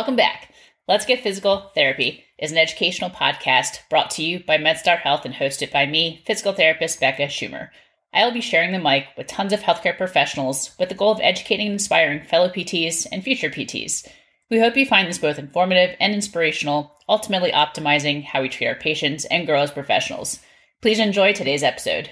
Welcome 0.00 0.16
back. 0.16 0.48
Let's 0.88 1.04
Get 1.04 1.20
Physical 1.22 1.70
Therapy 1.74 2.24
is 2.38 2.50
an 2.50 2.56
educational 2.56 3.10
podcast 3.10 3.80
brought 3.90 4.10
to 4.12 4.22
you 4.24 4.42
by 4.42 4.56
MedStar 4.56 4.98
Health 4.98 5.26
and 5.26 5.34
hosted 5.34 5.70
by 5.70 5.84
me, 5.84 6.22
physical 6.24 6.54
therapist 6.54 6.98
Becca 7.00 7.24
Schumer. 7.24 7.68
I 8.14 8.24
will 8.24 8.32
be 8.32 8.40
sharing 8.40 8.72
the 8.72 8.78
mic 8.78 9.08
with 9.18 9.26
tons 9.26 9.52
of 9.52 9.60
healthcare 9.60 9.94
professionals 9.94 10.74
with 10.78 10.88
the 10.88 10.94
goal 10.94 11.12
of 11.12 11.20
educating 11.20 11.66
and 11.66 11.74
inspiring 11.74 12.22
fellow 12.22 12.48
PTs 12.48 13.08
and 13.12 13.22
future 13.22 13.50
PTs. 13.50 14.08
We 14.50 14.58
hope 14.58 14.74
you 14.74 14.86
find 14.86 15.06
this 15.06 15.18
both 15.18 15.38
informative 15.38 15.94
and 16.00 16.14
inspirational, 16.14 16.96
ultimately 17.06 17.52
optimizing 17.52 18.24
how 18.24 18.40
we 18.40 18.48
treat 18.48 18.68
our 18.68 18.74
patients 18.74 19.26
and 19.26 19.44
grow 19.44 19.60
as 19.60 19.70
professionals. 19.70 20.40
Please 20.80 20.98
enjoy 20.98 21.34
today's 21.34 21.62
episode. 21.62 22.08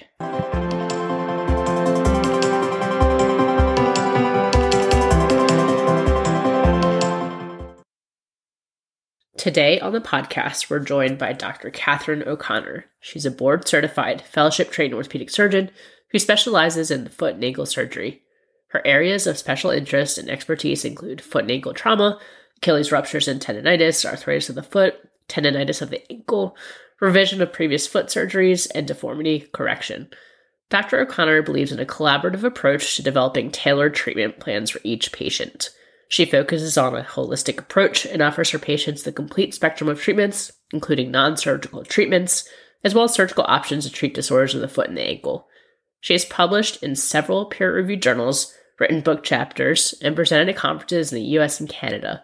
Today 9.39 9.79
on 9.79 9.93
the 9.93 10.01
podcast, 10.01 10.69
we're 10.69 10.79
joined 10.79 11.17
by 11.17 11.31
Dr. 11.31 11.69
Catherine 11.69 12.27
O'Connor. 12.27 12.83
She's 12.99 13.25
a 13.25 13.31
board 13.31 13.65
certified, 13.65 14.21
fellowship 14.21 14.69
trained 14.69 14.93
orthopedic 14.93 15.29
surgeon 15.29 15.71
who 16.11 16.19
specializes 16.19 16.91
in 16.91 17.07
foot 17.07 17.35
and 17.35 17.43
ankle 17.45 17.65
surgery. 17.65 18.21
Her 18.71 18.85
areas 18.85 19.25
of 19.25 19.37
special 19.37 19.71
interest 19.71 20.17
and 20.17 20.29
expertise 20.29 20.83
include 20.83 21.21
foot 21.21 21.43
and 21.43 21.51
ankle 21.51 21.73
trauma, 21.73 22.19
Achilles 22.57 22.91
ruptures 22.91 23.29
and 23.29 23.39
tendonitis, 23.39 24.03
arthritis 24.03 24.49
of 24.49 24.55
the 24.55 24.61
foot, 24.61 24.95
tendonitis 25.29 25.81
of 25.81 25.89
the 25.89 26.03
ankle, 26.11 26.57
revision 26.99 27.41
of 27.41 27.53
previous 27.53 27.87
foot 27.87 28.07
surgeries, 28.07 28.67
and 28.75 28.85
deformity 28.85 29.47
correction. 29.53 30.09
Dr. 30.69 30.99
O'Connor 30.99 31.43
believes 31.43 31.71
in 31.71 31.79
a 31.79 31.85
collaborative 31.85 32.43
approach 32.43 32.97
to 32.97 33.03
developing 33.03 33.51
tailored 33.51 33.95
treatment 33.95 34.41
plans 34.41 34.69
for 34.69 34.81
each 34.83 35.13
patient. 35.13 35.69
She 36.09 36.25
focuses 36.25 36.75
on 36.75 36.95
a 36.95 37.03
holistic 37.03 37.59
approach 37.59 38.03
and 38.03 38.21
offers 38.21 38.49
her 38.49 38.59
patients 38.59 39.03
the 39.03 39.11
complete 39.11 39.53
spectrum 39.53 39.89
of 39.89 40.01
treatments, 40.01 40.51
including 40.73 41.11
non 41.11 41.37
surgical 41.37 41.83
treatments, 41.85 42.49
as 42.83 42.95
well 42.95 43.03
as 43.03 43.13
surgical 43.13 43.45
options 43.47 43.85
to 43.85 43.91
treat 43.91 44.15
disorders 44.15 44.55
of 44.55 44.61
the 44.61 44.67
foot 44.67 44.87
and 44.89 44.97
the 44.97 45.03
ankle. 45.03 45.47
She 46.01 46.13
has 46.13 46.25
published 46.25 46.81
in 46.81 46.95
several 46.95 47.45
peer 47.45 47.73
reviewed 47.73 48.01
journals, 48.01 48.53
written 48.79 49.01
book 49.01 49.23
chapters, 49.23 49.93
and 50.01 50.15
presented 50.15 50.49
at 50.49 50.55
conferences 50.55 51.13
in 51.13 51.19
the 51.19 51.29
US 51.37 51.59
and 51.59 51.69
Canada. 51.69 52.23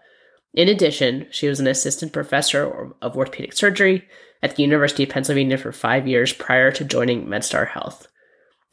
In 0.56 0.68
addition, 0.68 1.28
she 1.30 1.48
was 1.48 1.60
an 1.60 1.68
assistant 1.68 2.12
professor 2.12 2.94
of 3.02 3.16
orthopedic 3.16 3.54
surgery 3.54 4.08
at 4.42 4.56
the 4.56 4.64
University 4.64 5.04
of 5.04 5.10
Pennsylvania 5.10 5.60
for 5.60 5.72
five 5.72 6.08
years 6.08 6.34
prior 6.34 6.72
to 6.72 6.84
joining 6.84 7.28
MedStar 7.28 7.68
Health. 7.68 8.08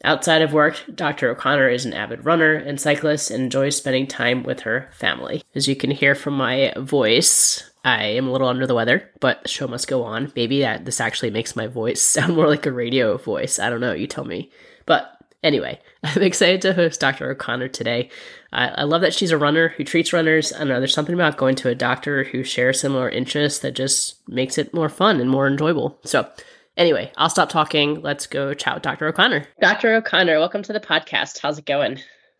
Outside 0.03 0.41
of 0.41 0.51
work, 0.51 0.83
Dr. 0.93 1.29
O'Connor 1.29 1.69
is 1.69 1.85
an 1.85 1.93
avid 1.93 2.25
runner 2.25 2.55
and 2.55 2.79
cyclist 2.79 3.31
and 3.31 3.43
enjoys 3.43 3.77
spending 3.77 4.05
time 4.05 4.43
with 4.43 4.61
her 4.61 4.89
family. 4.91 5.43
As 5.55 5.67
you 5.67 5.77
can 5.77 5.91
hear 5.91 6.13
from 6.13 6.35
my 6.35 6.73
voice, 6.77 7.71
I 7.85 8.03
am 8.05 8.27
a 8.27 8.31
little 8.31 8.49
under 8.49 8.67
the 8.67 8.75
weather, 8.75 9.09
but 9.21 9.43
the 9.43 9.49
show 9.49 9.67
must 9.67 9.87
go 9.87 10.03
on. 10.03 10.31
Maybe 10.35 10.59
that 10.59 10.83
this 10.83 10.99
actually 10.99 11.31
makes 11.31 11.55
my 11.55 11.67
voice 11.67 12.01
sound 12.01 12.35
more 12.35 12.47
like 12.47 12.65
a 12.65 12.71
radio 12.71 13.17
voice. 13.17 13.59
I 13.59 13.69
don't 13.69 13.81
know, 13.81 13.93
you 13.93 14.07
tell 14.07 14.25
me. 14.25 14.51
But 14.85 15.09
anyway, 15.41 15.79
I'm 16.03 16.21
excited 16.21 16.61
to 16.63 16.73
host 16.73 16.99
Dr. 16.99 17.31
O'Connor 17.31 17.69
today. 17.69 18.09
I, 18.51 18.67
I 18.69 18.83
love 18.83 19.01
that 19.01 19.13
she's 19.13 19.31
a 19.31 19.37
runner 19.37 19.69
who 19.69 19.85
treats 19.85 20.11
runners. 20.11 20.51
I 20.51 20.59
don't 20.59 20.69
know, 20.69 20.79
there's 20.79 20.93
something 20.93 21.15
about 21.15 21.37
going 21.37 21.55
to 21.55 21.69
a 21.69 21.75
doctor 21.75 22.25
who 22.25 22.43
shares 22.43 22.81
similar 22.81 23.09
interests 23.09 23.59
that 23.59 23.73
just 23.73 24.27
makes 24.27 24.57
it 24.57 24.73
more 24.73 24.89
fun 24.89 25.21
and 25.21 25.29
more 25.29 25.47
enjoyable. 25.47 25.97
So 26.03 26.29
Anyway, 26.75 27.11
I'll 27.17 27.29
stop 27.29 27.49
talking. 27.49 28.01
Let's 28.01 28.25
go 28.25 28.53
chat 28.53 28.73
with 28.73 28.83
Dr. 28.83 29.07
O'Connor. 29.07 29.45
Dr. 29.61 29.93
O'Connor, 29.93 30.39
welcome 30.39 30.63
to 30.63 30.73
the 30.73 30.79
podcast. 30.79 31.39
How's 31.39 31.59
it 31.59 31.65
going? 31.65 31.99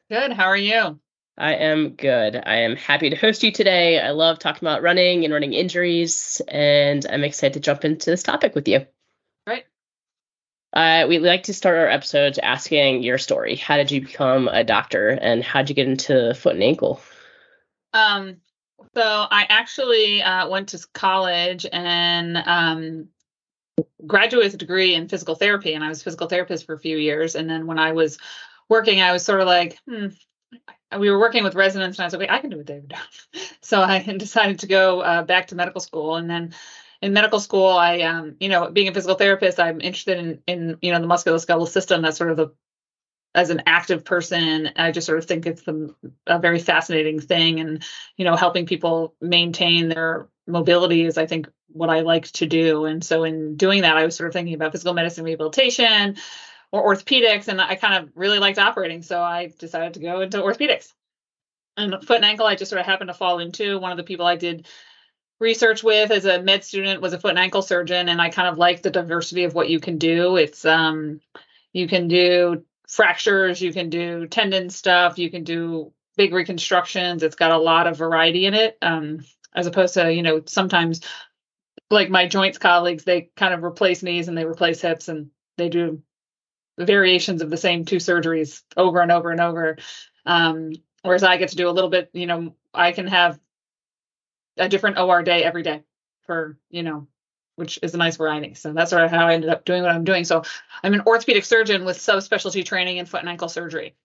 Good. 0.10 0.32
How 0.34 0.46
are 0.46 0.58
you? 0.58 1.00
I 1.38 1.54
am 1.54 1.92
good. 1.92 2.36
I 2.36 2.58
am 2.58 2.76
happy 2.76 3.12
to 3.12 3.16
host 3.16 3.44
you 3.44 3.52
today. 3.52 4.00
I 4.00 4.12
love 4.12 4.40
talking 4.40 4.68
about 4.68 4.82
running 4.82 5.24
and 5.24 5.34
running 5.34 5.54
injuries, 5.54 6.42
and 6.48 7.06
I'm 7.08 7.24
excited 7.24 7.54
to 7.54 7.60
jump 7.60 7.86
into 7.86 8.10
this 8.10 8.24
topic 8.24 8.56
with 8.56 8.68
you. 8.68 8.86
Right. 9.46 9.66
Uh, 10.74 11.06
we 11.08 11.20
like 11.20 11.44
to 11.44 11.54
start 11.54 11.78
our 11.78 11.88
episodes 11.88 12.40
asking 12.40 13.04
your 13.04 13.20
story. 13.20 13.56
How 13.56 13.78
did 13.78 13.92
you 13.92 14.02
become 14.02 14.48
a 14.48 14.64
doctor, 14.64 15.10
and 15.10 15.44
how 15.44 15.62
did 15.62 15.70
you 15.70 15.76
get 15.76 15.88
into 15.88 16.34
foot 16.34 16.56
and 16.56 16.64
ankle? 16.64 17.02
Um, 17.94 18.38
so 18.96 19.04
I 19.04 19.46
actually 19.50 20.24
uh, 20.24 20.50
went 20.50 20.70
to 20.70 20.86
college 20.94 21.66
and 21.72 22.38
um, 22.38 23.10
graduate 24.06 24.46
with 24.46 24.54
a 24.54 24.58
degree 24.58 24.96
in 24.96 25.08
physical 25.08 25.36
therapy 25.36 25.74
and 25.74 25.84
I 25.84 25.90
was 25.90 26.02
a 26.02 26.04
physical 26.04 26.28
therapist 26.28 26.66
for 26.66 26.74
a 26.74 26.80
few 26.80 26.98
years. 26.98 27.36
And 27.36 27.50
then 27.50 27.68
when 27.68 27.80
I 27.80 27.94
was 27.94 28.18
working, 28.70 29.02
I 29.02 29.12
was 29.12 29.24
sort 29.24 29.42
of 29.42 29.48
like, 29.48 29.78
hmm, 29.88 30.08
we 31.00 31.10
were 31.10 31.20
working 31.20 31.44
with 31.44 31.56
residents 31.56 31.98
and 31.98 32.04
I 32.04 32.08
was 32.08 32.14
like, 32.14 32.30
I 32.30 32.40
can 32.40 32.50
do 32.50 32.58
what 32.58 32.68
they've 32.68 32.88
done. 32.88 33.00
so 33.62 33.82
I 33.82 34.00
decided 34.18 34.60
to 34.60 34.68
go 34.68 35.02
uh, 35.02 35.24
back 35.24 35.48
to 35.48 35.56
medical 35.56 35.82
school. 35.82 36.16
And 36.16 36.30
then 36.30 36.54
in 37.02 37.14
medical 37.14 37.40
school, 37.40 37.70
I, 37.70 38.02
um, 38.02 38.36
you 38.40 38.50
know, 38.50 38.70
being 38.70 38.88
a 38.88 38.94
physical 38.94 39.16
therapist, 39.16 39.60
I'm 39.60 39.82
interested 39.82 40.18
in, 40.20 40.42
in, 40.48 40.78
you 40.82 40.92
know, 40.92 41.02
the 41.02 41.08
musculoskeletal 41.08 41.68
system. 41.68 42.02
That's 42.02 42.18
sort 42.18 42.32
of 42.32 42.38
the, 42.38 42.54
as 43.36 43.50
an 43.50 43.64
active 43.66 44.06
person, 44.06 44.70
I 44.76 44.92
just 44.92 45.08
sort 45.08 45.18
of 45.18 45.26
think 45.26 45.48
it's 45.48 45.64
the, 45.64 45.96
a 46.28 46.38
very 46.38 46.60
fascinating 46.60 47.20
thing. 47.20 47.60
And, 47.60 47.84
you 48.16 48.26
know, 48.26 48.36
helping 48.36 48.68
people 48.68 49.16
maintain 49.20 49.90
their 49.90 50.28
mobility 50.48 51.06
is, 51.06 51.18
I 51.18 51.26
think, 51.26 51.50
what 51.68 51.90
I 51.90 52.02
like 52.02 52.26
to 52.34 52.46
do. 52.46 52.86
And 52.86 53.04
so 53.04 53.24
in 53.24 53.56
doing 53.56 53.82
that, 53.82 53.98
I 53.98 54.06
was 54.06 54.16
sort 54.16 54.28
of 54.28 54.34
thinking 54.34 54.54
about 54.54 54.72
physical 54.72 54.94
medicine 54.94 55.24
rehabilitation 55.24 56.18
or 56.72 56.94
orthopedics, 56.94 57.48
and 57.48 57.62
I 57.62 57.76
kind 57.76 58.04
of 58.04 58.12
really 58.16 58.40
liked 58.40 58.58
operating. 58.58 59.04
So 59.04 59.22
I 59.22 59.54
decided 59.58 59.94
to 59.94 60.00
go 60.00 60.22
into 60.22 60.42
orthopedics. 60.42 60.92
And 61.78 62.04
foot 62.04 62.18
and 62.18 62.26
ankle, 62.26 62.46
I 62.46 62.56
just 62.56 62.70
sort 62.70 62.80
of 62.80 62.86
happened 62.86 63.10
to 63.10 63.14
fall 63.14 63.40
into. 63.40 63.80
One 63.80 63.92
of 63.92 63.98
the 63.98 64.04
people 64.04 64.26
I 64.26 64.36
did 64.36 64.68
research 65.40 65.84
with 65.84 66.12
as 66.12 66.26
a 66.26 66.42
med 66.42 66.64
student 66.64 67.02
was 67.02 67.14
a 67.14 67.20
foot 67.20 67.32
and 67.32 67.40
ankle 67.40 67.62
surgeon, 67.62 68.10
and 68.10 68.22
I 68.22 68.30
kind 68.30 68.48
of 68.48 68.58
like 68.58 68.82
the 68.82 68.92
diversity 68.92 69.44
of 69.44 69.54
what 69.54 69.70
you 69.70 69.80
can 69.80 69.98
do. 69.98 70.36
It's 70.36 70.66
um, 70.66 71.20
you 71.74 71.88
can 71.88 72.08
do 72.08 72.64
fractures, 72.88 73.62
you 73.62 73.74
can 73.74 73.90
do 73.90 74.28
tendon 74.28 74.70
stuff, 74.70 75.18
you 75.18 75.32
can 75.32 75.44
do 75.44 75.92
big 76.16 76.34
reconstructions. 76.34 77.24
It's 77.24 77.36
got 77.36 77.52
a 77.52 77.58
lot 77.58 77.88
of 77.88 77.98
variety 77.98 78.46
in 78.46 78.54
it. 78.54 78.78
Um, 78.82 79.20
as 79.56 79.68
opposed 79.68 79.96
to, 79.96 80.14
you 80.14 80.24
know, 80.24 80.42
sometimes 80.46 81.02
like 81.90 82.10
my 82.10 82.28
joints 82.28 82.58
colleagues, 82.58 83.04
they 83.04 83.30
kind 83.36 83.54
of 83.54 83.64
replace 83.64 84.04
knees 84.04 84.28
and 84.28 84.38
they 84.38 84.46
replace 84.46 84.82
hips 84.82 85.08
and 85.08 85.30
they 85.58 85.70
do 85.70 86.02
variations 86.78 87.42
of 87.42 87.50
the 87.50 87.58
same 87.58 87.86
two 87.86 87.98
surgeries 87.98 88.64
over 88.76 89.02
and 89.02 89.12
over 89.12 89.32
and 89.32 89.42
over. 89.42 89.78
Um, 90.26 90.74
whereas 91.04 91.24
I 91.24 91.38
get 91.38 91.50
to 91.50 91.56
do 91.56 91.70
a 91.70 91.72
little 91.72 91.90
bit, 91.90 92.10
you 92.14 92.26
know, 92.26 92.56
I 92.74 92.92
can 92.92 93.08
have 93.08 93.40
a 94.58 94.70
different 94.70 94.98
OR 94.98 95.24
day 95.24 95.44
every 95.44 95.64
day 95.64 95.84
for, 96.26 96.58
you 96.70 96.84
know, 96.84 97.08
which 97.56 97.78
is 97.84 97.94
a 97.94 97.98
nice 97.98 98.18
variety. 98.18 98.56
So 98.56 98.74
that's 98.74 98.90
sort 98.90 99.04
of 99.04 99.12
how 99.12 99.28
I 99.28 99.36
ended 99.36 99.50
up 99.50 99.66
doing 99.66 99.84
what 99.84 99.92
I'm 99.92 100.04
doing. 100.04 100.24
So 100.24 100.44
I'm 100.84 100.94
an 100.94 101.04
orthopedic 101.06 101.46
surgeon 101.46 101.86
with 101.86 101.98
subspecialty 101.98 102.66
training 102.66 102.98
in 102.98 103.06
foot 103.06 103.22
and 103.22 103.30
ankle 103.30 103.50
surgery. 103.50 103.96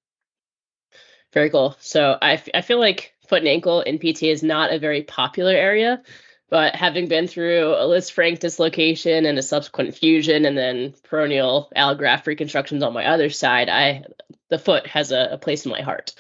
Very 1.33 1.51
cool. 1.51 1.77
So 1.81 2.19
I, 2.21 2.35
f- 2.35 2.49
I 2.55 2.61
feel 2.61 2.79
like 2.79 3.15
foot 3.29 3.41
and 3.41 3.49
ankle 3.49 3.81
in 3.83 3.99
PT 3.99 4.25
is 4.25 4.43
not 4.43 4.73
a 4.73 4.79
very 4.79 5.03
popular 5.03 5.53
area. 5.53 6.03
But 6.51 6.75
having 6.75 7.09
been 7.09 7.27
through 7.27 7.75
a 7.75 7.87
Lisfranc 7.87 8.39
dislocation 8.39 9.27
and 9.27 9.39
a 9.39 9.43
subsequent 9.43 9.95
fusion 9.95 10.47
and 10.47 10.57
then 10.57 10.95
peroneal 11.11 11.71
allograft 11.77 12.27
reconstructions 12.27 12.83
on 12.83 12.95
my 12.95 13.07
other 13.07 13.29
side, 13.29 13.69
I 13.69 14.05
the 14.49 14.59
foot 14.59 14.87
has 14.87 15.13
a, 15.13 15.29
a 15.33 15.39
place 15.39 15.67
in 15.67 15.73
my 15.73 15.83
heart. 15.83 16.15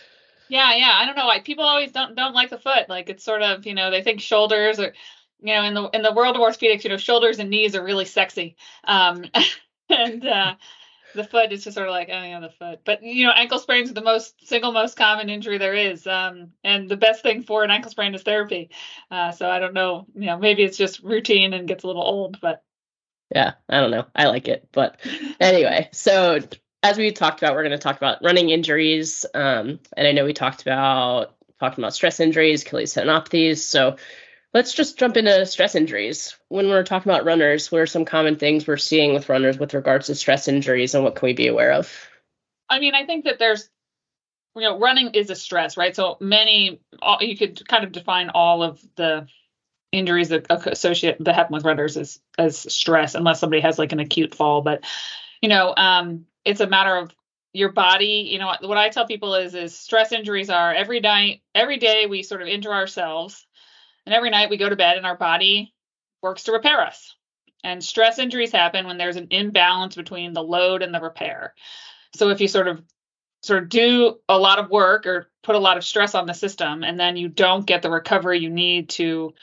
Yeah, 0.48 0.74
yeah. 0.74 0.92
I 0.92 1.06
don't 1.06 1.16
know 1.16 1.26
why 1.26 1.40
people 1.40 1.64
always 1.64 1.92
don't 1.92 2.14
don't 2.14 2.34
like 2.34 2.50
the 2.50 2.58
foot. 2.58 2.90
Like 2.90 3.08
it's 3.08 3.24
sort 3.24 3.42
of, 3.42 3.66
you 3.66 3.74
know, 3.74 3.90
they 3.90 4.02
think 4.02 4.20
shoulders 4.20 4.78
or 4.78 4.92
you 5.40 5.54
know, 5.54 5.62
in 5.62 5.74
the 5.74 5.88
in 5.90 6.02
the 6.02 6.12
world 6.12 6.36
of 6.36 6.42
orthopedics, 6.42 6.84
you 6.84 6.90
know, 6.90 6.98
shoulders 6.98 7.38
and 7.38 7.48
knees 7.48 7.74
are 7.74 7.84
really 7.84 8.04
sexy. 8.04 8.56
Um 8.84 9.24
and 9.88 10.26
uh 10.26 10.54
the 11.18 11.24
foot 11.24 11.52
is 11.52 11.64
just 11.64 11.74
sort 11.74 11.88
of 11.88 11.92
like 11.92 12.08
oh 12.10 12.22
yeah 12.22 12.40
the 12.40 12.48
foot. 12.48 12.80
But 12.84 13.02
you 13.02 13.26
know 13.26 13.32
ankle 13.32 13.58
sprains 13.58 13.90
are 13.90 13.94
the 13.94 14.00
most 14.00 14.46
single 14.48 14.72
most 14.72 14.96
common 14.96 15.28
injury 15.28 15.58
there 15.58 15.74
is 15.74 16.06
um, 16.06 16.52
and 16.64 16.88
the 16.88 16.96
best 16.96 17.22
thing 17.22 17.42
for 17.42 17.64
an 17.64 17.70
ankle 17.70 17.90
sprain 17.90 18.14
is 18.14 18.22
therapy. 18.22 18.70
Uh, 19.10 19.32
so 19.32 19.50
i 19.50 19.58
don't 19.58 19.74
know 19.74 20.06
you 20.14 20.26
know 20.26 20.38
maybe 20.38 20.62
it's 20.62 20.78
just 20.78 21.02
routine 21.02 21.52
and 21.52 21.68
gets 21.68 21.84
a 21.84 21.86
little 21.86 22.02
old 22.02 22.40
but 22.40 22.62
yeah 23.34 23.52
i 23.68 23.80
don't 23.80 23.90
know. 23.90 24.06
I 24.14 24.26
like 24.26 24.48
it 24.48 24.68
but 24.72 25.00
anyway 25.40 25.88
so 25.92 26.38
as 26.82 26.96
we 26.96 27.10
talked 27.10 27.42
about 27.42 27.54
we're 27.54 27.64
going 27.64 27.72
to 27.72 27.78
talk 27.78 27.96
about 27.96 28.22
running 28.22 28.50
injuries 28.50 29.26
um, 29.34 29.80
and 29.96 30.06
i 30.06 30.12
know 30.12 30.24
we 30.24 30.32
talked 30.32 30.62
about 30.62 31.34
talking 31.58 31.82
about 31.82 31.94
stress 31.94 32.20
injuries 32.20 32.62
achilles 32.62 32.94
tendinopathies 32.94 33.58
so 33.58 33.96
Let's 34.54 34.72
just 34.72 34.98
jump 34.98 35.16
into 35.16 35.44
stress 35.44 35.74
injuries. 35.74 36.34
When 36.48 36.68
we're 36.68 36.82
talking 36.82 37.12
about 37.12 37.26
runners, 37.26 37.70
what 37.70 37.82
are 37.82 37.86
some 37.86 38.06
common 38.06 38.36
things 38.36 38.66
we're 38.66 38.78
seeing 38.78 39.12
with 39.12 39.28
runners 39.28 39.58
with 39.58 39.74
regards 39.74 40.06
to 40.06 40.14
stress 40.14 40.48
injuries 40.48 40.94
and 40.94 41.04
what 41.04 41.16
can 41.16 41.26
we 41.26 41.34
be 41.34 41.48
aware 41.48 41.72
of? 41.72 41.92
I 42.68 42.80
mean, 42.80 42.94
I 42.94 43.04
think 43.04 43.24
that 43.24 43.38
there's, 43.38 43.68
you 44.56 44.62
know, 44.62 44.78
running 44.78 45.10
is 45.14 45.30
a 45.30 45.34
stress, 45.34 45.76
right? 45.76 45.94
So 45.94 46.16
many, 46.20 46.80
all, 47.00 47.18
you 47.20 47.36
could 47.36 47.66
kind 47.68 47.84
of 47.84 47.92
define 47.92 48.30
all 48.30 48.62
of 48.62 48.80
the 48.96 49.26
injuries 49.92 50.30
that 50.30 50.46
associate 50.50 51.16
that 51.20 51.34
happen 51.34 51.54
with 51.54 51.64
runners 51.64 51.96
as 51.96 52.20
as 52.38 52.58
stress, 52.58 53.14
unless 53.14 53.40
somebody 53.40 53.62
has 53.62 53.78
like 53.78 53.92
an 53.92 54.00
acute 54.00 54.34
fall. 54.34 54.62
But 54.62 54.84
you 55.40 55.48
know, 55.48 55.74
um, 55.76 56.26
it's 56.44 56.60
a 56.60 56.66
matter 56.66 56.96
of 56.96 57.14
your 57.52 57.72
body. 57.72 58.28
You 58.30 58.38
know, 58.38 58.54
what 58.62 58.78
I 58.78 58.90
tell 58.90 59.06
people 59.06 59.34
is, 59.34 59.54
is 59.54 59.78
stress 59.78 60.12
injuries 60.12 60.50
are 60.50 60.74
every 60.74 61.00
night, 61.00 61.42
every 61.54 61.78
day 61.78 62.06
we 62.06 62.22
sort 62.22 62.42
of 62.42 62.48
injure 62.48 62.72
ourselves 62.72 63.46
And 64.08 64.14
every 64.14 64.30
night 64.30 64.48
we 64.48 64.56
go 64.56 64.70
to 64.70 64.74
bed 64.74 64.96
and 64.96 65.04
our 65.04 65.18
body 65.18 65.74
works 66.22 66.44
to 66.44 66.52
repair 66.52 66.80
us. 66.80 67.14
And 67.62 67.84
stress 67.84 68.18
injuries 68.18 68.50
happen 68.50 68.86
when 68.86 68.96
there's 68.96 69.16
an 69.16 69.26
imbalance 69.32 69.96
between 69.96 70.32
the 70.32 70.42
load 70.42 70.82
and 70.82 70.94
the 70.94 71.00
repair. 71.02 71.52
So 72.16 72.30
if 72.30 72.40
you 72.40 72.48
sort 72.48 72.68
of 72.68 72.82
sort 73.42 73.62
of 73.62 73.68
do 73.68 74.18
a 74.26 74.38
lot 74.38 74.60
of 74.60 74.70
work 74.70 75.04
or 75.04 75.30
put 75.42 75.56
a 75.56 75.58
lot 75.58 75.76
of 75.76 75.84
stress 75.84 76.14
on 76.14 76.24
the 76.24 76.32
system 76.32 76.84
and 76.84 76.98
then 76.98 77.18
you 77.18 77.28
don't 77.28 77.66
get 77.66 77.82
the 77.82 77.90
recovery 77.90 78.38
you 78.38 78.48
need 78.48 78.88
to 78.88 79.34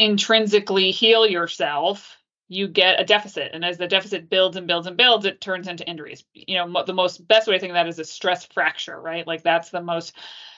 intrinsically 0.00 0.90
heal 0.90 1.24
yourself 1.24 2.18
you 2.48 2.66
get 2.66 3.00
a 3.00 3.04
deficit 3.04 3.52
and 3.54 3.64
as 3.64 3.78
the 3.78 3.86
deficit 3.86 4.28
builds 4.28 4.56
and 4.56 4.66
builds 4.66 4.88
and 4.88 4.96
builds 4.96 5.24
it 5.24 5.40
turns 5.40 5.68
into 5.68 5.88
injuries 5.88 6.24
you 6.34 6.56
know 6.56 6.82
the 6.84 6.92
most 6.92 7.26
best 7.26 7.46
way 7.46 7.54
to 7.54 7.60
think 7.60 7.70
of 7.70 7.74
that 7.74 7.88
is 7.88 7.98
a 7.98 8.04
stress 8.04 8.44
fracture 8.46 9.00
right 9.00 9.26
like 9.26 9.42
that's 9.42 9.70
the 9.70 9.80
most 9.80 10.12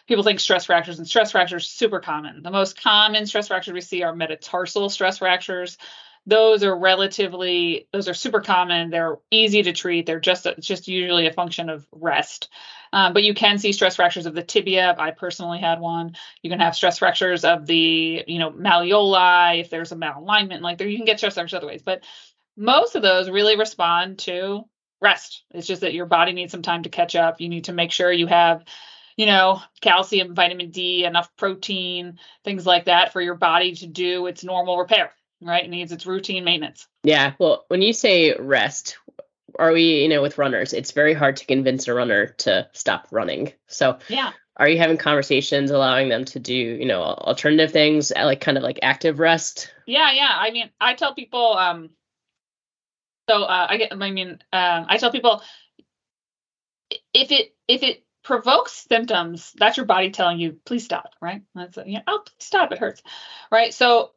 people 0.06 0.25
think 0.25 0.40
stress 0.40 0.66
fractures 0.66 0.99
and 0.99 1.06
stress 1.06 1.32
fractures 1.32 1.69
super 1.69 2.00
common. 2.00 2.43
The 2.43 2.50
most 2.50 2.81
common 2.81 3.26
stress 3.26 3.49
fractures 3.49 3.75
we 3.75 3.81
see 3.81 4.02
are 4.02 4.14
metatarsal 4.14 4.88
stress 4.88 5.19
fractures. 5.19 5.78
Those 6.25 6.62
are 6.62 6.76
relatively 6.76 7.88
those 7.93 8.08
are 8.08 8.14
super 8.14 8.40
common. 8.40 8.90
They're 8.90 9.19
easy 9.31 9.62
to 9.64 9.72
treat. 9.72 10.06
They're 10.06 10.20
just 10.20 10.46
it's 10.46 10.66
just 10.66 10.87
usually 10.87 11.26
a 11.26 11.32
function 11.32 11.69
of 11.69 11.87
rest. 11.90 12.49
Um, 12.93 13.12
but 13.12 13.25
you 13.25 13.34
can 13.34 13.58
see 13.58 13.72
stress 13.72 13.96
fractures 13.96 14.26
of 14.26 14.34
the 14.34 14.43
tibia. 14.43 14.94
I 14.96 15.12
personally 15.12 15.58
had 15.58 15.81
one. 15.81 16.14
You 16.43 16.50
can 16.50 16.60
have 16.60 16.76
stress 16.76 16.98
fractures 16.98 17.44
of 17.44 17.66
the 17.66 18.22
you 18.26 18.38
know 18.38 18.50
malleoli 18.50 19.60
if 19.60 19.70
there's 19.70 19.93
a 19.93 19.96
malalignment 19.96 20.60
like 20.60 20.78
there 20.78 20.87
you 20.87 20.96
can 20.96 21.06
get 21.06 21.19
stress 21.19 21.34
fractures 21.34 21.56
other 21.56 21.66
ways. 21.66 21.82
But 21.82 22.05
most 22.56 22.94
of 22.94 23.02
those 23.02 23.31
really 23.31 23.56
respond 23.56 24.20
to 24.20 24.64
rest. 25.00 25.43
It's 25.52 25.66
just 25.66 25.81
that 25.81 25.94
your 25.94 26.06
body 26.06 26.32
needs 26.32 26.52
some 26.52 26.62
time 26.62 26.84
to 26.84 26.88
catch 26.88 27.16
up. 27.16 27.40
You 27.40 27.48
need 27.48 27.64
to 27.64 27.72
make 27.72 27.90
sure 27.90 28.12
you 28.12 28.28
have 28.28 28.64
you 29.22 29.26
know, 29.26 29.62
calcium, 29.80 30.34
vitamin 30.34 30.70
D, 30.70 31.04
enough 31.04 31.30
protein, 31.36 32.19
things 32.44 32.66
like 32.66 32.86
that 32.86 33.12
for 33.12 33.20
your 33.20 33.36
body 33.36 33.74
to 33.76 33.86
do 33.86 34.26
its 34.26 34.42
normal 34.42 34.76
repair 34.76 35.12
right? 35.44 35.64
It 35.64 35.70
needs 35.70 35.92
its 35.92 36.06
routine 36.06 36.44
maintenance. 36.44 36.86
Yeah. 37.02 37.32
Well, 37.38 37.64
when 37.69 37.82
you 37.82 37.92
say 37.92 38.34
rest, 38.38 38.98
are 39.58 39.72
we, 39.72 40.02
you 40.02 40.08
know, 40.08 40.22
with 40.22 40.38
runners, 40.38 40.72
it's 40.72 40.92
very 40.92 41.14
hard 41.14 41.36
to 41.38 41.46
convince 41.46 41.88
a 41.88 41.94
runner 41.94 42.28
to 42.38 42.69
stop 42.72 43.08
running. 43.10 43.52
So, 43.66 43.98
yeah. 44.08 44.32
Are 44.58 44.69
you 44.69 44.76
having 44.76 44.98
conversations 44.98 45.70
allowing 45.70 46.10
them 46.10 46.26
to 46.26 46.38
do, 46.38 46.54
you 46.54 46.84
know, 46.84 47.02
alternative 47.02 47.72
things, 47.72 48.12
uh, 48.12 48.26
like 48.26 48.42
kind 48.42 48.58
of 48.58 48.62
like 48.62 48.78
active 48.82 49.19
rest? 49.19 49.72
Yeah, 49.86 50.12
yeah. 50.12 50.30
I 50.30 50.50
mean, 50.50 50.70
I 50.78 50.94
tell 50.94 51.14
people, 51.14 51.56
um, 51.56 51.88
so 53.30 53.44
uh, 53.44 53.66
I 53.70 53.78
get, 53.78 53.92
I 53.92 54.10
mean, 54.10 54.30
um, 54.52 54.86
I 54.88 54.98
tell 54.98 55.10
people 55.10 55.42
if 57.14 57.32
it 57.32 57.54
if 57.66 57.82
it 57.82 58.04
provokes 58.22 58.86
symptoms, 58.88 59.52
that's 59.56 59.76
your 59.76 59.86
body 59.86 60.10
telling 60.10 60.38
you, 60.38 60.58
please 60.64 60.84
stop, 60.84 61.14
right? 61.20 61.42
That's 61.54 61.76
you 61.84 61.94
know, 61.94 62.02
oh, 62.06 62.24
stop, 62.38 62.72
it 62.72 62.78
hurts, 62.78 63.02
right? 63.50 63.74
So 63.74 64.12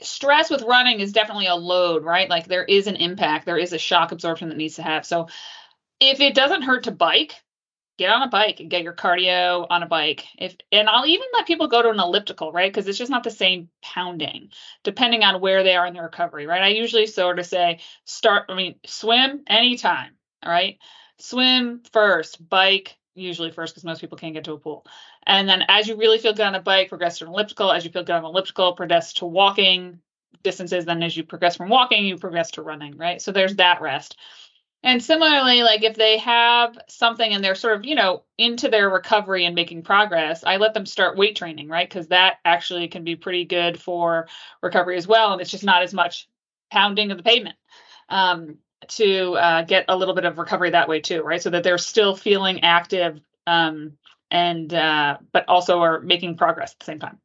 stress 0.00 0.50
with 0.50 0.62
running 0.62 1.00
is 1.00 1.12
definitely 1.12 1.46
a 1.46 1.54
load, 1.54 2.04
right? 2.04 2.28
Like 2.28 2.46
there 2.46 2.64
is 2.64 2.86
an 2.86 2.96
impact, 2.96 3.46
there 3.46 3.58
is 3.58 3.72
a 3.72 3.78
shock 3.78 4.12
absorption 4.12 4.48
that 4.48 4.58
needs 4.58 4.76
to 4.76 4.82
have. 4.82 5.06
So 5.06 5.28
if 6.00 6.20
it 6.20 6.34
doesn't 6.34 6.62
hurt 6.62 6.84
to 6.84 6.90
bike, 6.90 7.34
get 7.98 8.10
on 8.10 8.22
a 8.22 8.28
bike 8.28 8.60
and 8.60 8.70
get 8.70 8.82
your 8.82 8.92
cardio 8.92 9.66
on 9.68 9.82
a 9.82 9.86
bike. 9.86 10.26
If 10.38 10.56
and 10.70 10.88
I'll 10.88 11.06
even 11.06 11.26
let 11.32 11.46
people 11.46 11.68
go 11.68 11.82
to 11.82 11.90
an 11.90 12.00
elliptical, 12.00 12.52
right? 12.52 12.72
Because 12.72 12.88
it's 12.88 12.98
just 12.98 13.10
not 13.10 13.24
the 13.24 13.30
same 13.30 13.68
pounding, 13.82 14.50
depending 14.84 15.22
on 15.22 15.40
where 15.40 15.62
they 15.62 15.76
are 15.76 15.86
in 15.86 15.94
their 15.94 16.02
recovery, 16.02 16.46
right? 16.46 16.62
I 16.62 16.68
usually 16.68 17.06
sort 17.06 17.38
of 17.38 17.46
say 17.46 17.80
start, 18.04 18.46
I 18.48 18.54
mean, 18.54 18.76
swim 18.86 19.42
anytime, 19.46 20.12
all 20.42 20.52
right? 20.52 20.78
Swim 21.18 21.82
first, 21.92 22.46
bike 22.46 22.96
usually 23.16 23.50
first 23.50 23.74
because 23.74 23.84
most 23.84 24.00
people 24.00 24.18
can't 24.18 24.34
get 24.34 24.44
to 24.44 24.52
a 24.52 24.58
pool. 24.58 24.86
And 25.26 25.48
then 25.48 25.64
as 25.68 25.88
you 25.88 25.96
really 25.96 26.18
feel 26.18 26.32
good 26.32 26.46
on 26.46 26.54
a 26.54 26.60
bike, 26.60 26.88
progress 26.88 27.18
to 27.18 27.24
an 27.24 27.30
elliptical. 27.30 27.72
As 27.72 27.84
you 27.84 27.90
feel 27.90 28.04
good 28.04 28.14
on 28.14 28.24
elliptical, 28.24 28.74
progress 28.74 29.14
to 29.14 29.26
walking 29.26 30.00
distances. 30.42 30.84
Then 30.84 31.02
as 31.02 31.16
you 31.16 31.24
progress 31.24 31.56
from 31.56 31.68
walking, 31.68 32.04
you 32.04 32.16
progress 32.18 32.52
to 32.52 32.62
running, 32.62 32.96
right? 32.96 33.20
So 33.20 33.32
there's 33.32 33.56
that 33.56 33.80
rest. 33.80 34.16
And 34.82 35.02
similarly, 35.02 35.62
like 35.62 35.82
if 35.82 35.96
they 35.96 36.18
have 36.18 36.78
something 36.88 37.32
and 37.32 37.42
they're 37.42 37.56
sort 37.56 37.76
of, 37.76 37.84
you 37.84 37.96
know, 37.96 38.22
into 38.38 38.68
their 38.68 38.88
recovery 38.88 39.44
and 39.44 39.54
making 39.54 39.82
progress, 39.82 40.44
I 40.44 40.58
let 40.58 40.74
them 40.74 40.86
start 40.86 41.16
weight 41.16 41.34
training, 41.34 41.68
right? 41.68 41.88
Because 41.88 42.08
that 42.08 42.36
actually 42.44 42.86
can 42.88 43.02
be 43.02 43.16
pretty 43.16 43.46
good 43.46 43.80
for 43.80 44.28
recovery 44.62 44.96
as 44.96 45.08
well. 45.08 45.32
And 45.32 45.40
it's 45.40 45.50
just 45.50 45.64
not 45.64 45.82
as 45.82 45.92
much 45.92 46.28
pounding 46.70 47.10
of 47.10 47.16
the 47.16 47.24
pavement. 47.24 47.56
Um, 48.08 48.58
to 48.88 49.32
uh, 49.34 49.62
get 49.62 49.86
a 49.88 49.96
little 49.96 50.14
bit 50.14 50.24
of 50.24 50.38
recovery 50.38 50.70
that 50.70 50.88
way 50.88 51.00
too, 51.00 51.22
right? 51.22 51.42
So 51.42 51.50
that 51.50 51.62
they're 51.62 51.78
still 51.78 52.14
feeling 52.14 52.62
active 52.62 53.20
um, 53.46 53.92
and 54.30 54.72
uh, 54.72 55.18
but 55.32 55.48
also 55.48 55.80
are 55.80 56.00
making 56.00 56.36
progress 56.36 56.72
at 56.72 56.78
the 56.80 56.84
same 56.84 56.98
time. 56.98 57.18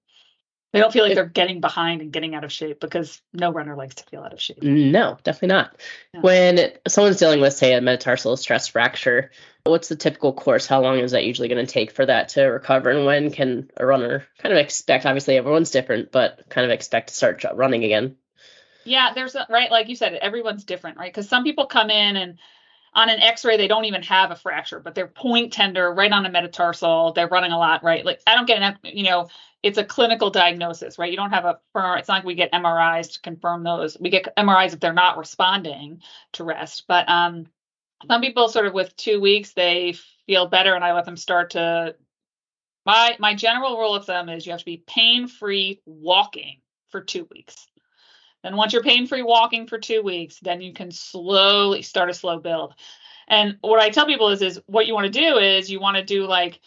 They 0.73 0.79
don't 0.79 0.93
feel 0.93 1.03
like 1.03 1.15
they're 1.15 1.25
getting 1.25 1.59
behind 1.59 2.01
and 2.01 2.13
getting 2.13 2.33
out 2.33 2.45
of 2.45 2.51
shape 2.51 2.79
because 2.79 3.21
no 3.33 3.51
runner 3.51 3.75
likes 3.75 3.95
to 3.95 4.05
feel 4.05 4.21
out 4.21 4.31
of 4.31 4.39
shape. 4.39 4.63
No, 4.63 5.17
definitely 5.23 5.49
not. 5.49 5.75
When 6.21 6.71
someone's 6.87 7.17
dealing 7.17 7.41
with, 7.41 7.53
say, 7.53 7.73
a 7.73 7.81
metatarsal 7.81 8.37
stress 8.37 8.69
fracture, 8.69 9.31
what's 9.65 9.89
the 9.89 9.97
typical 9.97 10.31
course? 10.31 10.67
How 10.67 10.81
long 10.81 10.99
is 10.99 11.11
that 11.11 11.25
usually 11.25 11.49
going 11.49 11.65
to 11.65 11.71
take 11.71 11.91
for 11.91 12.05
that 12.05 12.29
to 12.29 12.43
recover? 12.43 12.89
And 12.89 13.05
when 13.05 13.31
can 13.31 13.69
a 13.75 13.85
runner 13.85 14.25
kind 14.37 14.53
of 14.53 14.59
expect? 14.59 15.05
Obviously, 15.05 15.35
everyone's 15.35 15.71
different, 15.71 16.09
but 16.09 16.47
kind 16.47 16.63
of 16.63 16.71
expect 16.71 17.09
to 17.09 17.15
start 17.15 17.43
running 17.53 17.83
again. 17.83 18.15
Yeah, 18.83 19.13
there's 19.13 19.35
a, 19.35 19.45
right, 19.49 19.71
like 19.71 19.89
you 19.89 19.95
said, 19.95 20.13
everyone's 20.15 20.63
different, 20.63 20.97
right? 20.97 21.13
Because 21.13 21.29
some 21.29 21.43
people 21.43 21.67
come 21.67 21.89
in 21.89 22.17
and 22.17 22.39
on 22.93 23.09
an 23.09 23.19
x-ray 23.21 23.57
they 23.57 23.67
don't 23.67 23.85
even 23.85 24.03
have 24.03 24.31
a 24.31 24.35
fracture 24.35 24.79
but 24.79 24.95
they're 24.95 25.07
point 25.07 25.53
tender 25.53 25.93
right 25.93 26.11
on 26.11 26.25
a 26.25 26.29
metatarsal 26.29 27.13
they're 27.13 27.27
running 27.27 27.51
a 27.51 27.57
lot 27.57 27.83
right? 27.83 28.05
Like 28.05 28.21
i 28.27 28.35
don't 28.35 28.47
get 28.47 28.57
enough 28.57 28.77
you 28.83 29.03
know 29.03 29.29
it's 29.63 29.77
a 29.77 29.83
clinical 29.83 30.29
diagnosis 30.29 30.97
right? 30.97 31.11
You 31.11 31.17
don't 31.17 31.31
have 31.31 31.45
a 31.45 31.59
firm 31.73 31.97
it's 31.97 32.07
not 32.07 32.15
like 32.15 32.25
we 32.25 32.35
get 32.35 32.51
mris 32.51 33.13
to 33.13 33.21
confirm 33.21 33.63
those 33.63 33.97
we 33.99 34.09
get 34.09 34.35
mris 34.37 34.73
if 34.73 34.79
they're 34.79 34.93
not 34.93 35.17
responding 35.17 36.01
to 36.33 36.43
rest 36.43 36.85
but 36.87 37.07
um 37.09 37.47
some 38.07 38.21
people 38.21 38.49
sort 38.49 38.65
of 38.65 38.73
with 38.73 38.95
two 38.97 39.21
weeks 39.21 39.53
they 39.53 39.95
feel 40.27 40.47
better 40.47 40.73
and 40.75 40.83
i 40.83 40.93
let 40.93 41.05
them 41.05 41.17
start 41.17 41.51
to 41.51 41.95
my 42.85 43.15
my 43.19 43.35
general 43.35 43.77
rule 43.77 43.95
of 43.95 44.05
thumb 44.05 44.29
is 44.29 44.45
you 44.45 44.51
have 44.51 44.59
to 44.59 44.65
be 44.65 44.83
pain 44.85 45.27
free 45.27 45.81
walking 45.85 46.59
for 46.89 47.01
two 47.01 47.27
weeks 47.31 47.67
then 48.43 48.55
once 48.55 48.73
you're 48.73 48.83
pain 48.83 49.07
free 49.07 49.21
walking 49.21 49.67
for 49.67 49.77
two 49.77 50.01
weeks, 50.01 50.39
then 50.41 50.61
you 50.61 50.73
can 50.73 50.91
slowly 50.91 51.81
start 51.81 52.09
a 52.09 52.13
slow 52.13 52.39
build. 52.39 52.73
And 53.27 53.57
what 53.61 53.79
I 53.79 53.89
tell 53.89 54.05
people 54.05 54.29
is, 54.29 54.41
is 54.41 54.59
what 54.65 54.87
you 54.87 54.93
want 54.93 55.11
to 55.11 55.19
do 55.19 55.37
is 55.37 55.69
you 55.69 55.79
want 55.79 55.97
to 55.97 56.03
do 56.03 56.25
like, 56.25 56.59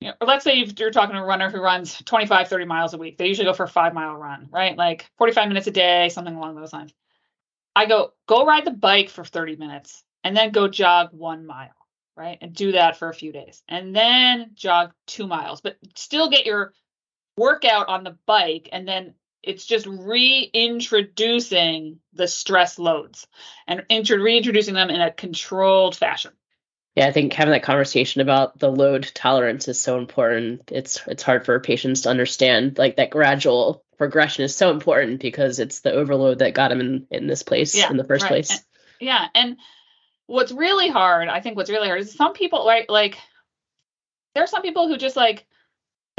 you 0.00 0.08
know, 0.08 0.14
let's 0.26 0.44
say 0.44 0.64
you're 0.78 0.90
talking 0.90 1.14
to 1.14 1.20
a 1.20 1.24
runner 1.24 1.50
who 1.50 1.60
runs 1.60 1.98
25, 2.04 2.48
30 2.48 2.64
miles 2.64 2.94
a 2.94 2.98
week. 2.98 3.18
They 3.18 3.26
usually 3.26 3.44
go 3.44 3.52
for 3.52 3.64
a 3.64 3.68
five 3.68 3.92
mile 3.92 4.16
run, 4.16 4.48
right? 4.50 4.76
Like 4.76 5.10
45 5.18 5.48
minutes 5.48 5.66
a 5.66 5.72
day, 5.72 6.08
something 6.08 6.34
along 6.34 6.54
those 6.54 6.72
lines. 6.72 6.94
I 7.76 7.86
go, 7.86 8.12
go 8.26 8.46
ride 8.46 8.64
the 8.64 8.70
bike 8.70 9.10
for 9.10 9.24
30 9.24 9.56
minutes 9.56 10.02
and 10.24 10.36
then 10.36 10.52
go 10.52 10.68
jog 10.68 11.10
one 11.12 11.46
mile, 11.46 11.68
right? 12.16 12.38
And 12.40 12.54
do 12.54 12.72
that 12.72 12.96
for 12.96 13.08
a 13.08 13.14
few 13.14 13.32
days. 13.32 13.62
And 13.68 13.94
then 13.94 14.52
jog 14.54 14.92
two 15.06 15.26
miles, 15.26 15.60
but 15.60 15.76
still 15.96 16.30
get 16.30 16.46
your 16.46 16.72
workout 17.36 17.88
on 17.88 18.04
the 18.04 18.16
bike 18.26 18.68
and 18.72 18.88
then 18.88 19.14
it's 19.42 19.64
just 19.64 19.86
reintroducing 19.86 21.98
the 22.12 22.28
stress 22.28 22.78
loads 22.78 23.26
and 23.66 23.82
reintroducing 23.88 24.74
them 24.74 24.90
in 24.90 25.00
a 25.00 25.10
controlled 25.10 25.96
fashion. 25.96 26.32
Yeah, 26.96 27.06
I 27.06 27.12
think 27.12 27.32
having 27.32 27.52
that 27.52 27.62
conversation 27.62 28.20
about 28.20 28.58
the 28.58 28.70
load 28.70 29.10
tolerance 29.14 29.68
is 29.68 29.80
so 29.80 29.98
important. 29.98 30.70
It's 30.72 31.00
it's 31.06 31.22
hard 31.22 31.46
for 31.46 31.60
patients 31.60 32.02
to 32.02 32.10
understand. 32.10 32.78
Like 32.78 32.96
that 32.96 33.10
gradual 33.10 33.84
progression 33.96 34.44
is 34.44 34.56
so 34.56 34.70
important 34.70 35.20
because 35.20 35.60
it's 35.60 35.80
the 35.80 35.92
overload 35.92 36.40
that 36.40 36.54
got 36.54 36.68
them 36.68 36.80
in 36.80 37.06
in 37.10 37.26
this 37.28 37.42
place 37.42 37.76
yeah, 37.76 37.90
in 37.90 37.96
the 37.96 38.04
first 38.04 38.24
right. 38.24 38.30
place. 38.30 38.50
And, 38.50 38.60
yeah, 39.00 39.28
and 39.34 39.56
what's 40.26 40.52
really 40.52 40.88
hard, 40.88 41.28
I 41.28 41.40
think 41.40 41.56
what's 41.56 41.70
really 41.70 41.86
hard 41.86 42.00
is 42.00 42.12
some 42.12 42.32
people 42.32 42.66
right 42.66 42.90
like 42.90 43.16
there 44.34 44.44
are 44.44 44.48
some 44.48 44.62
people 44.62 44.88
who 44.88 44.96
just 44.96 45.16
like 45.16 45.46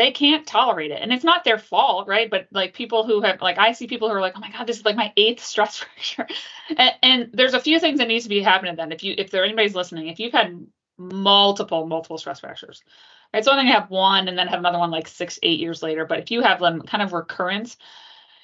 they 0.01 0.11
can't 0.11 0.47
tolerate 0.47 0.91
it. 0.91 0.99
And 1.01 1.13
it's 1.13 1.23
not 1.23 1.45
their 1.45 1.59
fault 1.59 2.07
right? 2.09 2.29
But 2.29 2.47
like 2.51 2.73
people 2.73 3.05
who 3.05 3.21
have 3.21 3.41
like 3.41 3.59
i 3.59 3.73
see 3.73 3.87
people 3.87 4.09
who 4.09 4.15
are 4.15 4.21
like 4.21 4.33
oh 4.35 4.41
my 4.41 4.51
god 4.51 4.67
this 4.67 4.79
is 4.79 4.85
like 4.85 4.97
my 4.97 5.13
eighth 5.17 5.43
stress 5.43 5.77
fracture. 5.79 6.27
And, 6.75 6.93
and 7.03 7.29
there's 7.33 7.53
a 7.55 7.61
few 7.61 7.79
things 7.79 7.99
that 7.99 8.09
needs 8.09 8.25
to 8.25 8.29
be 8.29 8.41
happening 8.41 8.75
then. 8.77 8.91
If 8.93 9.03
you 9.05 9.15
if 9.17 9.31
there 9.31 9.45
anybody's 9.45 9.75
listening 9.75 10.09
if 10.09 10.19
you've 10.19 10.33
had 10.33 10.65
multiple 10.99 11.87
multiple 11.87 12.19
stress 12.19 12.41
fractures 12.41 12.83
right? 13.33 13.45
So 13.45 13.53
i 13.53 13.57
think 13.57 13.73
have 13.73 13.91
one 13.91 14.29
and 14.29 14.37
then 14.37 14.47
have 14.49 14.59
another 14.59 14.79
one 14.79 14.91
like 14.91 15.09
six 15.09 15.39
eight 15.43 15.61
years 15.61 15.83
later. 15.83 16.05
But 16.07 16.19
if 16.21 16.31
you 16.31 16.41
have 16.41 16.59
them 16.61 16.83
kind 16.83 17.03
of 17.03 17.13
recurrence 17.13 17.77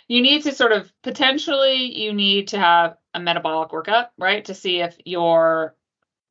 you 0.09 0.21
need 0.23 0.43
to 0.43 0.53
sort 0.53 0.73
of 0.73 0.93
potentially 1.03 1.99
you 1.99 2.13
need 2.13 2.49
to 2.49 2.59
have 2.59 2.97
a 3.15 3.21
metabolic 3.21 3.71
workup 3.71 4.09
right? 4.19 4.45
To 4.45 4.55
see 4.55 4.81
if 4.81 4.97
your 5.05 5.76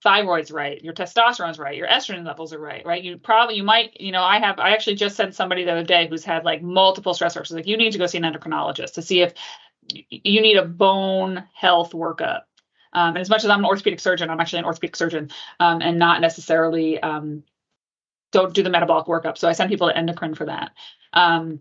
thyroid's 0.07 0.53
right, 0.53 0.83
your 0.83 0.95
testosterone's 0.95 1.59
right, 1.59 1.77
your 1.77 1.89
estrogen 1.89 2.25
levels 2.25 2.53
are 2.53 2.61
right, 2.61 2.87
right? 2.87 3.03
You 3.03 3.19
probably 3.19 3.57
you 3.57 3.65
might, 3.65 4.01
you 4.01 4.13
know, 4.13 4.23
I 4.23 4.39
have 4.39 4.61
I 4.61 4.71
actually 4.71 4.97
just 4.97 5.17
sent 5.17 5.35
somebody 5.35 5.65
the 5.65 5.73
other 5.73 5.83
day 5.83 6.07
who's 6.09 6.25
had 6.25 6.45
like 6.45 6.63
multiple 6.63 7.13
stressors. 7.13 7.51
Like 7.53 7.67
you 7.67 7.77
need 7.77 7.93
to 7.93 7.99
go 7.99 8.07
see 8.07 8.19
an 8.19 8.25
endocrinologist 8.25 8.93
to 8.95 9.03
see 9.03 9.23
if 9.23 9.35
you 10.11 10.41
need 10.41 10.57
a 10.57 10.65
bone 10.65 11.45
health 11.53 11.93
workup. 11.93 12.43
Um, 12.93 13.11
and 13.11 13.19
as 13.19 13.29
much 13.29 13.45
as 13.45 13.51
I'm 13.51 13.59
an 13.59 13.67
orthopedic 13.67 14.01
surgeon, 14.01 14.31
I'm 14.31 14.41
actually 14.41 14.61
an 14.61 14.65
orthopedic 14.65 14.97
surgeon 14.97 15.31
um, 15.61 15.83
and 15.83 15.99
not 15.99 16.21
necessarily 16.21 17.01
um, 17.01 17.43
don't 18.33 18.55
do 18.55 18.63
the 18.63 18.71
metabolic 18.71 19.07
workup. 19.07 19.37
So 19.37 19.49
I 19.49 19.53
send 19.53 19.71
people 19.71 19.89
to 19.89 19.97
endocrine 19.97 20.35
for 20.35 20.47
that. 20.47 20.71
Um, 21.13 21.61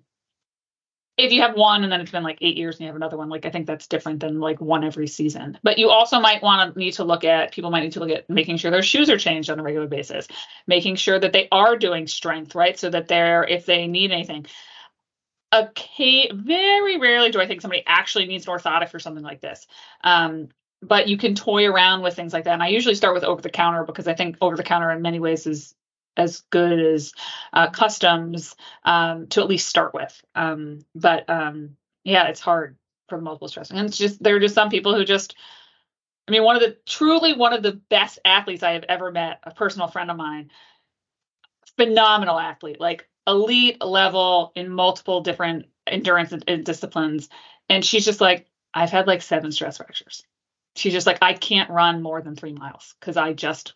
if 1.18 1.32
you 1.32 1.42
have 1.42 1.56
one 1.56 1.84
and 1.84 1.92
then 1.92 2.02
it's 2.02 2.12
been 2.12 2.24
like 2.24 2.40
eight 2.42 2.58
years 2.58 2.76
and 2.76 2.82
you 2.82 2.88
have 2.88 2.96
another 2.96 3.18
one, 3.18 3.30
like 3.30 3.46
I 3.46 3.50
think 3.50 3.68
that's 3.68 3.88
different 3.88 4.20
than 4.20 4.40
like 4.40 4.60
one 4.60 4.84
every 4.84 5.08
season. 5.08 5.58
But 5.64 5.78
you 5.78 5.90
also 5.90 6.20
might 6.20 6.44
want 6.44 6.74
to 6.74 6.80
need 6.80 6.92
to 6.94 7.06
look 7.06 7.24
at 7.24 7.54
people 7.54 7.72
might 7.72 7.84
need 7.84 7.94
to 7.94 8.02
look 8.02 8.10
at 8.10 8.30
making 8.30 8.58
sure 8.58 8.70
their 8.70 8.84
shoes 8.84 9.10
are 9.10 9.18
changed 9.18 9.50
on 9.50 9.60
a 9.60 9.64
regular 9.64 9.88
basis, 9.88 10.28
making 10.68 10.98
sure 10.98 11.18
that 11.18 11.32
they 11.32 11.48
are 11.52 11.78
doing 11.78 12.08
strength, 12.08 12.54
right? 12.54 12.78
So 12.78 12.90
that 12.90 13.08
they're 13.08 13.46
if 13.46 13.66
they 13.66 13.88
need 13.88 14.12
anything. 14.12 14.46
Okay, 15.54 16.30
very 16.34 16.98
rarely 16.98 17.32
do 17.32 17.40
I 17.40 17.48
think 17.48 17.62
somebody 17.62 17.84
actually 17.88 18.26
needs 18.26 18.46
an 18.46 18.54
orthotic 18.54 18.90
for 18.90 19.00
something 19.00 19.24
like 19.24 19.40
this. 19.40 19.68
Um, 20.04 20.50
but 20.82 21.08
you 21.08 21.18
can 21.18 21.34
toy 21.34 21.66
around 21.66 22.02
with 22.02 22.16
things 22.16 22.34
like 22.34 22.44
that. 22.44 22.54
And 22.54 22.64
I 22.64 22.68
usually 22.68 22.96
start 22.96 23.14
with 23.14 23.24
over 23.24 23.42
the 23.42 23.50
counter 23.50 23.86
because 23.86 24.08
I 24.08 24.16
think 24.16 24.36
over 24.42 24.58
the 24.58 24.64
counter 24.64 24.92
in 24.92 25.02
many 25.02 25.20
ways 25.20 25.48
is 25.48 25.74
as 26.18 26.42
good 26.50 26.80
as 26.80 27.14
uh, 27.54 27.70
customs 27.70 28.56
um, 28.84 29.28
to 29.28 29.42
at 29.42 29.48
least 29.48 29.68
start 29.68 29.94
with. 29.94 30.22
Um, 30.36 30.86
but 30.94 31.30
um, 31.30 31.78
yeah, 32.04 32.28
it's 32.28 32.40
hard 32.40 32.78
for 33.10 33.20
multiple 33.20 33.48
stress, 33.48 33.72
and 33.72 33.88
it's 33.88 33.98
just 33.98 34.22
there 34.22 34.36
are 34.36 34.40
just 34.40 34.56
some 34.56 34.70
people 34.70 34.96
who 34.96 35.06
just. 35.06 35.36
I 36.28 36.32
mean, 36.32 36.44
one 36.44 36.56
of 36.56 36.64
the 36.64 36.76
truly 36.88 37.34
one 37.34 37.54
of 37.54 37.62
the 37.62 37.74
best 37.74 38.18
athletes 38.26 38.64
I 38.64 38.72
have 38.72 38.86
ever 38.90 39.12
met, 39.12 39.42
a 39.44 39.52
personal 39.52 39.88
friend 39.88 40.10
of 40.10 40.18
mine, 40.18 40.50
phenomenal 41.78 42.40
athlete, 42.40 42.80
like 42.80 43.08
elite 43.28 43.84
level 43.84 44.52
in 44.56 44.70
multiple 44.70 45.22
different 45.22 45.68
endurance 45.86 46.32
and 46.32 46.66
disciplines, 46.66 47.30
and 47.70 47.86
she's 47.86 48.06
just 48.06 48.22
like, 48.22 48.48
I've 48.74 48.90
had 48.90 49.08
like 49.08 49.22
seven 49.22 49.52
stress 49.52 49.78
fractures. 49.78 50.24
She's 50.76 50.94
just 50.94 51.08
like, 51.08 51.20
I 51.22 51.34
can't 51.34 51.70
run 51.70 52.02
more 52.02 52.22
than 52.22 52.36
three 52.36 52.54
miles 52.54 52.96
because 53.00 53.18
I 53.18 53.34
just 53.34 53.74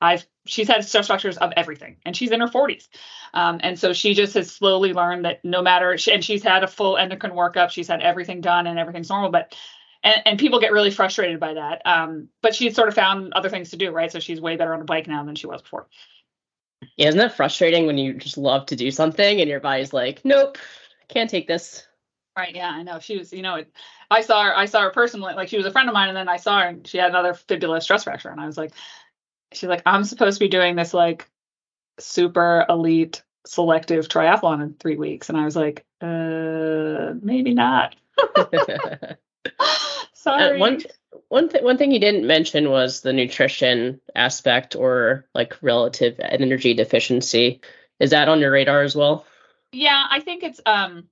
I've 0.00 0.26
she's 0.46 0.68
had 0.68 0.84
stress 0.84 1.08
fractures 1.08 1.36
of 1.36 1.52
everything, 1.56 1.96
and 2.04 2.16
she's 2.16 2.30
in 2.30 2.40
her 2.40 2.48
40s, 2.48 2.88
um, 3.34 3.60
and 3.62 3.78
so 3.78 3.92
she 3.92 4.14
just 4.14 4.34
has 4.34 4.50
slowly 4.50 4.92
learned 4.92 5.24
that 5.24 5.44
no 5.44 5.62
matter 5.62 5.96
and 6.10 6.24
she's 6.24 6.42
had 6.42 6.64
a 6.64 6.68
full 6.68 6.96
endocrine 6.96 7.32
workup, 7.32 7.70
she's 7.70 7.88
had 7.88 8.00
everything 8.00 8.40
done, 8.40 8.66
and 8.66 8.78
everything's 8.78 9.10
normal, 9.10 9.30
but. 9.30 9.54
And, 10.02 10.16
and 10.24 10.38
people 10.38 10.60
get 10.60 10.72
really 10.72 10.90
frustrated 10.90 11.38
by 11.38 11.52
that. 11.52 11.82
Um, 11.84 12.28
but 12.40 12.54
she's 12.54 12.74
sort 12.74 12.88
of 12.88 12.94
found 12.94 13.34
other 13.34 13.50
things 13.50 13.68
to 13.72 13.76
do, 13.76 13.90
right? 13.90 14.10
So 14.10 14.18
she's 14.18 14.40
way 14.40 14.56
better 14.56 14.72
on 14.72 14.80
a 14.80 14.84
bike 14.84 15.06
now 15.06 15.24
than 15.24 15.34
she 15.34 15.46
was 15.46 15.60
before. 15.60 15.88
Yeah, 16.96 17.08
isn't 17.08 17.18
that 17.18 17.36
frustrating 17.36 17.86
when 17.86 17.98
you 17.98 18.14
just 18.14 18.38
love 18.38 18.66
to 18.66 18.76
do 18.76 18.90
something 18.90 19.40
and 19.40 19.50
your 19.50 19.60
body's 19.60 19.92
like, 19.92 20.24
nope, 20.24 20.58
can't 21.08 21.30
take 21.30 21.46
this. 21.46 21.86
Right. 22.36 22.54
Yeah, 22.54 22.70
I 22.70 22.82
know. 22.82 23.00
She 23.00 23.18
was, 23.18 23.32
you 23.32 23.42
know, 23.42 23.56
it, 23.56 23.72
I 24.10 24.22
saw 24.22 24.44
her, 24.44 24.56
I 24.56 24.64
saw 24.66 24.82
her 24.82 24.90
personally, 24.90 25.34
like 25.34 25.48
she 25.48 25.56
was 25.56 25.66
a 25.66 25.70
friend 25.70 25.88
of 25.88 25.92
mine, 25.92 26.08
and 26.08 26.16
then 26.16 26.28
I 26.28 26.36
saw 26.36 26.60
her 26.60 26.68
and 26.68 26.86
she 26.86 26.98
had 26.98 27.10
another 27.10 27.34
fibula 27.34 27.80
stress 27.80 28.04
fracture. 28.04 28.30
And 28.30 28.40
I 28.40 28.46
was 28.46 28.56
like, 28.56 28.72
she's 29.52 29.68
like, 29.68 29.82
I'm 29.86 30.04
supposed 30.04 30.38
to 30.38 30.44
be 30.44 30.48
doing 30.48 30.76
this 30.76 30.94
like 30.94 31.28
super 31.98 32.64
elite 32.68 33.22
selective 33.46 34.08
triathlon 34.08 34.62
in 34.62 34.74
three 34.74 34.96
weeks. 34.96 35.28
And 35.28 35.38
I 35.38 35.44
was 35.44 35.56
like, 35.56 35.84
uh, 36.00 37.14
maybe 37.20 37.54
not. 37.54 37.96
Sorry. 40.14 40.56
Uh, 40.56 40.58
one 40.58 40.80
one 41.28 41.48
th- 41.48 41.64
one 41.64 41.78
thing 41.78 41.92
you 41.92 42.00
didn't 42.00 42.26
mention 42.26 42.70
was 42.70 43.00
the 43.00 43.12
nutrition 43.12 44.00
aspect 44.14 44.76
or 44.76 45.26
like 45.34 45.56
relative 45.62 46.20
energy 46.20 46.74
deficiency. 46.74 47.60
Is 47.98 48.10
that 48.10 48.28
on 48.28 48.40
your 48.40 48.50
radar 48.50 48.82
as 48.82 48.94
well? 48.94 49.24
Yeah, 49.72 50.04
I 50.10 50.20
think 50.20 50.42
it's 50.42 50.60
um 50.66 51.08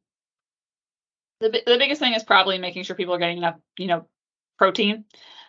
the 1.40 1.50
the 1.50 1.78
biggest 1.78 2.00
thing 2.00 2.14
is 2.14 2.24
probably 2.24 2.58
making 2.58 2.82
sure 2.82 2.96
people 2.96 3.14
are 3.14 3.18
getting 3.18 3.38
enough, 3.38 3.56
you 3.78 3.86
know, 3.86 4.06
protein. 4.58 5.04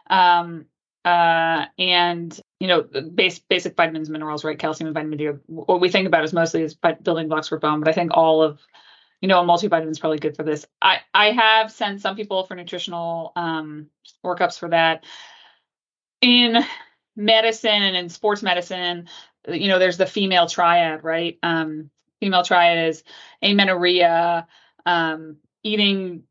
Um 0.10 0.66
uh 1.04 1.66
and 1.78 2.40
you 2.60 2.68
know, 2.68 2.82
base, 2.82 3.40
basic 3.40 3.76
vitamins, 3.76 4.10
minerals, 4.10 4.44
right? 4.44 4.60
Calcium 4.60 4.88
and 4.88 4.94
vitamin 4.94 5.18
D. 5.18 5.26
What 5.48 5.80
we 5.80 5.90
think 5.90 6.08
about 6.08 6.26
is 6.26 6.34
mostly 6.34 6.62
is 6.64 6.76
building 6.76 7.30
blocks 7.30 7.48
for 7.48 7.58
bone, 7.58 7.80
but 7.80 7.88
I 7.88 7.94
think 7.94 8.12
all 8.14 8.42
of, 8.42 8.60
you 9.22 9.28
know, 9.30 9.42
a 9.42 9.46
multivitamin 9.46 9.90
is 9.90 10.00
probably 10.00 10.20
good 10.20 10.36
for 10.36 10.44
this. 10.44 10.66
I 10.82 11.00
I 11.14 11.32
have 11.32 11.72
sent 11.72 12.02
some 12.02 12.16
people 12.16 12.44
for 12.44 12.56
nutritional 12.56 13.32
um, 13.36 13.88
workups 14.24 14.60
for 14.60 14.70
that. 14.70 15.06
In 16.22 16.58
medicine 17.16 17.82
and 17.82 17.96
in 17.96 18.10
sports 18.10 18.44
medicine, 18.44 19.08
you 19.48 19.70
know, 19.70 19.80
there's 19.80 19.98
the 19.98 20.06
female 20.06 20.48
triad, 20.48 21.04
right? 21.04 21.40
Um, 21.42 21.90
female 22.20 22.44
triad 22.44 22.90
is 22.90 23.04
amenorrhea, 23.42 24.48
um, 24.86 25.38
eating 25.64 26.24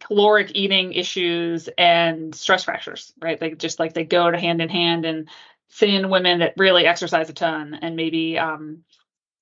caloric 0.00 0.52
eating 0.54 0.92
issues 0.92 1.68
and 1.76 2.34
stress 2.34 2.64
fractures, 2.64 3.12
right? 3.20 3.38
They 3.38 3.50
just 3.50 3.78
like 3.78 3.92
they 3.92 4.04
go 4.04 4.30
to 4.30 4.38
hand 4.38 4.60
in 4.62 4.68
hand 4.68 5.04
and 5.04 5.28
thin 5.72 6.10
women 6.10 6.40
that 6.40 6.54
really 6.56 6.86
exercise 6.86 7.28
a 7.28 7.32
ton 7.32 7.78
and 7.80 7.96
maybe 7.96 8.38
um, 8.38 8.84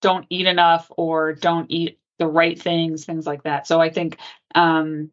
don't 0.00 0.26
eat 0.30 0.46
enough 0.46 0.90
or 0.96 1.32
don't 1.32 1.70
eat 1.70 1.98
the 2.18 2.26
right 2.26 2.60
things, 2.60 3.04
things 3.04 3.26
like 3.26 3.42
that. 3.44 3.66
So 3.66 3.80
I 3.80 3.90
think 3.90 4.18
um, 4.54 5.10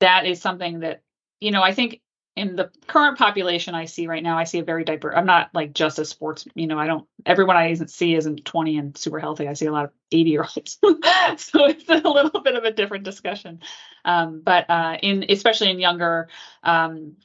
that 0.00 0.26
is 0.26 0.40
something 0.40 0.80
that, 0.80 1.02
you 1.40 1.50
know, 1.50 1.62
I 1.62 1.72
think 1.72 2.00
in 2.34 2.56
the 2.56 2.70
current 2.86 3.18
population 3.18 3.74
I 3.74 3.84
see 3.84 4.06
right 4.06 4.22
now, 4.22 4.38
I 4.38 4.44
see 4.44 4.58
a 4.58 4.64
very 4.64 4.84
diverse. 4.84 5.14
I'm 5.16 5.26
not 5.26 5.50
like 5.52 5.74
just 5.74 5.98
a 5.98 6.04
sports, 6.04 6.46
you 6.54 6.66
know, 6.66 6.78
I 6.78 6.86
don't, 6.86 7.06
everyone 7.26 7.56
I 7.56 7.74
see 7.74 8.14
isn't 8.14 8.44
20 8.44 8.78
and 8.78 8.96
super 8.96 9.18
healthy. 9.18 9.48
I 9.48 9.52
see 9.52 9.66
a 9.66 9.72
lot 9.72 9.84
of 9.84 9.90
80 10.10 10.30
year 10.30 10.46
olds. 10.56 10.78
so 11.42 11.66
it's 11.66 11.88
a 11.88 12.08
little 12.08 12.40
bit 12.40 12.54
of 12.54 12.64
a 12.64 12.72
different 12.72 13.04
discussion. 13.04 13.60
Um, 14.04 14.40
but 14.42 14.68
uh, 14.70 14.96
in, 15.02 15.26
especially 15.28 15.70
in 15.70 15.78
younger, 15.78 16.28
um, 16.62 17.16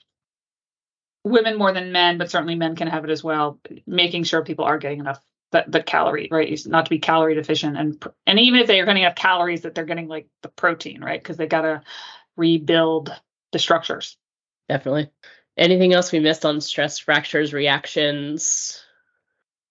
women 1.28 1.58
more 1.58 1.72
than 1.72 1.92
men, 1.92 2.18
but 2.18 2.32
certainly 2.32 2.56
men 2.56 2.76
can 2.76 2.88
have 2.88 3.04
it 3.04 3.10
as 3.10 3.24
well. 3.24 3.60
Making 3.86 4.24
sure 4.24 4.44
people 4.44 4.66
are 4.66 4.78
getting 4.78 5.00
enough 5.00 5.22
the, 5.52 5.64
the 5.68 5.84
calorie, 5.84 6.28
right? 6.30 6.60
Not 6.66 6.86
to 6.86 6.90
be 6.90 7.00
calorie 7.00 7.36
deficient, 7.36 7.78
and 7.78 8.04
and 8.26 8.40
even 8.40 8.60
if 8.60 8.68
they 8.68 8.80
are 8.80 8.86
getting 8.86 9.04
enough 9.04 9.16
calories, 9.16 9.62
that 9.62 9.76
they're 9.76 9.86
getting 9.86 10.08
like 10.08 10.28
the 10.42 10.50
protein, 10.50 11.02
right? 11.02 11.22
Because 11.22 11.38
they 11.38 11.48
got 11.48 11.62
to 11.62 11.82
rebuild 12.36 13.14
the 13.52 13.60
structures. 13.60 14.18
Definitely. 14.68 15.10
Anything 15.56 15.94
else 15.94 16.12
we 16.12 16.20
missed 16.20 16.46
on 16.46 16.62
stress 16.62 17.00
fractures 17.00 17.54
reactions? 17.54 18.84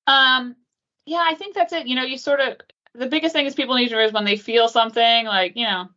Um, 0.06 0.56
yeah, 1.04 1.24
I 1.24 1.34
think 1.34 1.54
that's 1.54 1.72
it. 1.72 1.86
You 1.86 1.94
know, 1.94 2.04
you 2.04 2.18
sort 2.18 2.40
of 2.40 2.56
the 2.94 3.06
biggest 3.06 3.34
thing 3.34 3.46
is 3.46 3.54
people 3.54 3.76
need 3.76 3.90
to 3.90 3.96
realize 3.96 4.14
when 4.14 4.24
they 4.24 4.36
feel 4.36 4.68
something 4.68 5.26
like 5.26 5.56
you 5.56 5.66
know 5.66 5.88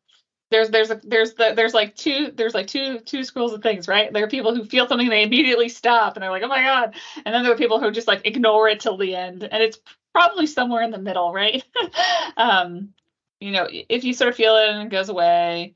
there's 0.51 0.69
there's 0.69 0.89
a, 0.89 0.99
there's 1.03 1.33
the 1.35 1.53
there's 1.55 1.73
like 1.73 1.95
two 1.95 2.31
there's 2.35 2.53
like 2.53 2.67
two 2.67 2.99
two 2.99 3.23
schools 3.23 3.53
of 3.53 3.61
things 3.61 3.87
right? 3.87 4.11
There 4.11 4.23
are 4.23 4.29
people 4.29 4.55
who 4.55 4.65
feel 4.65 4.87
something 4.87 5.09
they 5.09 5.23
immediately 5.23 5.69
stop 5.69 6.15
and 6.15 6.23
they're 6.23 6.31
like 6.31 6.43
oh 6.43 6.47
my 6.47 6.63
god. 6.63 6.95
And 7.25 7.33
then 7.33 7.43
there 7.43 7.51
are 7.51 7.57
people 7.57 7.79
who 7.79 7.91
just 7.91 8.07
like 8.07 8.25
ignore 8.25 8.67
it 8.67 8.79
till 8.79 8.97
the 8.97 9.15
end. 9.15 9.43
And 9.43 9.61
it's 9.61 9.79
probably 10.13 10.47
somewhere 10.47 10.81
in 10.81 10.91
the 10.91 10.97
middle 10.97 11.33
right? 11.33 11.63
Um 12.37 12.93
you 13.39 13.51
know 13.51 13.67
if 13.69 14.03
you 14.03 14.13
sort 14.13 14.29
of 14.29 14.35
feel 14.35 14.55
it 14.57 14.69
and 14.69 14.87
it 14.87 14.91
goes 14.91 15.09
away 15.09 15.73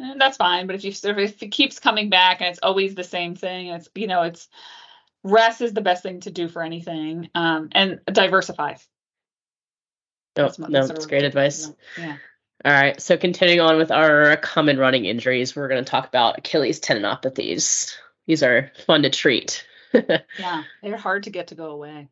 eh, 0.00 0.14
that's 0.18 0.36
fine. 0.36 0.66
But 0.66 0.76
if 0.76 0.84
you 0.84 0.92
sort 0.92 1.18
of 1.18 1.24
if 1.24 1.42
it 1.42 1.48
keeps 1.48 1.78
coming 1.78 2.08
back 2.08 2.40
and 2.40 2.48
it's 2.50 2.60
always 2.62 2.94
the 2.94 3.04
same 3.04 3.34
thing 3.34 3.68
it's 3.68 3.88
you 3.94 4.06
know 4.06 4.22
it's 4.22 4.48
rest 5.22 5.60
is 5.60 5.72
the 5.72 5.80
best 5.80 6.02
thing 6.02 6.20
to 6.20 6.30
do 6.30 6.48
for 6.48 6.62
anything 6.62 7.30
um 7.34 7.68
and 7.72 8.00
diversify. 8.06 8.74
Oh, 10.36 10.50
no, 10.58 10.86
that's 10.86 11.06
great 11.06 11.24
advice. 11.24 11.70
Yeah. 11.98 12.16
All 12.64 12.72
right, 12.72 12.98
so 12.98 13.18
continuing 13.18 13.60
on 13.60 13.76
with 13.76 13.90
our 13.90 14.36
common 14.36 14.78
running 14.78 15.04
injuries, 15.04 15.54
we're 15.54 15.68
going 15.68 15.84
to 15.84 15.90
talk 15.90 16.06
about 16.08 16.38
Achilles 16.38 16.80
tendinopathies. 16.80 17.94
These 18.26 18.42
are 18.42 18.72
fun 18.86 19.02
to 19.02 19.10
treat. 19.10 19.66
yeah, 19.92 20.62
they're 20.82 20.96
hard 20.96 21.24
to 21.24 21.30
get 21.30 21.48
to 21.48 21.56
go 21.56 21.72
away. 21.72 22.08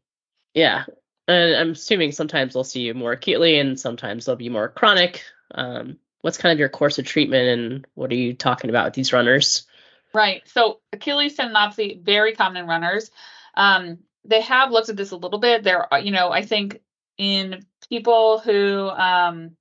Yeah, 0.52 0.84
and 1.26 1.54
I'm 1.56 1.70
assuming 1.70 2.12
sometimes 2.12 2.52
they'll 2.52 2.64
see 2.64 2.82
you 2.82 2.92
more 2.92 3.12
acutely, 3.12 3.58
and 3.58 3.80
sometimes 3.80 4.26
they'll 4.26 4.36
be 4.36 4.50
more 4.50 4.68
chronic. 4.68 5.22
Um, 5.54 5.96
what's 6.20 6.36
kind 6.36 6.52
of 6.52 6.58
your 6.58 6.68
course 6.68 6.98
of 6.98 7.06
treatment, 7.06 7.48
and 7.48 7.86
what 7.94 8.10
are 8.10 8.16
you 8.16 8.34
talking 8.34 8.68
about 8.68 8.84
with 8.84 8.94
these 8.94 9.14
runners? 9.14 9.66
Right. 10.12 10.42
So 10.50 10.80
Achilles 10.92 11.34
tendinopathy 11.34 11.98
very 11.98 12.34
common 12.34 12.64
in 12.64 12.68
runners. 12.68 13.10
Um, 13.54 14.00
they 14.26 14.42
have 14.42 14.70
looked 14.70 14.90
at 14.90 14.96
this 14.98 15.12
a 15.12 15.16
little 15.16 15.38
bit. 15.38 15.62
There, 15.62 15.90
are, 15.90 16.00
you 16.00 16.10
know, 16.10 16.30
I 16.30 16.42
think 16.42 16.82
in 17.16 17.64
people 17.88 18.38
who 18.38 18.90
um, 18.90 19.56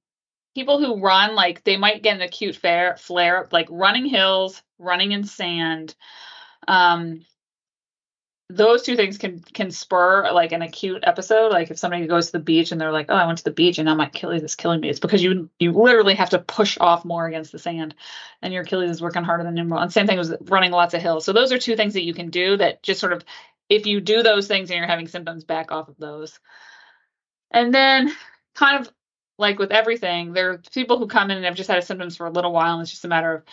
people 0.55 0.79
who 0.79 0.99
run 0.99 1.35
like 1.35 1.63
they 1.63 1.77
might 1.77 2.03
get 2.03 2.15
an 2.15 2.21
acute 2.21 2.55
flare 2.55 2.95
flare 2.97 3.47
like 3.51 3.67
running 3.69 4.05
hills 4.05 4.61
running 4.77 5.11
in 5.11 5.23
sand 5.23 5.95
um 6.67 7.25
those 8.51 8.83
two 8.83 8.95
things 8.95 9.17
can 9.17 9.39
can 9.39 9.71
spur 9.71 10.29
like 10.31 10.51
an 10.51 10.61
acute 10.61 11.03
episode. 11.05 11.51
Like 11.51 11.71
if 11.71 11.79
somebody 11.79 12.05
goes 12.07 12.27
to 12.27 12.31
the 12.33 12.39
beach 12.39 12.71
and 12.71 12.79
they're 12.79 12.91
like 12.91 13.07
oh 13.09 13.15
i 13.15 13.25
went 13.25 13.37
to 13.37 13.43
the 13.43 13.51
beach 13.51 13.77
and 13.77 13.85
now 13.85 13.95
my 13.95 14.07
achilles 14.07 14.43
is 14.43 14.55
killing 14.55 14.81
me 14.81 14.89
it's 14.89 14.99
because 14.99 15.23
you 15.23 15.49
you 15.59 15.71
literally 15.71 16.15
have 16.15 16.31
to 16.31 16.39
push 16.39 16.77
off 16.79 17.05
more 17.05 17.25
against 17.27 17.51
the 17.51 17.59
sand 17.59 17.95
and 18.41 18.53
your 18.53 18.63
achilles 18.63 18.89
is 18.89 19.01
working 19.01 19.23
harder 19.23 19.43
than 19.43 19.55
normal. 19.55 19.79
And 19.79 19.91
same 19.91 20.07
thing 20.07 20.17
with 20.17 20.49
running 20.49 20.71
lots 20.71 20.93
of 20.93 21.01
hills. 21.01 21.25
So 21.25 21.33
those 21.33 21.51
are 21.51 21.57
two 21.57 21.75
things 21.75 21.93
that 21.93 22.03
you 22.03 22.13
can 22.13 22.29
do 22.29 22.57
that 22.57 22.83
just 22.83 22.99
sort 22.99 23.13
of 23.13 23.23
if 23.69 23.85
you 23.85 24.01
do 24.01 24.21
those 24.23 24.47
things 24.47 24.69
and 24.69 24.77
you're 24.77 24.87
having 24.87 25.07
symptoms 25.07 25.43
back 25.43 25.71
off 25.71 25.87
of 25.87 25.97
those. 25.97 26.39
And 27.51 27.73
then 27.73 28.11
kind 28.53 28.81
of 28.81 28.93
like 29.37 29.59
with 29.59 29.71
everything, 29.71 30.33
there 30.33 30.51
are 30.51 30.61
people 30.73 30.97
who 30.97 31.07
come 31.07 31.31
in 31.31 31.37
and 31.37 31.45
have 31.45 31.55
just 31.55 31.69
had 31.69 31.83
symptoms 31.83 32.17
for 32.17 32.27
a 32.27 32.31
little 32.31 32.51
while, 32.51 32.73
and 32.73 32.81
it's 32.81 32.91
just 32.91 33.05
a 33.05 33.09
matter 33.09 33.33
of 33.33 33.43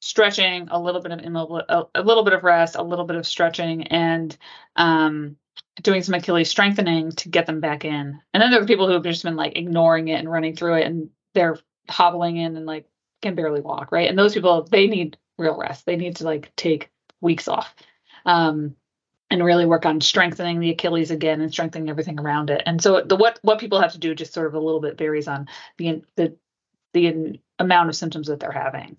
stretching, 0.00 0.68
a 0.70 0.80
little 0.80 1.00
bit 1.00 1.12
of 1.12 1.20
immobile, 1.20 1.62
a, 1.68 1.84
a 1.94 2.02
little 2.02 2.24
bit 2.24 2.32
of 2.32 2.44
rest, 2.44 2.76
a 2.76 2.82
little 2.82 3.04
bit 3.04 3.16
of 3.16 3.26
stretching, 3.26 3.84
and 3.88 4.36
um, 4.76 5.36
doing 5.82 6.02
some 6.02 6.14
Achilles 6.14 6.50
strengthening 6.50 7.12
to 7.12 7.28
get 7.28 7.46
them 7.46 7.60
back 7.60 7.84
in. 7.84 8.20
And 8.32 8.42
then 8.42 8.50
there 8.50 8.62
are 8.62 8.66
people 8.66 8.86
who 8.86 8.94
have 8.94 9.02
just 9.02 9.24
been 9.24 9.36
like 9.36 9.56
ignoring 9.56 10.08
it 10.08 10.18
and 10.18 10.30
running 10.30 10.56
through 10.56 10.74
it, 10.74 10.86
and 10.86 11.10
they're 11.34 11.58
hobbling 11.88 12.36
in 12.36 12.56
and 12.56 12.66
like 12.66 12.86
can 13.22 13.34
barely 13.34 13.60
walk, 13.60 13.92
right? 13.92 14.08
And 14.08 14.18
those 14.18 14.34
people 14.34 14.62
they 14.62 14.86
need 14.86 15.16
real 15.38 15.58
rest. 15.58 15.86
They 15.86 15.96
need 15.96 16.16
to 16.16 16.24
like 16.24 16.54
take 16.56 16.90
weeks 17.20 17.48
off. 17.48 17.74
Um, 18.24 18.76
and 19.30 19.44
really 19.44 19.66
work 19.66 19.86
on 19.86 20.00
strengthening 20.00 20.60
the 20.60 20.70
Achilles 20.70 21.10
again 21.10 21.40
and 21.40 21.52
strengthening 21.52 21.88
everything 21.88 22.18
around 22.18 22.50
it. 22.50 22.62
And 22.66 22.82
so 22.82 23.00
the 23.00 23.16
what 23.16 23.38
what 23.42 23.60
people 23.60 23.80
have 23.80 23.92
to 23.92 23.98
do 23.98 24.14
just 24.14 24.32
sort 24.34 24.46
of 24.46 24.54
a 24.54 24.60
little 24.60 24.80
bit 24.80 24.98
varies 24.98 25.28
on 25.28 25.48
the 25.78 26.02
the 26.16 26.36
the 26.92 27.40
amount 27.58 27.88
of 27.88 27.96
symptoms 27.96 28.26
that 28.26 28.40
they're 28.40 28.50
having. 28.50 28.96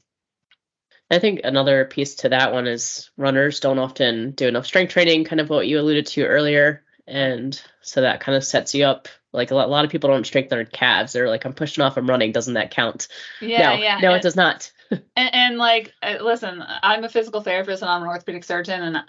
I 1.10 1.20
think 1.20 1.42
another 1.44 1.84
piece 1.84 2.16
to 2.16 2.30
that 2.30 2.54
one 2.54 2.68
is 2.68 3.10
runners 3.18 3.60
don't 3.60 3.80
often 3.80 4.32
do 4.32 4.48
enough 4.48 4.66
strength 4.66 4.94
training, 4.94 5.26
kind 5.26 5.42
of 5.42 5.50
what 5.50 5.68
you 5.68 5.78
alluded 5.78 6.08
to 6.08 6.26
earlier. 6.26 6.86
And 7.06 7.62
so 7.82 8.02
that 8.02 8.22
kind 8.22 8.38
of 8.38 8.46
sets 8.46 8.74
you 8.74 8.86
up. 8.86 9.10
Like 9.34 9.52
a 9.52 9.56
lot, 9.56 9.68
a 9.68 9.72
lot 9.72 9.84
of 9.84 9.92
people 9.92 10.10
don't 10.10 10.26
strengthen 10.26 10.58
their 10.58 10.66
calves. 10.66 11.12
They're 11.12 11.28
like, 11.28 11.46
I'm 11.46 11.54
pushing 11.54 11.84
off, 11.84 11.98
I'm 11.98 12.10
running. 12.10 12.32
Doesn't 12.32 12.54
that 12.54 12.72
count? 12.72 13.10
Yeah, 13.42 13.76
no, 13.76 13.82
yeah. 13.82 14.00
No, 14.02 14.10
and, 14.10 14.18
it 14.18 14.24
does 14.24 14.36
not. 14.38 14.72
and, 14.92 15.02
and 15.16 15.58
like, 15.58 15.94
uh, 16.02 16.18
listen, 16.22 16.64
I'm 16.66 17.04
a 17.04 17.10
physical 17.10 17.42
therapist 17.42 17.82
and 17.82 17.90
I'm 17.90 18.04
an 18.04 18.10
orthopedic 18.10 18.44
surgeon, 18.44 18.82
and 18.82 19.04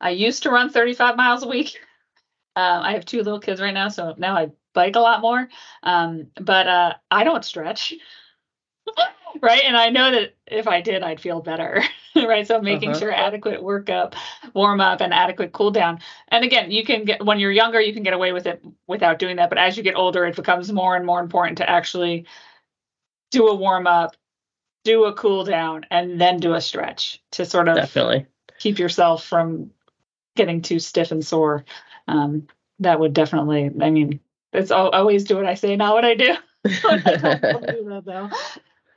I 0.00 0.10
used 0.10 0.42
to 0.44 0.50
run 0.50 0.70
35 0.70 1.16
miles 1.16 1.42
a 1.42 1.48
week. 1.48 1.78
Um, 2.56 2.82
I 2.82 2.92
have 2.92 3.04
two 3.04 3.18
little 3.18 3.40
kids 3.40 3.60
right 3.60 3.74
now, 3.74 3.88
so 3.88 4.14
now 4.18 4.36
I 4.36 4.50
bike 4.74 4.96
a 4.96 5.00
lot 5.00 5.20
more. 5.20 5.48
Um, 5.82 6.28
but 6.40 6.66
uh, 6.66 6.94
I 7.10 7.24
don't 7.24 7.44
stretch. 7.44 7.94
right. 9.42 9.62
And 9.64 9.76
I 9.76 9.90
know 9.90 10.10
that 10.10 10.34
if 10.46 10.68
I 10.68 10.80
did, 10.80 11.02
I'd 11.02 11.20
feel 11.20 11.40
better. 11.40 11.82
right. 12.16 12.46
So 12.46 12.60
making 12.60 12.90
uh-huh. 12.90 12.98
sure 12.98 13.12
adequate 13.12 13.60
workup, 13.60 14.14
warm 14.52 14.80
up, 14.80 15.00
and 15.00 15.14
adequate 15.14 15.52
cool 15.52 15.70
down. 15.70 16.00
And 16.28 16.44
again, 16.44 16.70
you 16.70 16.84
can 16.84 17.04
get 17.04 17.24
when 17.24 17.38
you're 17.38 17.52
younger, 17.52 17.80
you 17.80 17.94
can 17.94 18.02
get 18.02 18.12
away 18.12 18.32
with 18.32 18.46
it 18.46 18.64
without 18.86 19.18
doing 19.18 19.36
that. 19.36 19.48
But 19.48 19.58
as 19.58 19.76
you 19.76 19.82
get 19.82 19.96
older, 19.96 20.24
it 20.26 20.36
becomes 20.36 20.72
more 20.72 20.96
and 20.96 21.06
more 21.06 21.20
important 21.20 21.58
to 21.58 21.68
actually 21.68 22.26
do 23.30 23.48
a 23.48 23.54
warm 23.54 23.86
up, 23.86 24.16
do 24.84 25.04
a 25.04 25.14
cool 25.14 25.44
down, 25.44 25.86
and 25.90 26.20
then 26.20 26.38
do 26.38 26.54
a 26.54 26.60
stretch 26.60 27.22
to 27.32 27.44
sort 27.46 27.68
of 27.68 27.76
definitely 27.76 28.26
keep 28.58 28.78
yourself 28.78 29.24
from 29.24 29.70
getting 30.34 30.62
too 30.62 30.78
stiff 30.78 31.12
and 31.12 31.24
sore. 31.24 31.64
Um, 32.08 32.48
that 32.80 32.98
would 33.00 33.12
definitely, 33.12 33.70
I 33.80 33.90
mean, 33.90 34.20
it's 34.52 34.70
always 34.70 35.24
do 35.24 35.36
what 35.36 35.46
I 35.46 35.54
say, 35.54 35.76
not 35.76 35.94
what 35.94 36.04
I 36.04 36.14
do. 36.14 36.34
I 36.64 37.38
don't 37.42 37.66
do 37.66 37.84
that 37.90 38.02
though. 38.04 38.30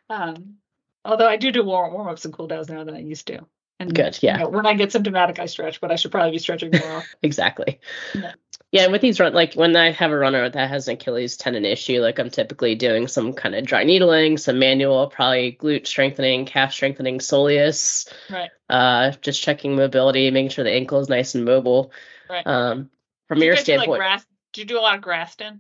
Um, 0.10 0.56
although 1.04 1.28
I 1.28 1.38
do 1.38 1.52
do 1.52 1.64
warm, 1.64 1.94
warm 1.94 2.08
ups 2.08 2.26
and 2.26 2.34
cool 2.34 2.48
downs 2.48 2.70
now 2.70 2.84
than 2.84 2.96
I 2.96 3.00
used 3.00 3.28
to. 3.28 3.46
And 3.80 3.94
good, 3.94 4.18
yeah. 4.22 4.38
You 4.38 4.44
know, 4.44 4.50
when 4.50 4.66
I 4.66 4.74
get 4.74 4.92
symptomatic, 4.92 5.38
I 5.38 5.46
stretch, 5.46 5.80
but 5.82 5.92
I 5.92 5.98
should 5.98 6.12
probably 6.12 6.32
be 6.32 6.40
stretching 6.40 6.72
more. 6.72 7.04
exactly. 7.22 7.80
Yeah. 8.16 8.34
yeah, 8.72 8.84
and 8.84 8.92
with 8.92 9.02
these 9.02 9.20
run, 9.20 9.34
like 9.34 9.54
when 9.54 9.76
I 9.76 9.92
have 9.92 10.12
a 10.12 10.18
runner 10.18 10.50
that 10.50 10.70
has 10.70 10.88
an 10.88 10.96
Achilles 10.96 11.38
tendon 11.38 11.64
issue, 11.64 12.02
like 12.02 12.18
I'm 12.18 12.32
typically 12.32 12.74
doing 12.74 13.08
some 13.08 13.34
kind 13.34 13.54
of 13.54 13.66
dry 13.66 13.84
needling, 13.84 14.38
some 14.38 14.58
manual, 14.58 15.08
probably 15.08 15.58
glute 15.62 15.86
strengthening, 15.86 16.46
calf 16.46 16.74
strengthening, 16.74 17.20
soleus. 17.20 18.12
Right. 18.32 18.50
Uh, 18.68 19.12
just 19.22 19.44
checking 19.44 19.76
mobility, 19.76 20.32
making 20.32 20.50
sure 20.50 20.64
the 20.64 20.74
ankle 20.74 21.00
is 21.00 21.10
nice 21.10 21.36
and 21.36 21.46
mobile. 21.46 21.92
Right. 22.28 22.46
Um, 22.48 22.90
from 23.28 23.40
do 23.40 23.46
your 23.46 23.58
standpoint, 23.58 23.92
like 23.92 24.00
grass, 24.00 24.26
do 24.54 24.62
you 24.62 24.68
do 24.68 24.80
a 24.80 24.82
lot 24.82 24.96
of 24.96 25.04
Graston? 25.04 25.60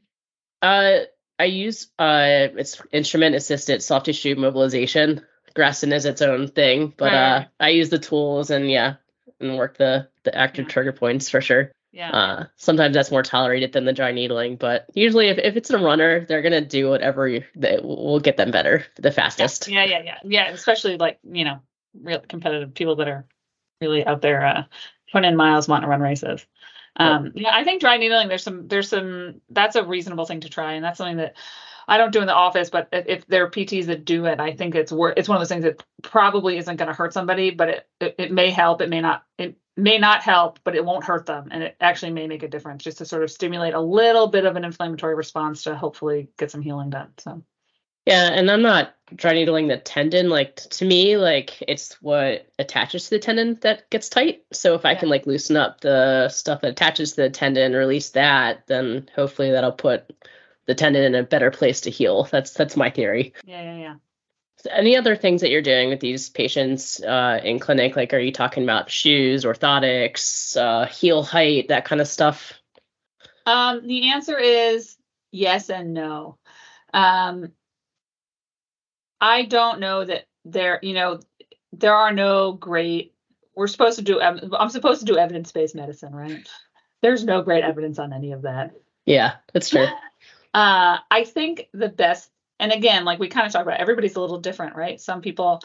Uh, 0.61 0.99
I 1.37 1.45
use 1.45 1.87
uh, 1.99 2.47
it's 2.57 2.81
instrument 2.91 3.35
assisted 3.35 3.83
soft 3.83 4.07
tissue 4.07 4.35
mobilization. 4.35 5.21
Graston 5.57 5.91
is 5.91 6.05
its 6.05 6.21
own 6.21 6.47
thing, 6.47 6.93
but 6.95 7.11
right. 7.11 7.37
uh, 7.37 7.45
I 7.59 7.69
use 7.69 7.89
the 7.89 7.99
tools 7.99 8.51
and 8.51 8.69
yeah, 8.69 8.95
and 9.39 9.57
work 9.57 9.77
the 9.77 10.07
the 10.23 10.35
active 10.35 10.65
yeah. 10.65 10.71
trigger 10.71 10.93
points 10.93 11.29
for 11.29 11.41
sure. 11.41 11.71
Yeah. 11.91 12.11
Uh, 12.11 12.45
sometimes 12.57 12.93
that's 12.93 13.11
more 13.11 13.23
tolerated 13.23 13.73
than 13.73 13.85
the 13.85 13.93
dry 13.93 14.11
needling, 14.11 14.57
but 14.57 14.85
usually 14.93 15.29
if, 15.29 15.39
if 15.39 15.55
it's 15.55 15.71
a 15.71 15.79
runner, 15.79 16.25
they're 16.25 16.43
gonna 16.43 16.61
do 16.61 16.89
whatever 16.89 17.27
you, 17.27 17.43
that 17.55 17.83
will 17.83 18.19
get 18.19 18.37
them 18.37 18.51
better 18.51 18.85
the 18.97 19.11
fastest. 19.11 19.67
Yeah, 19.67 19.85
yeah, 19.85 20.03
yeah, 20.03 20.17
yeah. 20.23 20.49
Especially 20.49 20.97
like 20.97 21.19
you 21.23 21.43
know, 21.43 21.59
real 21.99 22.19
competitive 22.19 22.73
people 22.73 22.97
that 22.97 23.07
are 23.07 23.25
really 23.81 24.05
out 24.05 24.21
there 24.21 24.45
uh, 24.45 24.63
putting 25.11 25.29
in 25.29 25.37
miles, 25.37 25.67
wanting 25.67 25.85
to 25.85 25.89
run 25.89 26.01
races. 26.01 26.45
Um, 26.97 27.33
yeah, 27.35 27.51
I 27.53 27.63
think 27.63 27.81
dry 27.81 27.97
needling. 27.97 28.27
There's 28.27 28.43
some. 28.43 28.67
There's 28.67 28.89
some. 28.89 29.41
That's 29.49 29.75
a 29.75 29.83
reasonable 29.83 30.25
thing 30.25 30.41
to 30.41 30.49
try, 30.49 30.73
and 30.73 30.83
that's 30.83 30.97
something 30.97 31.17
that 31.17 31.35
I 31.87 31.97
don't 31.97 32.11
do 32.11 32.21
in 32.21 32.27
the 32.27 32.33
office. 32.33 32.69
But 32.69 32.89
if, 32.91 33.05
if 33.07 33.27
there 33.27 33.45
are 33.45 33.49
PTs 33.49 33.85
that 33.85 34.05
do 34.05 34.25
it, 34.25 34.39
I 34.39 34.53
think 34.53 34.75
it's 34.75 34.91
worth. 34.91 35.13
It's 35.17 35.29
one 35.29 35.37
of 35.37 35.41
those 35.41 35.49
things 35.49 35.63
that 35.63 35.83
probably 36.03 36.57
isn't 36.57 36.75
going 36.75 36.89
to 36.89 36.93
hurt 36.93 37.13
somebody, 37.13 37.51
but 37.51 37.69
it, 37.69 37.87
it 37.99 38.15
it 38.17 38.31
may 38.31 38.49
help. 38.49 38.81
It 38.81 38.89
may 38.89 39.01
not. 39.01 39.23
It 39.37 39.57
may 39.75 39.97
not 39.97 40.23
help, 40.23 40.59
but 40.63 40.75
it 40.75 40.83
won't 40.83 41.05
hurt 41.05 41.25
them, 41.25 41.49
and 41.51 41.63
it 41.63 41.77
actually 41.79 42.11
may 42.11 42.27
make 42.27 42.43
a 42.43 42.47
difference 42.47 42.83
just 42.83 42.97
to 42.97 43.05
sort 43.05 43.23
of 43.23 43.31
stimulate 43.31 43.73
a 43.73 43.81
little 43.81 44.27
bit 44.27 44.45
of 44.45 44.55
an 44.55 44.65
inflammatory 44.65 45.15
response 45.15 45.63
to 45.63 45.75
hopefully 45.75 46.29
get 46.37 46.51
some 46.51 46.61
healing 46.61 46.89
done. 46.89 47.13
So. 47.17 47.43
Yeah, 48.07 48.31
and 48.31 48.49
I'm 48.49 48.61
not 48.61 48.95
dry 49.15 49.33
needling 49.33 49.67
the 49.67 49.77
tendon. 49.77 50.29
Like 50.29 50.55
to 50.55 50.85
me, 50.85 51.17
like 51.17 51.61
it's 51.67 52.01
what 52.01 52.47
attaches 52.57 53.03
to 53.05 53.09
the 53.11 53.19
tendon 53.19 53.57
that 53.61 53.89
gets 53.89 54.07
tight. 54.07 54.45
So 54.53 54.75
if 54.75 54.85
I 54.85 54.91
yeah. 54.91 54.99
can 54.99 55.09
like 55.09 55.27
loosen 55.27 55.57
up 55.57 55.81
the 55.81 56.29
stuff 56.29 56.61
that 56.61 56.71
attaches 56.71 57.11
to 57.11 57.23
the 57.23 57.29
tendon, 57.29 57.63
and 57.63 57.75
release 57.75 58.11
that, 58.11 58.65
then 58.67 59.09
hopefully 59.13 59.51
that'll 59.51 59.73
put 59.73 60.09
the 60.67 60.75
tendon 60.75 61.03
in 61.03 61.15
a 61.15 61.23
better 61.23 61.49
place 61.49 61.81
to 61.81 61.89
heal. 61.89 62.27
That's 62.31 62.53
that's 62.53 62.75
my 62.75 62.89
theory. 62.89 63.33
Yeah, 63.45 63.63
yeah, 63.63 63.77
yeah. 63.77 63.95
So 64.57 64.71
any 64.71 64.97
other 64.97 65.15
things 65.15 65.41
that 65.41 65.49
you're 65.49 65.61
doing 65.61 65.89
with 65.89 65.99
these 65.99 66.29
patients 66.29 67.01
uh, 67.03 67.39
in 67.43 67.59
clinic? 67.59 67.95
Like, 67.95 68.13
are 68.13 68.19
you 68.19 68.31
talking 68.31 68.63
about 68.63 68.89
shoes, 68.89 69.45
orthotics, 69.45 70.57
uh, 70.57 70.87
heel 70.87 71.23
height, 71.23 71.67
that 71.67 71.85
kind 71.85 72.01
of 72.01 72.07
stuff? 72.07 72.53
Um, 73.45 73.87
the 73.87 74.09
answer 74.11 74.37
is 74.37 74.97
yes 75.31 75.69
and 75.69 75.93
no. 75.93 76.37
Um, 76.93 77.51
I 79.21 79.43
don't 79.45 79.79
know 79.79 80.03
that 80.03 80.25
there, 80.43 80.79
you 80.81 80.93
know, 80.93 81.19
there 81.71 81.95
are 81.95 82.11
no 82.11 82.51
great. 82.53 83.13
We're 83.55 83.67
supposed 83.67 83.99
to 83.99 84.03
do. 84.03 84.19
I'm 84.21 84.69
supposed 84.69 84.99
to 85.01 85.05
do 85.05 85.17
evidence-based 85.17 85.75
medicine, 85.75 86.13
right? 86.13 86.47
There's 87.01 87.23
no 87.23 87.41
great 87.43 87.63
evidence 87.63 87.99
on 87.99 88.11
any 88.11 88.31
of 88.31 88.41
that. 88.41 88.71
Yeah, 89.05 89.35
that's 89.53 89.69
true. 89.69 89.87
Uh, 90.57 90.97
I 91.11 91.23
think 91.23 91.69
the 91.71 91.87
best, 91.87 92.31
and 92.59 92.71
again, 92.71 93.05
like 93.05 93.19
we 93.19 93.27
kind 93.27 93.45
of 93.45 93.53
talk 93.53 93.61
about, 93.61 93.79
everybody's 93.79 94.15
a 94.15 94.21
little 94.21 94.39
different, 94.39 94.75
right? 94.75 94.99
Some 94.99 95.21
people, 95.21 95.61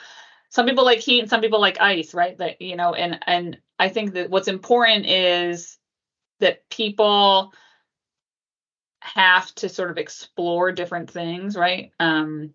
some 0.50 0.66
people 0.66 0.84
like 0.84 0.98
heat, 0.98 1.20
and 1.20 1.30
some 1.30 1.40
people 1.40 1.62
like 1.62 1.80
ice, 1.80 2.12
right? 2.12 2.36
That 2.36 2.60
you 2.60 2.76
know, 2.76 2.92
and 2.92 3.18
and 3.26 3.56
I 3.78 3.88
think 3.88 4.12
that 4.12 4.28
what's 4.28 4.48
important 4.48 5.06
is 5.06 5.78
that 6.40 6.68
people 6.68 7.54
have 9.00 9.54
to 9.54 9.70
sort 9.70 9.90
of 9.90 9.96
explore 9.96 10.72
different 10.72 11.10
things, 11.10 11.56
right? 11.56 11.90
Um, 11.98 12.52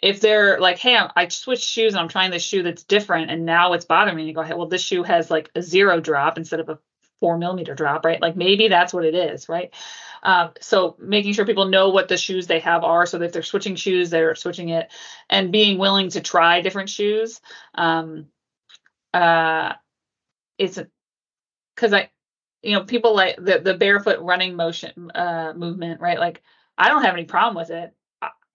if 0.00 0.20
they're 0.20 0.60
like, 0.60 0.78
hey, 0.78 1.00
I 1.16 1.26
switched 1.26 1.68
shoes 1.68 1.94
and 1.94 2.00
I'm 2.00 2.08
trying 2.08 2.30
this 2.30 2.44
shoe 2.44 2.62
that's 2.62 2.84
different 2.84 3.32
and 3.32 3.44
now 3.44 3.72
it's 3.72 3.84
bothering 3.84 4.16
me, 4.16 4.26
you 4.26 4.34
go, 4.34 4.42
hey, 4.42 4.54
well, 4.54 4.68
this 4.68 4.82
shoe 4.82 5.02
has 5.02 5.32
like 5.32 5.50
a 5.56 5.62
zero 5.62 6.00
drop 6.00 6.38
instead 6.38 6.60
of 6.60 6.68
a 6.68 6.78
four 7.18 7.38
millimeter 7.38 7.74
drop, 7.74 8.04
right? 8.04 8.22
Like 8.22 8.36
maybe 8.36 8.68
that's 8.68 8.94
what 8.94 9.04
it 9.04 9.16
is, 9.16 9.48
right? 9.48 9.74
Um, 10.22 10.50
so 10.60 10.96
making 10.98 11.32
sure 11.32 11.46
people 11.46 11.66
know 11.66 11.90
what 11.90 12.08
the 12.08 12.16
shoes 12.16 12.46
they 12.46 12.60
have 12.60 12.84
are, 12.84 13.06
so 13.06 13.18
that 13.18 13.26
if 13.26 13.32
they're 13.32 13.42
switching 13.42 13.76
shoes, 13.76 14.10
they're 14.10 14.34
switching 14.34 14.70
it, 14.70 14.92
and 15.28 15.52
being 15.52 15.78
willing 15.78 16.10
to 16.10 16.20
try 16.20 16.60
different 16.60 16.90
shoes. 16.90 17.40
Um, 17.74 18.26
uh, 19.14 19.74
it's 20.58 20.78
because 21.74 21.92
I, 21.92 22.10
you 22.62 22.72
know, 22.72 22.84
people 22.84 23.14
like 23.14 23.36
the 23.36 23.58
the 23.58 23.74
barefoot 23.74 24.20
running 24.20 24.54
motion 24.56 25.10
uh, 25.14 25.52
movement, 25.56 26.00
right? 26.00 26.18
Like 26.18 26.42
I 26.76 26.88
don't 26.88 27.02
have 27.02 27.14
any 27.14 27.24
problem 27.24 27.56
with 27.56 27.70
it. 27.70 27.94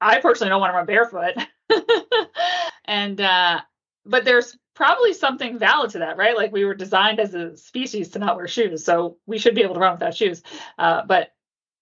I 0.02 0.20
personally 0.20 0.50
don't 0.50 0.62
want 0.62 0.72
to 0.72 0.78
run 0.78 0.86
barefoot. 0.86 1.34
and 2.86 3.20
uh 3.20 3.62
but 4.06 4.24
there's 4.24 4.58
probably 4.76 5.14
something 5.14 5.58
valid 5.58 5.90
to 5.92 6.00
that, 6.00 6.18
right? 6.18 6.36
Like 6.36 6.52
we 6.52 6.66
were 6.66 6.76
designed 6.76 7.20
as 7.20 7.34
a 7.34 7.58
species 7.58 8.10
to 8.10 8.20
not 8.20 8.36
wear 8.36 8.48
shoes, 8.48 8.84
so 8.84 9.18
we 9.26 9.40
should 9.40 9.56
be 9.56 9.64
able 9.64 9.74
to 9.74 9.80
run 9.80 9.94
without 9.94 10.16
shoes. 10.16 10.44
Uh, 10.78 11.04
but 11.06 11.34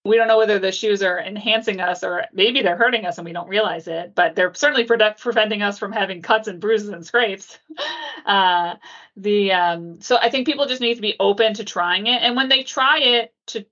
we 0.06 0.18
don't 0.18 0.28
know 0.28 0.38
whether 0.38 0.60
the 0.60 0.72
shoes 0.72 1.02
are 1.02 1.20
enhancing 1.20 1.80
us 1.80 2.04
or 2.04 2.26
maybe 2.34 2.62
they're 2.62 2.76
hurting 2.76 3.06
us 3.06 3.18
and 3.18 3.26
we 3.26 3.32
don't 3.32 3.48
realize 3.48 3.88
it. 3.88 4.14
But 4.14 4.36
they're 4.36 4.54
certainly 4.54 4.84
pre- 4.84 4.98
preventing 5.18 5.62
us 5.62 5.80
from 5.80 5.94
having 5.94 6.22
cuts 6.22 6.50
and 6.50 6.60
bruises 6.60 6.90
and 6.90 7.06
scrapes. 7.06 7.58
uh, 8.26 8.76
the 9.16 9.54
um, 9.54 10.02
so 10.02 10.18
I 10.18 10.30
think 10.30 10.46
people 10.46 10.66
just 10.66 10.82
need 10.82 10.96
to 10.96 11.02
be 11.02 11.16
open 11.20 11.54
to 11.56 11.64
trying 11.64 12.08
it, 12.08 12.22
and 12.22 12.36
when 12.36 12.50
they 12.50 12.64
try 12.64 13.00
it, 13.00 13.34
to 13.48 13.66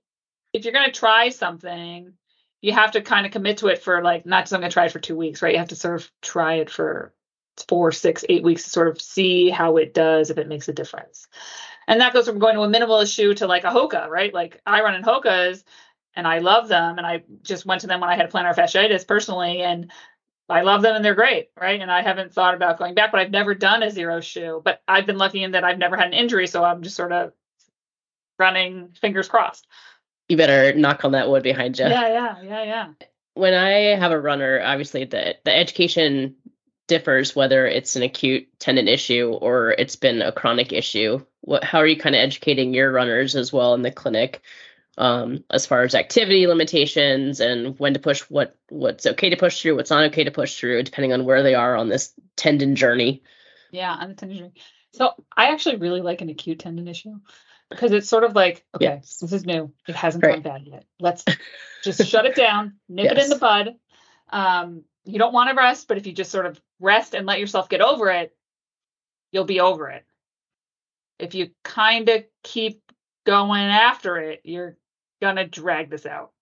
if 0.52 0.64
you're 0.64 0.72
going 0.72 0.90
to 0.90 0.98
try 0.98 1.30
something, 1.30 2.12
you 2.62 2.72
have 2.72 2.92
to 2.92 3.02
kind 3.02 3.26
of 3.26 3.32
commit 3.32 3.58
to 3.58 3.68
it 3.68 3.82
for 3.82 4.02
like 4.02 4.24
not 4.24 4.44
just 4.44 4.54
I'm 4.54 4.60
gonna 4.60 4.70
try 4.70 4.86
it 4.86 4.92
for 4.92 5.00
two 5.00 5.16
weeks, 5.16 5.42
right? 5.42 5.52
You 5.52 5.58
have 5.58 5.68
to 5.68 5.76
sort 5.76 5.96
of 5.96 6.10
try 6.22 6.54
it 6.54 6.70
for 6.70 7.12
four, 7.68 7.92
six, 7.92 8.24
eight 8.28 8.42
weeks 8.42 8.64
to 8.64 8.70
sort 8.70 8.88
of 8.88 9.00
see 9.00 9.50
how 9.50 9.76
it 9.76 9.92
does, 9.92 10.30
if 10.30 10.38
it 10.38 10.48
makes 10.48 10.68
a 10.68 10.72
difference. 10.72 11.26
And 11.88 12.00
that 12.00 12.14
goes 12.14 12.26
from 12.26 12.38
going 12.38 12.54
to 12.54 12.62
a 12.62 12.68
minimalist 12.68 13.12
shoe 13.12 13.34
to 13.34 13.46
like 13.46 13.64
a 13.64 13.68
Hoka, 13.68 14.08
right? 14.08 14.32
Like 14.32 14.60
I 14.64 14.82
run 14.82 14.94
in 14.94 15.02
Hokas 15.02 15.64
and 16.14 16.26
I 16.26 16.38
love 16.38 16.68
them. 16.68 16.98
And 16.98 17.06
I 17.06 17.24
just 17.42 17.66
went 17.66 17.82
to 17.82 17.86
them 17.86 18.00
when 18.00 18.10
I 18.10 18.16
had 18.16 18.30
plantar 18.30 18.54
fasciitis 18.54 19.06
personally. 19.06 19.62
And 19.62 19.90
I 20.48 20.62
love 20.62 20.82
them 20.82 20.94
and 20.94 21.04
they're 21.04 21.14
great, 21.14 21.50
right? 21.58 21.80
And 21.80 21.90
I 21.90 22.02
haven't 22.02 22.34
thought 22.34 22.54
about 22.54 22.78
going 22.78 22.94
back, 22.94 23.12
but 23.12 23.20
I've 23.20 23.30
never 23.30 23.54
done 23.54 23.82
a 23.82 23.90
zero 23.90 24.20
shoe. 24.20 24.60
But 24.64 24.82
I've 24.86 25.06
been 25.06 25.18
lucky 25.18 25.42
in 25.42 25.52
that 25.52 25.64
I've 25.64 25.78
never 25.78 25.96
had 25.96 26.08
an 26.08 26.12
injury. 26.12 26.46
So 26.46 26.62
I'm 26.62 26.82
just 26.82 26.96
sort 26.96 27.12
of 27.12 27.32
running 28.38 28.90
fingers 29.00 29.28
crossed 29.28 29.66
you 30.32 30.36
better 30.36 30.72
knock 30.76 31.04
on 31.04 31.12
that 31.12 31.28
wood 31.28 31.42
behind 31.42 31.78
you. 31.78 31.86
Yeah, 31.86 32.08
yeah, 32.08 32.42
yeah, 32.42 32.64
yeah. 32.64 32.88
when 33.34 33.54
I 33.54 33.96
have 33.96 34.12
a 34.12 34.20
runner, 34.20 34.60
obviously 34.64 35.04
the 35.04 35.36
the 35.44 35.54
education 35.54 36.36
differs 36.88 37.34
whether 37.36 37.66
it's 37.66 37.94
an 37.94 38.02
acute 38.02 38.48
tendon 38.58 38.88
issue 38.88 39.30
or 39.40 39.70
it's 39.70 39.96
been 39.96 40.20
a 40.20 40.32
chronic 40.32 40.72
issue. 40.72 41.24
What 41.42 41.62
how 41.62 41.78
are 41.78 41.86
you 41.86 41.96
kind 41.96 42.14
of 42.14 42.20
educating 42.20 42.74
your 42.74 42.90
runners 42.90 43.36
as 43.36 43.52
well 43.52 43.74
in 43.74 43.82
the 43.82 43.90
clinic 43.90 44.42
um, 44.98 45.44
as 45.50 45.66
far 45.66 45.82
as 45.82 45.94
activity 45.94 46.46
limitations 46.46 47.40
and 47.40 47.78
when 47.78 47.94
to 47.94 48.00
push 48.00 48.22
what 48.22 48.56
what's 48.68 49.06
okay 49.06 49.30
to 49.30 49.36
push 49.36 49.60
through, 49.60 49.76
what's 49.76 49.90
not 49.90 50.04
okay 50.06 50.24
to 50.24 50.30
push 50.30 50.58
through, 50.58 50.82
depending 50.82 51.12
on 51.12 51.24
where 51.24 51.42
they 51.42 51.54
are 51.54 51.76
on 51.76 51.88
this 51.88 52.12
tendon 52.36 52.76
journey. 52.76 53.22
Yeah, 53.70 53.92
on 53.92 54.10
the 54.10 54.14
tendon 54.14 54.38
journey. 54.38 54.54
So 54.92 55.12
I 55.34 55.48
actually 55.48 55.76
really 55.76 56.02
like 56.02 56.20
an 56.20 56.28
acute 56.28 56.58
tendon 56.58 56.88
issue 56.88 57.14
because 57.70 57.92
it's 57.92 58.08
sort 58.08 58.24
of 58.24 58.34
like, 58.34 58.64
okay, 58.74 58.84
yes. 58.84 59.18
this 59.18 59.32
is 59.32 59.46
new. 59.46 59.72
It 59.88 59.96
hasn't 59.96 60.24
right. 60.24 60.42
gone 60.42 60.52
bad 60.52 60.66
yet. 60.66 60.84
Let's 61.00 61.24
just 61.82 62.06
shut 62.06 62.26
it 62.26 62.34
down, 62.34 62.74
nip 62.88 63.04
yes. 63.04 63.12
it 63.12 63.24
in 63.24 63.30
the 63.30 63.36
bud. 63.36 63.74
Um, 64.28 64.84
you 65.04 65.18
don't 65.18 65.32
want 65.32 65.50
to 65.50 65.56
rest, 65.56 65.88
but 65.88 65.96
if 65.96 66.06
you 66.06 66.12
just 66.12 66.30
sort 66.30 66.46
of 66.46 66.60
rest 66.80 67.14
and 67.14 67.26
let 67.26 67.40
yourself 67.40 67.68
get 67.68 67.80
over 67.80 68.10
it, 68.10 68.34
you'll 69.30 69.44
be 69.44 69.60
over 69.60 69.88
it. 69.88 70.04
If 71.18 71.34
you 71.34 71.50
kind 71.64 72.08
of 72.08 72.24
keep 72.42 72.82
going 73.24 73.62
after 73.62 74.18
it, 74.18 74.40
you're 74.44 74.76
gonna 75.22 75.46
drag 75.46 75.88
this 75.88 76.04
out. 76.04 76.32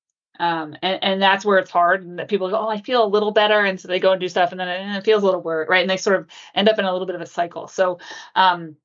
Um, 0.41 0.75
and, 0.81 1.05
and 1.05 1.23
that's 1.23 1.45
where 1.45 1.59
it's 1.59 1.71
hard 1.71 2.03
and 2.03 2.19
that 2.19 2.29
people 2.29 2.49
go, 2.49 2.57
oh, 2.57 2.69
I 2.69 2.81
feel 2.81 3.05
a 3.05 3.07
little 3.07 3.31
better. 3.31 3.63
And 3.63 3.79
so 3.79 3.89
they 3.89 4.01
go 4.01 4.13
and 4.13 4.21
do 4.21 4.29
stuff 4.29 4.53
and 4.53 4.59
then 4.59 4.69
it, 4.69 4.81
and 4.81 4.97
it 4.97 5.05
feels 5.05 5.23
a 5.23 5.27
little 5.27 5.43
worse, 5.43 5.69
right? 5.69 5.83
And 5.83 5.91
they 5.91 5.99
sort 5.99 6.19
of 6.19 6.29
end 6.55 6.67
up 6.67 6.79
in 6.79 6.87
a 6.87 6.93
little 6.93 7.07
bit 7.07 7.15
of 7.15 7.21
a 7.21 7.27
cycle. 7.27 7.69
So 7.69 7.99
um, 8.35 8.77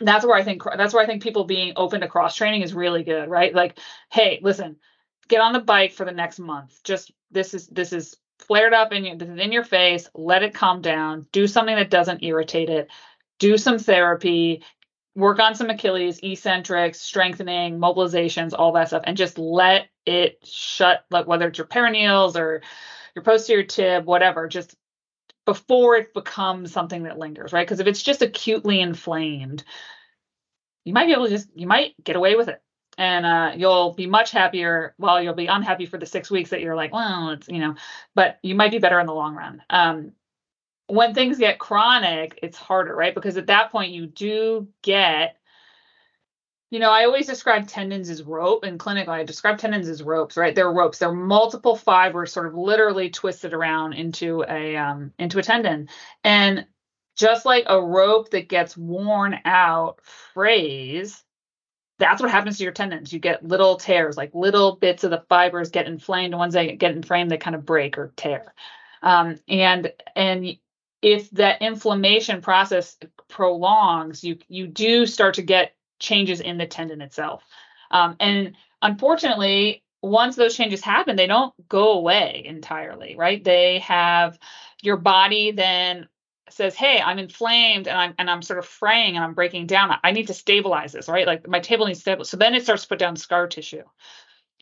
that's 0.00 0.26
where 0.26 0.36
I 0.36 0.44
think 0.44 0.62
that's 0.76 0.92
where 0.92 1.02
I 1.02 1.06
think 1.06 1.22
people 1.22 1.44
being 1.44 1.72
open 1.76 2.02
to 2.02 2.08
cross 2.08 2.36
training 2.36 2.60
is 2.60 2.74
really 2.74 3.04
good, 3.04 3.30
right? 3.30 3.54
Like, 3.54 3.78
hey, 4.12 4.38
listen, 4.42 4.76
get 5.28 5.40
on 5.40 5.54
the 5.54 5.60
bike 5.60 5.92
for 5.92 6.04
the 6.04 6.12
next 6.12 6.38
month. 6.38 6.78
Just 6.84 7.10
this 7.30 7.54
is 7.54 7.68
this 7.68 7.94
is 7.94 8.14
flared 8.38 8.74
up 8.74 8.92
in 8.92 9.04
your 9.04 9.16
this 9.16 9.28
is 9.28 9.38
in 9.38 9.50
your 9.50 9.64
face. 9.64 10.08
Let 10.14 10.42
it 10.42 10.54
calm 10.54 10.82
down. 10.82 11.26
Do 11.32 11.46
something 11.46 11.74
that 11.74 11.90
doesn't 11.90 12.22
irritate 12.22 12.68
it. 12.68 12.88
Do 13.38 13.56
some 13.56 13.78
therapy 13.78 14.62
work 15.18 15.40
on 15.40 15.56
some 15.56 15.68
Achilles, 15.68 16.20
eccentrics, 16.22 17.00
strengthening, 17.00 17.80
mobilizations, 17.80 18.54
all 18.56 18.72
that 18.72 18.86
stuff, 18.86 19.02
and 19.04 19.16
just 19.16 19.36
let 19.36 19.88
it 20.06 20.38
shut, 20.44 21.04
like 21.10 21.26
whether 21.26 21.48
it's 21.48 21.58
your 21.58 21.66
peroneals 21.66 22.36
or 22.36 22.62
your 23.16 23.24
posterior 23.24 23.64
tib, 23.64 24.06
whatever, 24.06 24.46
just 24.46 24.76
before 25.44 25.96
it 25.96 26.14
becomes 26.14 26.72
something 26.72 27.02
that 27.02 27.18
lingers, 27.18 27.52
right? 27.52 27.66
Because 27.66 27.80
if 27.80 27.88
it's 27.88 28.02
just 28.02 28.22
acutely 28.22 28.80
inflamed, 28.80 29.64
you 30.84 30.92
might 30.92 31.06
be 31.06 31.12
able 31.12 31.24
to 31.24 31.30
just, 31.30 31.48
you 31.56 31.66
might 31.66 31.92
get 32.02 32.14
away 32.14 32.36
with 32.36 32.48
it. 32.48 32.62
And 32.96 33.26
uh, 33.26 33.52
you'll 33.56 33.94
be 33.94 34.06
much 34.06 34.30
happier. 34.30 34.94
Well, 34.98 35.22
you'll 35.22 35.34
be 35.34 35.46
unhappy 35.46 35.86
for 35.86 35.98
the 35.98 36.06
six 36.06 36.30
weeks 36.30 36.50
that 36.50 36.60
you're 36.60 36.76
like, 36.76 36.92
well, 36.92 37.30
it's, 37.30 37.48
you 37.48 37.58
know, 37.58 37.74
but 38.14 38.38
you 38.42 38.54
might 38.54 38.70
be 38.70 38.78
better 38.78 39.00
in 39.00 39.06
the 39.06 39.14
long 39.14 39.34
run. 39.34 39.62
Um, 39.68 40.12
when 40.88 41.14
things 41.14 41.38
get 41.38 41.58
chronic, 41.58 42.38
it's 42.42 42.56
harder, 42.56 42.96
right? 42.96 43.14
Because 43.14 43.36
at 43.36 43.46
that 43.46 43.70
point, 43.70 43.92
you 43.92 44.06
do 44.06 44.68
get, 44.82 45.36
you 46.70 46.78
know, 46.78 46.90
I 46.90 47.04
always 47.04 47.26
describe 47.26 47.68
tendons 47.68 48.08
as 48.08 48.22
rope 48.22 48.64
in 48.64 48.78
clinical. 48.78 49.12
I 49.12 49.22
describe 49.24 49.58
tendons 49.58 49.88
as 49.88 50.02
ropes, 50.02 50.36
right? 50.36 50.54
They're 50.54 50.72
ropes. 50.72 50.98
They're 50.98 51.12
multiple 51.12 51.76
fibers, 51.76 52.32
sort 52.32 52.46
of 52.46 52.54
literally 52.54 53.10
twisted 53.10 53.52
around 53.52 53.92
into 53.92 54.44
a 54.48 54.76
um, 54.76 55.12
into 55.18 55.38
a 55.38 55.42
tendon, 55.42 55.88
and 56.24 56.66
just 57.16 57.44
like 57.44 57.64
a 57.66 57.80
rope 57.80 58.30
that 58.30 58.48
gets 58.48 58.76
worn 58.76 59.38
out, 59.44 60.00
frays. 60.32 61.22
That's 61.98 62.22
what 62.22 62.30
happens 62.30 62.58
to 62.58 62.64
your 62.64 62.72
tendons. 62.72 63.12
You 63.12 63.18
get 63.18 63.44
little 63.44 63.76
tears, 63.76 64.16
like 64.16 64.34
little 64.34 64.76
bits 64.76 65.04
of 65.04 65.10
the 65.10 65.24
fibers 65.28 65.70
get 65.70 65.86
inflamed. 65.86 66.34
Once 66.34 66.54
they 66.54 66.76
get 66.76 66.92
inflamed, 66.92 67.30
they 67.30 67.38
kind 67.38 67.56
of 67.56 67.66
break 67.66 67.98
or 67.98 68.12
tear. 68.16 68.54
Um, 69.02 69.38
and 69.48 69.92
and 70.14 70.56
if 71.02 71.30
that 71.30 71.62
inflammation 71.62 72.40
process 72.40 72.96
prolongs, 73.28 74.24
you 74.24 74.38
you 74.48 74.66
do 74.66 75.06
start 75.06 75.34
to 75.34 75.42
get 75.42 75.74
changes 75.98 76.40
in 76.40 76.58
the 76.58 76.66
tendon 76.66 77.00
itself. 77.00 77.42
Um, 77.90 78.16
and 78.20 78.54
unfortunately, 78.82 79.82
once 80.02 80.36
those 80.36 80.56
changes 80.56 80.82
happen, 80.82 81.16
they 81.16 81.26
don't 81.26 81.52
go 81.68 81.92
away 81.92 82.42
entirely, 82.44 83.16
right? 83.16 83.42
They 83.42 83.80
have 83.80 84.38
your 84.82 84.96
body 84.96 85.52
then 85.52 86.08
says, 86.50 86.74
"Hey, 86.74 87.00
I'm 87.00 87.18
inflamed 87.18 87.88
and 87.88 87.98
I'm 87.98 88.14
and 88.18 88.30
I'm 88.30 88.42
sort 88.42 88.58
of 88.58 88.66
fraying 88.66 89.16
and 89.16 89.24
I'm 89.24 89.34
breaking 89.34 89.66
down. 89.66 89.96
I 90.02 90.12
need 90.12 90.28
to 90.28 90.34
stabilize 90.34 90.92
this, 90.92 91.08
right? 91.08 91.26
Like 91.26 91.46
my 91.46 91.60
table 91.60 91.86
needs 91.86 91.98
to 92.00 92.02
stabilize." 92.02 92.30
So 92.30 92.36
then 92.36 92.54
it 92.54 92.62
starts 92.64 92.82
to 92.82 92.88
put 92.88 92.98
down 92.98 93.16
scar 93.16 93.46
tissue. 93.46 93.84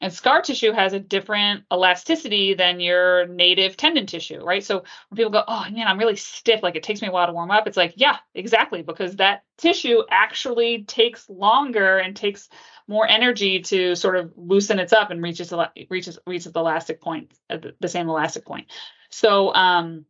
And 0.03 0.13
scar 0.13 0.43
tissue 0.43 0.73
has 0.73 0.93
a 0.93 1.01
different 1.01 1.65
elasticity 1.73 2.53
than 2.53 2.81
your 2.81 3.27
native 3.29 3.79
tendon 3.79 4.07
tissue, 4.07 4.45
right? 4.45 4.63
So 4.63 4.85
when 5.09 5.17
people 5.17 5.33
go, 5.33 5.43
oh 5.49 5.65
man, 5.71 5.87
I'm 5.87 5.99
really 5.99 6.17
stiff, 6.17 6.63
like 6.63 6.77
it 6.77 6.83
takes 6.83 7.01
me 7.01 7.09
a 7.09 7.11
while 7.11 7.27
to 7.27 7.33
warm 7.33 7.51
up, 7.51 7.67
it's 7.67 7.79
like, 7.79 7.95
yeah, 7.97 8.19
exactly, 8.35 8.83
because 8.83 9.17
that 9.17 9.45
tissue 9.57 10.03
actually 10.11 10.85
takes 10.85 11.31
longer 11.31 11.97
and 11.97 12.15
takes 12.15 12.51
more 12.87 13.09
energy 13.09 13.61
to 13.63 13.97
sort 13.97 14.17
of 14.17 14.33
loosen 14.37 14.79
its 14.79 14.93
up 14.93 15.11
and 15.11 15.23
reaches 15.23 15.53
reaches 15.89 16.19
reaches 16.27 16.53
the 16.53 16.61
elastic 16.61 17.01
point, 17.01 17.33
the 17.49 17.89
same 17.89 18.09
elastic 18.09 18.45
point. 18.45 18.67
So 19.11 19.55
um, 19.55 20.05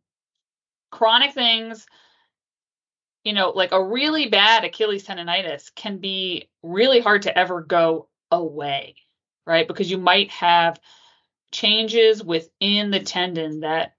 chronic 0.91 1.33
things, 1.33 1.85
you 3.23 3.31
know, 3.31 3.51
like 3.51 3.71
a 3.71 3.83
really 3.83 4.27
bad 4.27 4.65
Achilles 4.65 5.05
tendonitis 5.07 5.73
can 5.73 5.99
be 5.99 6.49
really 6.61 6.99
hard 6.99 7.21
to 7.21 7.37
ever 7.37 7.61
go 7.61 8.09
away 8.31 8.95
right? 9.47 9.67
Because 9.67 9.89
you 9.89 9.97
might 9.97 10.29
have 10.31 10.79
changes 11.51 12.23
within 12.23 12.91
the 12.91 12.99
tendon 12.99 13.61
that 13.61 13.95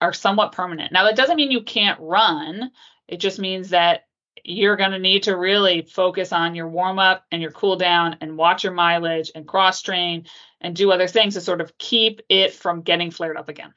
are 0.00 0.12
somewhat 0.12 0.52
permanent. 0.52 0.92
Now, 0.92 1.04
that 1.04 1.16
doesn't 1.16 1.36
mean 1.36 1.50
you 1.50 1.62
can't 1.62 2.00
run, 2.00 2.70
it 3.06 3.18
just 3.18 3.38
means 3.38 3.70
that 3.70 4.04
you're 4.44 4.76
going 4.76 4.92
to 4.92 4.98
need 4.98 5.24
to 5.24 5.36
really 5.36 5.82
focus 5.82 6.32
on 6.32 6.54
your 6.54 6.68
warm 6.68 6.98
up 6.98 7.24
and 7.32 7.42
your 7.42 7.50
cool 7.50 7.76
down 7.76 8.16
and 8.20 8.36
watch 8.36 8.64
your 8.64 8.72
mileage 8.72 9.30
and 9.34 9.46
cross 9.46 9.82
train 9.82 10.26
and 10.60 10.76
do 10.76 10.92
other 10.92 11.08
things 11.08 11.34
to 11.34 11.40
sort 11.40 11.60
of 11.60 11.76
keep 11.78 12.20
it 12.28 12.52
from 12.52 12.82
getting 12.82 13.10
flared 13.10 13.36
up 13.36 13.48
again. 13.48 13.74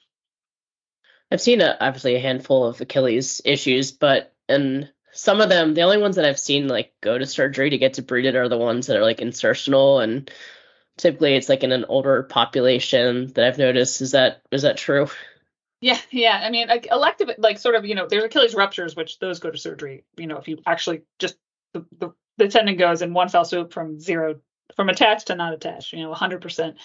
I've 1.31 1.41
seen 1.41 1.61
a, 1.61 1.77
obviously 1.79 2.15
a 2.15 2.19
handful 2.19 2.65
of 2.65 2.81
Achilles 2.81 3.41
issues, 3.45 3.91
but 3.91 4.33
and 4.49 4.91
some 5.13 5.41
of 5.41 5.49
them, 5.49 5.73
the 5.73 5.81
only 5.81 5.97
ones 5.97 6.17
that 6.17 6.25
I've 6.25 6.39
seen 6.39 6.67
like 6.67 6.93
go 7.01 7.17
to 7.17 7.25
surgery 7.25 7.69
to 7.69 7.77
get 7.77 7.93
debrided 7.93 8.35
are 8.35 8.49
the 8.49 8.57
ones 8.57 8.87
that 8.87 8.97
are 8.97 9.03
like 9.03 9.17
insertional 9.17 10.03
and 10.03 10.29
typically 10.97 11.35
it's 11.35 11.49
like 11.49 11.63
in 11.63 11.71
an 11.71 11.85
older 11.85 12.23
population 12.23 13.27
that 13.33 13.45
I've 13.45 13.57
noticed. 13.57 14.01
Is 14.01 14.11
that 14.11 14.41
is 14.51 14.63
that 14.63 14.77
true? 14.77 15.07
Yeah, 15.81 15.97
yeah. 16.11 16.39
I 16.43 16.51
mean, 16.51 16.67
like 16.67 16.87
elective, 16.91 17.31
like 17.39 17.57
sort 17.57 17.75
of, 17.75 17.85
you 17.85 17.95
know, 17.95 18.07
there's 18.07 18.23
Achilles 18.23 18.53
ruptures, 18.53 18.95
which 18.95 19.17
those 19.17 19.39
go 19.39 19.49
to 19.49 19.57
surgery. 19.57 20.03
You 20.15 20.27
know, 20.27 20.37
if 20.37 20.47
you 20.47 20.59
actually 20.65 21.01
just 21.17 21.37
the, 21.73 21.85
the, 21.97 22.11
the 22.37 22.47
tendon 22.47 22.77
goes 22.77 23.01
in 23.01 23.13
one 23.13 23.29
fell 23.29 23.45
swoop 23.45 23.73
from 23.73 23.99
zero, 23.99 24.39
from 24.75 24.89
attached 24.89 25.27
to 25.27 25.35
not 25.35 25.53
attached. 25.53 25.93
You 25.93 26.03
know, 26.03 26.13
100%. 26.13 26.75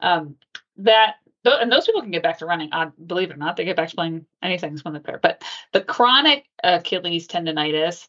Um, 0.00 0.36
that 0.78 1.16
and 1.44 1.70
those 1.70 1.86
people 1.86 2.02
can 2.02 2.10
get 2.10 2.22
back 2.22 2.38
to 2.38 2.46
running. 2.46 2.70
I 2.72 2.90
believe 3.06 3.30
it 3.30 3.34
or 3.34 3.38
not, 3.38 3.56
they 3.56 3.64
get 3.64 3.76
back 3.76 3.90
to 3.90 3.96
playing 3.96 4.26
anything 4.42 4.78
when 4.82 4.94
they're 4.94 5.02
there. 5.02 5.20
But 5.22 5.42
the 5.72 5.80
chronic 5.80 6.46
Achilles 6.62 7.28
tendonitis 7.28 8.06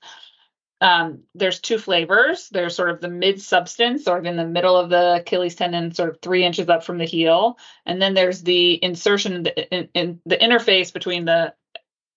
um, 0.82 1.24
there's 1.36 1.60
two 1.60 1.78
flavors. 1.78 2.50
There's 2.50 2.76
sort 2.76 2.90
of 2.90 3.02
the 3.02 3.10
mid 3.10 3.42
substance, 3.42 4.06
sort 4.06 4.20
of 4.20 4.26
in 4.26 4.38
the 4.38 4.46
middle 4.46 4.78
of 4.78 4.90
the 4.90 5.16
Achilles 5.16 5.56
tendon, 5.56 5.94
sort 5.94 6.10
of 6.10 6.22
three 6.22 6.46
inches 6.46 6.70
up 6.70 6.84
from 6.84 6.98
the 6.98 7.06
heel, 7.06 7.58
and 7.86 8.02
then 8.02 8.14
there's 8.14 8.42
the 8.42 8.82
insertion 8.84 9.46
in, 9.46 9.90
in 9.94 10.22
the 10.26 10.38
interface 10.38 10.94
between 10.94 11.26
the 11.26 11.54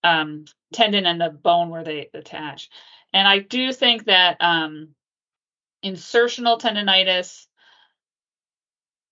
um, 0.05 0.45
tendon 0.73 1.07
and 1.07 1.21
the 1.21 1.31
bone 1.31 1.71
where 1.71 1.85
they 1.85 2.09
attach. 2.15 2.71
And 3.13 3.27
I 3.27 3.41
do 3.41 3.73
think 3.73 4.05
that 4.05 4.37
um, 4.41 4.91
insertional 5.85 6.61
tendonitis, 6.61 7.47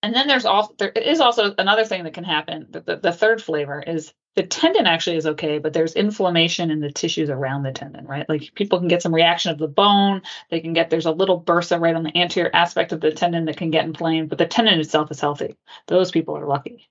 and 0.03 0.15
then 0.15 0.29
there's 0.29 0.47
also 0.47 0.75
there 0.79 0.91
is 0.91 1.21
also 1.21 1.55
another 1.59 1.85
thing 1.85 2.05
that 2.05 2.15
can 2.15 2.25
happen. 2.25 2.69
The, 2.71 2.81
the, 2.81 2.97
the 2.97 3.13
third 3.13 3.43
flavor 3.43 3.83
is 3.83 4.13
the 4.37 4.45
tendon 4.45 4.87
actually 4.87 5.17
is 5.17 5.27
okay, 5.27 5.59
but 5.59 5.73
there's 5.73 5.95
inflammation 5.95 6.71
in 6.71 6.81
the 6.81 6.93
tissues 6.93 7.31
around 7.31 7.65
the 7.65 7.73
tendon, 7.73 8.07
right? 8.07 8.29
Like 8.29 8.55
people 8.55 8.79
can 8.79 8.89
get 8.89 9.03
some 9.03 9.15
reaction 9.15 9.51
of 9.51 9.59
the 9.59 9.67
bone. 9.67 10.23
They 10.51 10.61
can 10.61 10.73
get 10.73 10.89
there's 10.89 11.07
a 11.07 11.11
little 11.11 11.41
bursa 11.41 11.81
right 11.81 11.95
on 11.95 12.05
the 12.05 12.17
anterior 12.17 12.51
aspect 12.55 12.93
of 12.93 13.01
the 13.01 13.11
tendon 13.11 13.47
that 13.47 13.57
can 13.57 13.71
get 13.71 13.85
inflamed, 13.85 14.29
but 14.29 14.39
the 14.39 14.47
tendon 14.47 14.79
itself 14.79 15.11
is 15.11 15.21
healthy. 15.21 15.57
Those 15.89 16.11
people 16.13 16.37
are 16.37 16.47
lucky. 16.47 16.89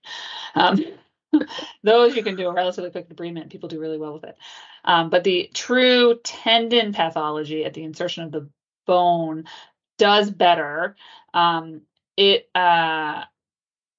Um, 0.54 0.84
those 1.84 2.16
you 2.16 2.24
can 2.24 2.36
do 2.36 2.48
a 2.48 2.54
relatively 2.54 2.92
quick 2.92 3.10
debridement. 3.10 3.50
People 3.50 3.70
do 3.70 3.80
really 3.80 3.98
well 3.98 4.14
with 4.14 4.26
it. 4.26 4.38
Um, 4.84 5.10
but 5.10 5.24
the 5.24 5.50
true 5.54 6.20
tendon 6.24 6.94
pathology 6.94 7.64
at 7.64 7.74
the 7.74 7.84
insertion 7.84 8.24
of 8.24 8.32
the 8.32 8.50
bone 8.86 9.46
does 9.98 10.30
better. 10.30 10.96
Um, 11.34 11.82
it 12.18 12.50
uh, 12.54 13.24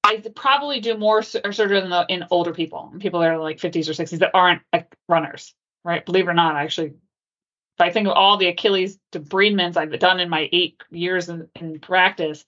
I 0.03 0.23
probably 0.35 0.81
do 0.81 0.97
more 0.97 1.23
surgery 1.23 1.79
in, 1.79 1.91
the, 1.91 2.07
in 2.09 2.25
older 2.31 2.53
people, 2.53 2.93
people 2.99 3.21
that 3.21 3.31
are 3.31 3.39
like 3.39 3.59
50s 3.59 3.89
or 3.89 3.93
60s 3.93 4.19
that 4.19 4.31
aren't 4.35 4.63
like 4.73 4.95
runners, 5.09 5.55
right? 5.85 6.05
Believe 6.05 6.27
it 6.27 6.31
or 6.31 6.35
not, 6.35 6.57
actually, 6.57 6.89
if 6.89 7.81
I 7.81 7.91
think 7.91 8.09
of 8.09 8.15
all 8.15 8.37
the 8.37 8.49
Achilles 8.49 8.99
debridements 9.13 9.77
I've 9.77 9.99
done 9.99 10.21
in 10.21 10.29
my 10.29 10.49
eight 10.53 10.83
years 10.91 11.29
in, 11.29 11.49
in 11.55 11.81
practice, 11.81 12.45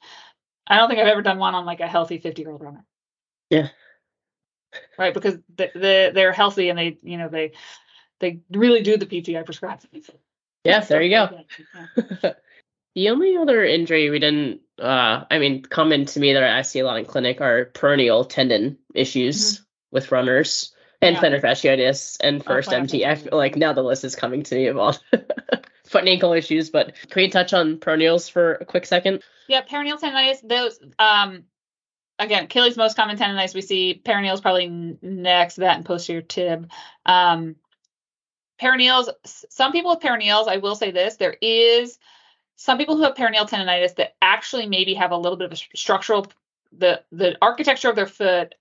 I 0.67 0.77
don't 0.77 0.89
think 0.89 1.01
I've 1.01 1.09
ever 1.09 1.23
done 1.23 1.39
one 1.39 1.55
on 1.55 1.65
like 1.67 1.81
a 1.81 1.87
healthy 1.87 2.19
50 2.19 2.43
year 2.43 2.51
old 2.51 2.63
runner. 2.63 2.85
Yeah. 3.51 3.69
right? 4.99 5.15
Because 5.15 5.35
the, 5.55 5.71
the, 5.75 6.11
they're 6.15 6.33
healthy 6.33 6.69
and 6.69 6.79
they, 6.79 6.99
you 7.03 7.19
know, 7.19 7.29
they 7.29 7.53
they 8.21 8.41
really 8.51 8.83
do 8.83 8.97
the 8.97 9.07
PT 9.07 9.37
I 9.37 9.43
prescribe. 9.43 9.81
Yeah, 10.65 10.81
there 10.81 11.03
you 11.03 11.11
go. 11.11 11.41
Yeah. 12.23 12.35
The 12.95 13.11
only 13.11 13.37
other 13.37 13.65
injury 13.65 14.11
we 14.11 14.19
didn't, 14.19 14.61
uh, 14.81 15.25
I 15.31 15.39
mean, 15.39 15.63
common 15.63 16.07
to 16.07 16.21
me 16.21 16.35
that 16.35 16.43
I 16.43 16.63
see 16.63 16.81
a 16.81 16.85
lot 16.85 16.99
in 16.99 17.05
clinic 17.05 17.41
are 17.41 17.67
peroneal 17.67 18.29
tendon 18.29 18.79
issues 18.95 19.55
mm-hmm. 19.55 19.65
with 19.93 20.13
runners 20.13 20.75
and 21.01 21.17
yeah. 21.17 21.23
plantar 21.23 21.41
fasciitis 21.41 22.19
and 22.21 22.41
oh, 22.41 22.45
first 22.45 22.73
oh, 22.73 22.77
MT. 22.77 23.05
I 23.05 23.15
feel 23.15 23.37
like 23.37 23.57
now 23.57 23.73
the 23.73 23.83
list 23.83 24.05
is 24.05 24.15
coming 24.15 24.43
to 24.45 24.55
me 24.55 24.67
of 24.67 24.77
all 24.77 24.93
foot 25.85 26.01
and 26.01 26.09
ankle 26.09 26.33
issues, 26.33 26.71
but 26.71 26.95
can 27.11 27.23
we 27.23 27.29
touch 27.29 27.53
on 27.53 27.79
peroneals 27.79 28.31
for 28.31 28.55
a 28.55 28.65
quick 28.65 28.87
second? 28.87 29.23
Yeah, 29.49 29.63
peroneal 29.63 29.99
tendonitis, 29.99 30.47
those, 30.47 30.79
um, 30.99 31.45
again, 32.19 32.45
Achilles 32.45 32.77
most 32.77 32.97
common 32.97 33.17
tendonitis 33.17 33.55
we 33.55 33.63
see. 33.63 34.01
Peroneals 34.05 34.41
probably 34.43 34.99
next 35.03 35.57
that 35.57 35.77
and 35.77 35.85
posterior 35.85 36.23
tib. 36.23 36.71
Um, 37.05 37.57
peroneals, 38.61 39.09
some 39.25 39.73
people 39.73 39.91
with 39.91 40.01
peroneals, 40.01 40.47
I 40.47 40.59
will 40.59 40.77
say 40.77 40.91
this, 40.91 41.17
there 41.17 41.37
is 41.41 41.99
some 42.63 42.79
people 42.79 42.97
who 42.97 43.03
have 43.03 43.17
peroneal 43.17 43.49
tendonitis 43.49 43.97
that 43.97 44.15
actually 44.23 44.67
maybe 44.67 44.95
have 44.95 45.11
a 45.11 45.17
little 45.17 45.37
bit 45.37 45.47
of 45.47 45.53
a 45.53 45.77
structural 45.77 46.29
the 46.79 47.03
the 47.11 47.37
architecture 47.43 47.91
of 47.91 47.97
their 47.97 48.07
foot 48.07 48.55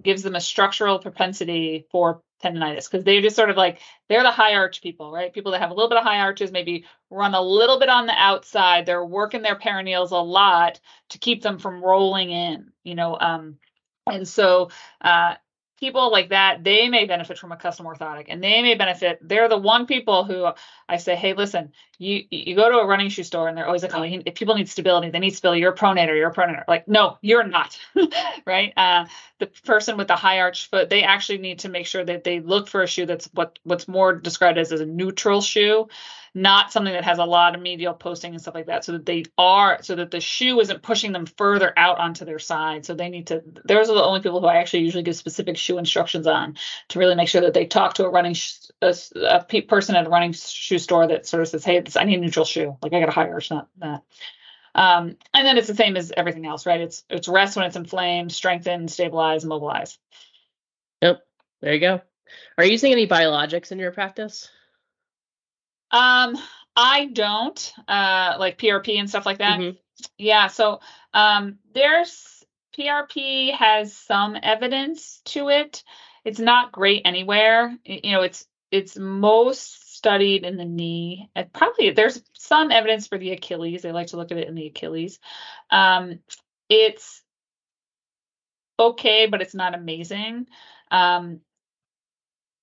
gives 0.00 0.22
them 0.22 0.36
a 0.36 0.40
structural 0.40 1.00
propensity 1.00 1.84
for 1.90 2.22
tendonitis 2.40 2.88
because 2.88 3.02
they're 3.02 3.20
just 3.20 3.34
sort 3.34 3.50
of 3.50 3.56
like 3.56 3.80
they're 4.08 4.22
the 4.22 4.30
high 4.30 4.54
arch 4.54 4.80
people, 4.80 5.10
right? 5.10 5.34
People 5.34 5.50
that 5.50 5.60
have 5.60 5.72
a 5.72 5.74
little 5.74 5.88
bit 5.88 5.98
of 5.98 6.04
high 6.04 6.20
arches, 6.20 6.52
maybe 6.52 6.84
run 7.10 7.34
a 7.34 7.42
little 7.42 7.80
bit 7.80 7.88
on 7.88 8.06
the 8.06 8.12
outside. 8.12 8.86
They're 8.86 9.04
working 9.04 9.42
their 9.42 9.58
peroneals 9.58 10.12
a 10.12 10.16
lot 10.16 10.78
to 11.08 11.18
keep 11.18 11.42
them 11.42 11.58
from 11.58 11.82
rolling 11.82 12.30
in, 12.30 12.70
you 12.84 12.94
know. 12.94 13.18
Um, 13.18 13.58
and 14.06 14.26
so 14.26 14.70
uh, 15.00 15.34
people 15.78 16.10
like 16.10 16.30
that, 16.30 16.64
they 16.64 16.88
may 16.88 17.04
benefit 17.04 17.38
from 17.38 17.52
a 17.52 17.56
custom 17.56 17.86
orthotic 17.86 18.26
and 18.28 18.42
they 18.42 18.62
may 18.62 18.74
benefit. 18.74 19.18
They're 19.22 19.48
the 19.48 19.58
one 19.58 19.86
people 19.86 20.24
who 20.24 20.48
I 20.88 20.96
say, 20.96 21.14
hey, 21.14 21.34
listen, 21.34 21.72
you 21.98 22.24
you 22.30 22.54
go 22.54 22.70
to 22.70 22.78
a 22.78 22.86
running 22.86 23.08
shoe 23.08 23.22
store 23.22 23.48
and 23.48 23.56
they're 23.56 23.66
always 23.66 23.82
like, 23.82 23.94
oh, 23.94 24.02
if 24.02 24.34
people 24.34 24.54
need 24.54 24.68
stability, 24.68 25.10
they 25.10 25.18
need 25.18 25.36
stability. 25.36 25.60
You're 25.60 25.72
a 25.72 25.76
pronator, 25.76 26.16
you're 26.16 26.30
a 26.30 26.34
pronator. 26.34 26.64
Like, 26.66 26.88
no, 26.88 27.18
you're 27.20 27.44
not, 27.44 27.78
right? 28.46 28.72
Uh, 28.76 29.06
the 29.38 29.46
person 29.46 29.96
with 29.96 30.08
the 30.08 30.16
high 30.16 30.40
arch 30.40 30.68
foot, 30.68 30.90
they 30.90 31.02
actually 31.02 31.38
need 31.38 31.60
to 31.60 31.68
make 31.68 31.86
sure 31.86 32.04
that 32.04 32.24
they 32.24 32.40
look 32.40 32.68
for 32.68 32.82
a 32.82 32.86
shoe 32.86 33.06
that's 33.06 33.26
what 33.34 33.58
what's 33.64 33.88
more 33.88 34.14
described 34.14 34.58
as, 34.58 34.72
as 34.72 34.80
a 34.80 34.86
neutral 34.86 35.40
shoe 35.40 35.88
not 36.34 36.72
something 36.72 36.92
that 36.92 37.04
has 37.04 37.18
a 37.18 37.24
lot 37.24 37.54
of 37.54 37.60
medial 37.62 37.94
posting 37.94 38.32
and 38.32 38.40
stuff 38.40 38.54
like 38.54 38.66
that 38.66 38.84
so 38.84 38.92
that 38.92 39.06
they 39.06 39.24
are 39.36 39.82
so 39.82 39.94
that 39.94 40.10
the 40.10 40.20
shoe 40.20 40.60
isn't 40.60 40.82
pushing 40.82 41.12
them 41.12 41.26
further 41.26 41.72
out 41.76 41.98
onto 41.98 42.24
their 42.24 42.38
side. 42.38 42.84
So 42.84 42.94
they 42.94 43.08
need 43.08 43.28
to 43.28 43.42
those 43.64 43.88
are 43.90 43.94
the 43.94 44.04
only 44.04 44.20
people 44.20 44.40
who 44.40 44.46
i 44.46 44.56
actually 44.56 44.80
usually 44.80 45.02
give 45.02 45.16
specific 45.16 45.56
shoe 45.56 45.78
instructions 45.78 46.26
on 46.26 46.56
to 46.88 46.98
really 46.98 47.14
make 47.14 47.28
sure 47.28 47.40
that 47.40 47.54
they 47.54 47.66
talk 47.66 47.94
to 47.94 48.04
a 48.04 48.10
running 48.10 48.34
sh- 48.34 48.70
a, 48.82 48.94
a 49.16 49.62
person 49.62 49.96
at 49.96 50.06
a 50.06 50.10
running 50.10 50.32
shoe 50.32 50.78
store 50.78 51.06
that 51.06 51.26
sort 51.26 51.42
of 51.42 51.48
says 51.48 51.64
hey 51.64 51.82
i 51.96 52.04
need 52.04 52.18
a 52.18 52.20
neutral 52.20 52.44
shoe. 52.44 52.76
Like 52.82 52.92
i 52.92 53.00
got 53.00 53.08
a 53.08 53.12
high 53.12 53.28
arch 53.28 53.50
not 53.50 53.68
that. 53.78 54.02
Um, 54.74 55.16
and 55.34 55.46
then 55.46 55.58
it's 55.58 55.66
the 55.66 55.74
same 55.74 55.96
as 55.96 56.12
everything 56.16 56.46
else 56.46 56.66
right? 56.66 56.80
It's 56.80 57.04
it's 57.08 57.28
rest 57.28 57.56
when 57.56 57.66
it's 57.66 57.76
inflamed 57.76 58.32
strengthen 58.32 58.88
stabilize 58.88 59.44
mobilize 59.44 59.98
yep. 61.00 61.22
There 61.60 61.74
you 61.74 61.80
go. 61.80 62.00
Are 62.56 62.64
you 62.64 62.72
using 62.72 62.92
any 62.92 63.08
biologics 63.08 63.72
in 63.72 63.80
your 63.80 63.90
practice 63.90 64.48
um, 65.90 66.36
I 66.76 67.06
don't 67.06 67.72
uh 67.88 68.36
like 68.38 68.58
PRP 68.58 68.98
and 68.98 69.08
stuff 69.08 69.26
like 69.26 69.38
that. 69.38 69.58
Mm-hmm. 69.58 69.76
Yeah, 70.16 70.46
so 70.46 70.80
um 71.12 71.58
there's 71.74 72.44
PRP 72.78 73.52
has 73.54 73.94
some 73.94 74.36
evidence 74.40 75.20
to 75.26 75.48
it. 75.48 75.82
It's 76.24 76.38
not 76.38 76.72
great 76.72 77.02
anywhere. 77.04 77.76
You 77.84 78.12
know, 78.12 78.22
it's 78.22 78.46
it's 78.70 78.96
most 78.96 79.96
studied 79.96 80.44
in 80.44 80.56
the 80.56 80.64
knee. 80.64 81.30
And 81.34 81.52
probably 81.52 81.90
there's 81.90 82.22
some 82.34 82.70
evidence 82.70 83.08
for 83.08 83.18
the 83.18 83.32
Achilles. 83.32 83.82
They 83.82 83.92
like 83.92 84.08
to 84.08 84.16
look 84.16 84.30
at 84.30 84.38
it 84.38 84.46
in 84.46 84.54
the 84.54 84.66
Achilles. 84.66 85.18
Um, 85.70 86.20
it's 86.68 87.22
okay, 88.78 89.26
but 89.26 89.42
it's 89.42 89.54
not 89.54 89.74
amazing. 89.74 90.46
Um, 90.90 91.40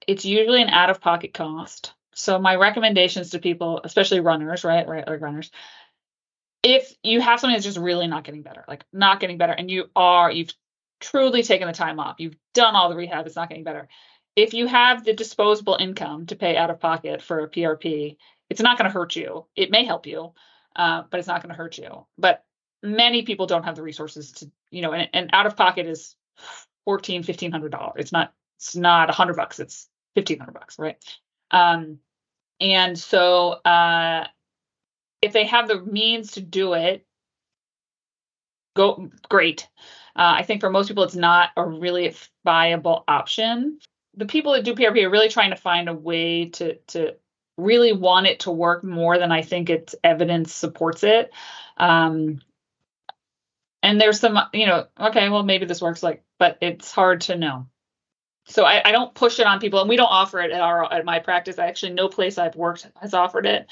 it's 0.07 0.23
usually 0.23 0.61
an 0.61 0.69
out 0.69 0.89
of 0.89 1.01
pocket 1.01 1.33
cost. 1.33 1.94
So 2.15 2.39
my 2.39 2.55
recommendations 2.55 3.31
to 3.31 3.39
people, 3.39 3.81
especially 3.83 4.21
runners, 4.21 4.63
right, 4.63 4.87
right, 4.87 5.05
like 5.05 5.21
runners, 5.21 5.51
if 6.63 6.91
you 7.03 7.19
have 7.21 7.39
something 7.39 7.53
that's 7.53 7.65
just 7.65 7.77
really 7.77 8.07
not 8.07 8.23
getting 8.23 8.41
better, 8.41 8.63
like 8.67 8.85
not 8.93 9.19
getting 9.19 9.37
better, 9.37 9.51
and 9.51 9.69
you 9.69 9.89
are, 9.95 10.31
you've 10.31 10.53
truly 11.01 11.43
taken 11.43 11.67
the 11.67 11.73
time 11.73 11.99
off, 11.99 12.15
you've 12.19 12.37
done 12.53 12.73
all 12.75 12.89
the 12.89 12.95
rehab, 12.95 13.27
it's 13.27 13.35
not 13.35 13.49
getting 13.49 13.65
better. 13.65 13.89
If 14.35 14.53
you 14.53 14.65
have 14.65 15.03
the 15.03 15.13
disposable 15.13 15.77
income 15.79 16.25
to 16.27 16.35
pay 16.35 16.55
out 16.55 16.69
of 16.69 16.79
pocket 16.79 17.21
for 17.21 17.39
a 17.39 17.49
PRP, 17.49 18.17
it's 18.49 18.61
not 18.61 18.77
going 18.77 18.89
to 18.89 18.93
hurt 18.93 19.15
you. 19.15 19.45
It 19.55 19.69
may 19.69 19.83
help 19.83 20.07
you, 20.07 20.33
uh, 20.75 21.03
but 21.09 21.19
it's 21.19 21.27
not 21.27 21.43
going 21.43 21.53
to 21.53 21.57
hurt 21.57 21.77
you. 21.77 22.05
But 22.17 22.43
many 22.81 23.23
people 23.23 23.45
don't 23.45 23.63
have 23.63 23.75
the 23.75 23.83
resources 23.83 24.31
to, 24.33 24.51
you 24.71 24.81
know, 24.81 24.93
and, 24.93 25.09
and 25.13 25.29
out 25.33 25.47
of 25.47 25.57
pocket 25.57 25.85
is 25.85 26.15
fourteen, 26.85 27.23
fifteen 27.23 27.51
hundred 27.51 27.71
dollars. 27.71 27.95
It's 27.97 28.11
not, 28.11 28.33
it's 28.57 28.75
not 28.75 29.09
a 29.09 29.13
hundred 29.13 29.35
bucks. 29.35 29.59
It's 29.59 29.89
fifteen 30.15 30.39
hundred 30.39 30.53
bucks, 30.53 30.79
right? 30.79 30.97
Um, 31.51 31.99
and 32.59 32.97
so 32.97 33.49
uh, 33.65 34.27
if 35.21 35.33
they 35.33 35.45
have 35.45 35.67
the 35.67 35.81
means 35.81 36.33
to 36.33 36.41
do 36.41 36.73
it, 36.73 37.05
go 38.75 39.09
great. 39.29 39.67
Uh, 40.15 40.35
I 40.37 40.43
think 40.43 40.61
for 40.61 40.69
most 40.69 40.87
people, 40.87 41.03
it's 41.03 41.15
not 41.15 41.49
a 41.57 41.65
really 41.65 42.15
viable 42.43 43.03
option. 43.07 43.79
The 44.15 44.25
people 44.25 44.53
that 44.53 44.63
do 44.63 44.75
PRP 44.75 45.03
are 45.03 45.09
really 45.09 45.29
trying 45.29 45.49
to 45.49 45.57
find 45.57 45.89
a 45.89 45.93
way 45.93 46.49
to 46.51 46.75
to 46.87 47.15
really 47.57 47.93
want 47.93 48.27
it 48.27 48.41
to 48.41 48.51
work 48.51 48.83
more 48.83 49.17
than 49.17 49.31
I 49.31 49.41
think 49.41 49.69
its 49.69 49.95
evidence 50.03 50.53
supports 50.53 51.03
it. 51.03 51.31
Um, 51.77 52.41
and 53.81 53.99
there's 53.99 54.19
some, 54.19 54.37
you 54.53 54.65
know, 54.65 54.87
okay, 54.99 55.29
well 55.29 55.43
maybe 55.43 55.65
this 55.65 55.81
works, 55.81 56.03
like, 56.03 56.23
but 56.37 56.57
it's 56.61 56.91
hard 56.91 57.21
to 57.21 57.37
know 57.37 57.67
so 58.47 58.63
I, 58.63 58.81
I, 58.85 58.91
don't 58.91 59.13
push 59.13 59.39
it 59.39 59.47
on 59.47 59.59
people 59.59 59.79
and 59.79 59.89
we 59.89 59.95
don't 59.95 60.11
offer 60.11 60.39
it 60.39 60.51
at 60.51 60.61
our 60.61 60.91
at 60.91 61.05
my 61.05 61.19
practice. 61.19 61.59
I 61.59 61.67
actually 61.67 61.93
no 61.93 62.07
place 62.07 62.37
i've 62.37 62.55
worked 62.55 62.87
has 63.01 63.13
offered 63.13 63.45
it. 63.45 63.67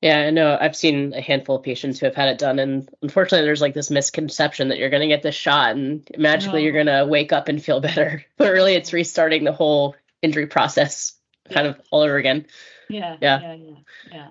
Yeah 0.00 0.18
i 0.18 0.30
know. 0.30 0.56
I've 0.60 0.76
seen 0.76 1.12
a 1.14 1.20
handful 1.20 1.56
of 1.56 1.62
patients 1.62 1.98
who 1.98 2.06
have 2.06 2.14
had 2.14 2.28
it 2.28 2.38
done 2.38 2.58
and 2.58 2.88
unfortunately 3.02 3.46
there's 3.46 3.60
like 3.60 3.74
this 3.74 3.90
misconception 3.90 4.68
that 4.68 4.78
you're 4.78 4.90
going 4.90 5.02
to 5.02 5.08
get 5.08 5.22
this 5.22 5.34
shot 5.34 5.76
and 5.76 6.06
magically 6.16 6.64
you're 6.64 6.72
going 6.72 6.86
to 6.86 7.06
wake 7.06 7.32
up 7.32 7.48
and 7.48 7.62
feel 7.62 7.80
better. 7.80 8.24
But 8.36 8.52
really 8.52 8.74
it's 8.74 8.92
restarting 8.92 9.44
the 9.44 9.52
whole 9.52 9.94
injury 10.22 10.46
process 10.46 11.14
kind 11.50 11.66
yeah. 11.66 11.72
of 11.72 11.80
all 11.90 12.02
over 12.02 12.16
again. 12.16 12.46
Yeah 12.88 13.16
yeah. 13.20 13.40
yeah 13.40 13.54
yeah, 13.54 13.74
yeah. 14.12 14.28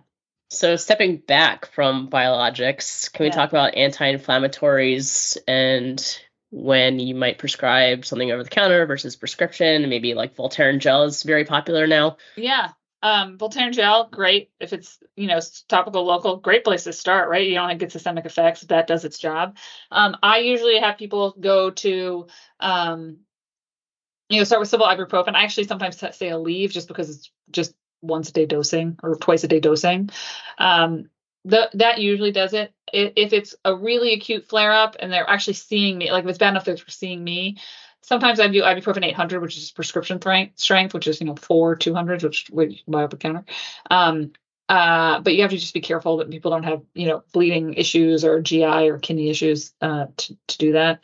So 0.51 0.75
stepping 0.77 1.17
back 1.17 1.67
from 1.67 2.09
biologics, 2.09 3.11
can 3.13 3.23
we 3.23 3.27
yeah. 3.27 3.35
talk 3.35 3.49
about 3.49 3.75
anti-inflammatories 3.75 5.37
and 5.47 6.19
when 6.51 6.99
you 6.99 7.15
might 7.15 7.37
prescribe 7.37 8.05
something 8.05 8.31
over 8.31 8.43
the 8.43 8.49
counter 8.49 8.85
versus 8.85 9.15
prescription. 9.15 9.87
Maybe 9.89 10.13
like 10.13 10.35
Voltaren 10.35 10.79
gel 10.79 11.03
is 11.03 11.23
very 11.23 11.45
popular 11.45 11.87
now. 11.87 12.17
Yeah. 12.35 12.69
Um, 13.01 13.37
Voltaren 13.37 13.71
gel, 13.71 14.09
great. 14.11 14.51
If 14.59 14.73
it's, 14.73 14.99
you 15.15 15.27
know, 15.27 15.39
topical 15.67 16.03
local, 16.05 16.37
great 16.37 16.63
place 16.63 16.83
to 16.83 16.93
start, 16.93 17.29
right? 17.29 17.47
You 17.47 17.55
don't 17.55 17.77
get 17.77 17.91
systemic 17.91 18.25
effects. 18.25 18.61
That 18.61 18.87
does 18.87 19.05
its 19.05 19.19
job. 19.19 19.57
Um, 19.91 20.17
I 20.21 20.39
usually 20.39 20.79
have 20.79 20.97
people 20.97 21.35
go 21.39 21.69
to, 21.71 22.27
um, 22.59 23.19
you 24.27 24.39
know, 24.39 24.43
start 24.43 24.59
with 24.59 24.69
simple 24.69 24.87
ibuprofen. 24.87 25.35
I 25.35 25.43
actually 25.43 25.63
sometimes 25.65 25.97
say 25.97 26.29
Aleve 26.29 26.71
just 26.71 26.87
because 26.87 27.09
it's 27.09 27.31
just 27.51 27.73
once 28.01 28.29
a 28.29 28.33
day 28.33 28.45
dosing 28.45 28.97
or 29.01 29.15
twice 29.15 29.43
a 29.43 29.47
day 29.47 29.59
dosing. 29.59 30.09
Um, 30.57 31.09
the, 31.45 31.69
that 31.73 31.99
usually 31.99 32.31
does 32.31 32.53
it. 32.53 32.73
If 32.91 33.33
it's 33.33 33.55
a 33.63 33.75
really 33.75 34.13
acute 34.13 34.47
flare 34.47 34.71
up 34.71 34.95
and 34.99 35.11
they're 35.11 35.29
actually 35.29 35.53
seeing 35.53 35.97
me, 35.97 36.11
like 36.11 36.23
if 36.23 36.29
it's 36.29 36.39
bad 36.39 36.49
enough 36.49 36.65
they're 36.65 36.77
seeing 36.87 37.23
me, 37.23 37.57
sometimes 38.01 38.39
I 38.39 38.47
do 38.47 38.63
ibuprofen 38.63 39.05
800, 39.05 39.41
which 39.41 39.57
is 39.57 39.71
prescription 39.71 40.19
strength, 40.55 40.93
which 40.93 41.07
is 41.07 41.21
you 41.21 41.27
know 41.27 41.35
four 41.35 41.75
200s, 41.75 42.23
which 42.23 42.49
we 42.51 42.81
buy 42.87 43.03
up 43.03 43.13
a 43.13 43.17
counter. 43.17 43.45
Um, 43.89 44.31
uh, 44.67 45.19
but 45.21 45.33
you 45.33 45.41
have 45.41 45.51
to 45.51 45.57
just 45.57 45.73
be 45.73 45.81
careful 45.81 46.17
that 46.17 46.29
people 46.29 46.51
don't 46.51 46.63
have 46.63 46.81
you 46.93 47.07
know 47.07 47.23
bleeding 47.33 47.73
issues 47.73 48.23
or 48.23 48.41
GI 48.41 48.89
or 48.89 48.99
kidney 48.99 49.29
issues 49.29 49.73
uh, 49.81 50.07
to 50.17 50.37
to 50.47 50.57
do 50.57 50.71
that. 50.73 51.01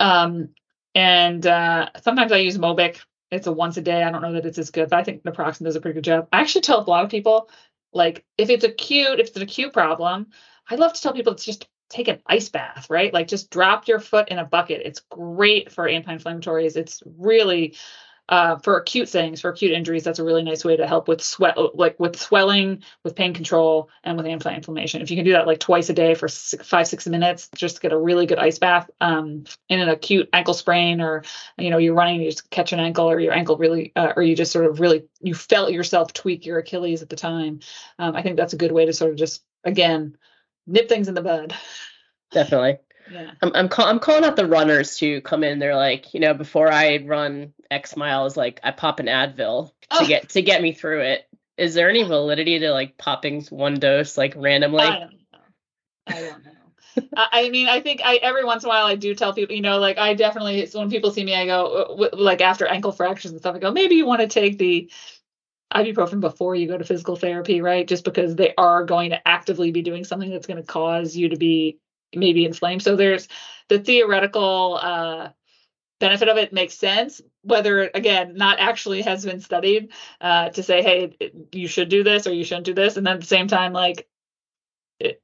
Um, 0.00 0.50
and 0.94 1.46
uh, 1.46 1.90
sometimes 2.02 2.32
I 2.32 2.38
use 2.38 2.58
Mobic. 2.58 2.98
It's 3.30 3.46
a 3.46 3.52
once 3.52 3.76
a 3.76 3.82
day. 3.82 4.02
I 4.02 4.10
don't 4.10 4.22
know 4.22 4.34
that 4.34 4.46
it's 4.46 4.58
as 4.58 4.70
good, 4.70 4.88
but 4.88 4.98
I 4.98 5.04
think 5.04 5.24
naproxen 5.24 5.64
does 5.64 5.76
a 5.76 5.80
pretty 5.80 5.94
good 5.94 6.04
job. 6.04 6.28
I 6.32 6.40
actually 6.40 6.62
tell 6.62 6.80
a 6.80 6.88
lot 6.88 7.04
of 7.04 7.10
people 7.10 7.50
like 7.96 8.24
if 8.38 8.50
it's 8.50 8.64
acute, 8.64 9.18
if 9.18 9.28
it's 9.28 9.36
an 9.36 9.42
acute 9.42 9.72
problem, 9.72 10.28
I 10.68 10.76
love 10.76 10.92
to 10.92 11.00
tell 11.00 11.12
people 11.12 11.32
it's 11.32 11.44
just 11.44 11.68
take 11.88 12.08
an 12.08 12.20
ice 12.26 12.48
bath, 12.48 12.88
right? 12.90 13.12
Like 13.12 13.28
just 13.28 13.50
drop 13.50 13.88
your 13.88 14.00
foot 14.00 14.28
in 14.28 14.38
a 14.38 14.44
bucket. 14.44 14.82
It's 14.84 15.02
great 15.10 15.72
for 15.72 15.88
anti-inflammatories. 15.88 16.76
It's 16.76 17.02
really 17.04 17.76
uh, 18.28 18.56
for 18.58 18.76
acute 18.76 19.08
things, 19.08 19.40
for 19.40 19.50
acute 19.50 19.72
injuries, 19.72 20.02
that's 20.02 20.18
a 20.18 20.24
really 20.24 20.42
nice 20.42 20.64
way 20.64 20.76
to 20.76 20.86
help 20.86 21.06
with 21.06 21.22
sweat, 21.22 21.56
like 21.74 21.98
with 22.00 22.16
swelling, 22.16 22.82
with 23.04 23.14
pain 23.14 23.32
control, 23.32 23.88
and 24.02 24.16
with 24.16 24.26
anti-inflammation. 24.26 25.00
If 25.00 25.10
you 25.10 25.16
can 25.16 25.24
do 25.24 25.32
that 25.32 25.46
like 25.46 25.60
twice 25.60 25.88
a 25.90 25.92
day 25.92 26.14
for 26.14 26.26
six, 26.26 26.66
five, 26.66 26.88
six 26.88 27.06
minutes, 27.06 27.48
just 27.54 27.80
get 27.80 27.92
a 27.92 27.98
really 27.98 28.26
good 28.26 28.38
ice 28.38 28.58
bath 28.58 28.90
um, 29.00 29.44
in 29.68 29.78
an 29.78 29.88
acute 29.88 30.28
ankle 30.32 30.54
sprain, 30.54 31.00
or 31.00 31.22
you 31.56 31.70
know 31.70 31.78
you're 31.78 31.94
running, 31.94 32.20
you 32.20 32.30
just 32.30 32.50
catch 32.50 32.72
an 32.72 32.80
ankle, 32.80 33.08
or 33.08 33.20
your 33.20 33.32
ankle 33.32 33.56
really, 33.56 33.92
uh, 33.94 34.12
or 34.16 34.22
you 34.22 34.34
just 34.34 34.52
sort 34.52 34.66
of 34.66 34.80
really 34.80 35.04
you 35.20 35.34
felt 35.34 35.72
yourself 35.72 36.12
tweak 36.12 36.46
your 36.46 36.58
Achilles 36.58 37.02
at 37.02 37.08
the 37.08 37.16
time. 37.16 37.60
Um, 37.98 38.16
I 38.16 38.22
think 38.22 38.36
that's 38.36 38.54
a 38.54 38.58
good 38.58 38.72
way 38.72 38.86
to 38.86 38.92
sort 38.92 39.12
of 39.12 39.16
just 39.16 39.44
again 39.62 40.16
nip 40.66 40.88
things 40.88 41.06
in 41.08 41.14
the 41.14 41.22
bud. 41.22 41.54
Definitely. 42.32 42.78
Yeah. 43.08 43.30
I'm 43.40 43.52
I'm, 43.54 43.68
call, 43.68 43.86
I'm 43.86 44.00
calling 44.00 44.24
out 44.24 44.34
the 44.34 44.48
runners 44.48 44.96
to 44.98 45.20
come 45.20 45.44
in. 45.44 45.60
They're 45.60 45.76
like, 45.76 46.12
you 46.12 46.18
know, 46.18 46.34
before 46.34 46.72
I 46.72 46.96
run 47.04 47.52
X 47.70 47.96
miles, 47.96 48.36
like 48.36 48.60
I 48.62 48.70
pop 48.70 49.00
an 49.00 49.06
Advil 49.06 49.72
to 49.90 49.98
Oh. 50.02 50.06
get 50.06 50.28
to 50.30 50.42
get 50.42 50.62
me 50.62 50.72
through 50.72 51.00
it. 51.00 51.28
Is 51.56 51.74
there 51.74 51.88
any 51.88 52.02
validity 52.02 52.58
to 52.58 52.70
like 52.70 52.98
popping 52.98 53.42
one 53.50 53.74
dose 53.74 54.18
like 54.18 54.34
randomly? 54.36 54.80
I 54.82 54.98
don't 54.98 55.12
know. 55.32 55.38
I 56.06 56.20
don't 56.20 56.44
know. 56.44 56.52
I 57.16 57.48
mean, 57.50 57.68
I 57.68 57.80
think 57.80 58.00
I 58.04 58.16
every 58.16 58.44
once 58.44 58.62
in 58.62 58.68
a 58.68 58.70
while 58.70 58.86
I 58.86 58.94
do 58.94 59.14
tell 59.14 59.32
people, 59.32 59.54
you 59.54 59.62
know, 59.62 59.78
like 59.78 59.98
I 59.98 60.14
definitely 60.14 60.66
so 60.66 60.78
when 60.80 60.90
people 60.90 61.10
see 61.10 61.24
me, 61.24 61.34
I 61.34 61.46
go 61.46 62.08
like 62.12 62.40
after 62.40 62.66
ankle 62.66 62.92
fractures 62.92 63.30
and 63.32 63.40
stuff, 63.40 63.56
I 63.56 63.58
go 63.58 63.70
maybe 63.70 63.94
you 63.96 64.06
want 64.06 64.20
to 64.20 64.28
take 64.28 64.58
the 64.58 64.90
ibuprofen 65.74 66.20
before 66.20 66.54
you 66.54 66.68
go 66.68 66.78
to 66.78 66.84
physical 66.84 67.16
therapy, 67.16 67.60
right? 67.60 67.86
Just 67.86 68.04
because 68.04 68.36
they 68.36 68.54
are 68.56 68.84
going 68.84 69.10
to 69.10 69.28
actively 69.28 69.72
be 69.72 69.82
doing 69.82 70.04
something 70.04 70.30
that's 70.30 70.46
going 70.46 70.60
to 70.60 70.66
cause 70.66 71.16
you 71.16 71.30
to 71.30 71.36
be 71.36 71.78
maybe 72.14 72.44
inflamed. 72.44 72.82
So 72.82 72.96
there's 72.96 73.28
the 73.68 73.78
theoretical 73.78 74.78
uh, 74.80 75.28
benefit 75.98 76.28
of 76.28 76.36
it 76.36 76.52
makes 76.52 76.74
sense. 76.74 77.20
Whether 77.42 77.90
again, 77.94 78.34
not 78.36 78.58
actually 78.58 79.02
has 79.02 79.24
been 79.24 79.40
studied 79.40 79.92
uh, 80.20 80.50
to 80.50 80.62
say, 80.62 80.82
hey, 80.82 81.16
you 81.52 81.68
should 81.68 81.88
do 81.88 82.02
this 82.02 82.26
or 82.26 82.32
you 82.32 82.44
shouldn't 82.44 82.66
do 82.66 82.74
this, 82.74 82.96
and 82.96 83.06
then 83.06 83.14
at 83.14 83.20
the 83.20 83.26
same 83.26 83.48
time, 83.48 83.72
like 83.72 84.06
it, 85.00 85.22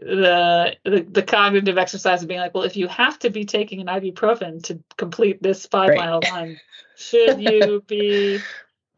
the, 0.00 0.76
the 0.84 1.02
the 1.10 1.22
cognitive 1.22 1.78
exercise 1.78 2.22
of 2.22 2.28
being 2.28 2.40
like, 2.40 2.54
well, 2.54 2.64
if 2.64 2.76
you 2.76 2.88
have 2.88 3.18
to 3.20 3.30
be 3.30 3.44
taking 3.44 3.80
an 3.80 3.86
ibuprofen 3.86 4.62
to 4.64 4.82
complete 4.96 5.42
this 5.42 5.66
five 5.66 5.88
Right. 5.90 5.96
mile 5.96 6.20
run, 6.20 6.60
should 6.96 7.40
you 7.40 7.82
be 7.86 8.46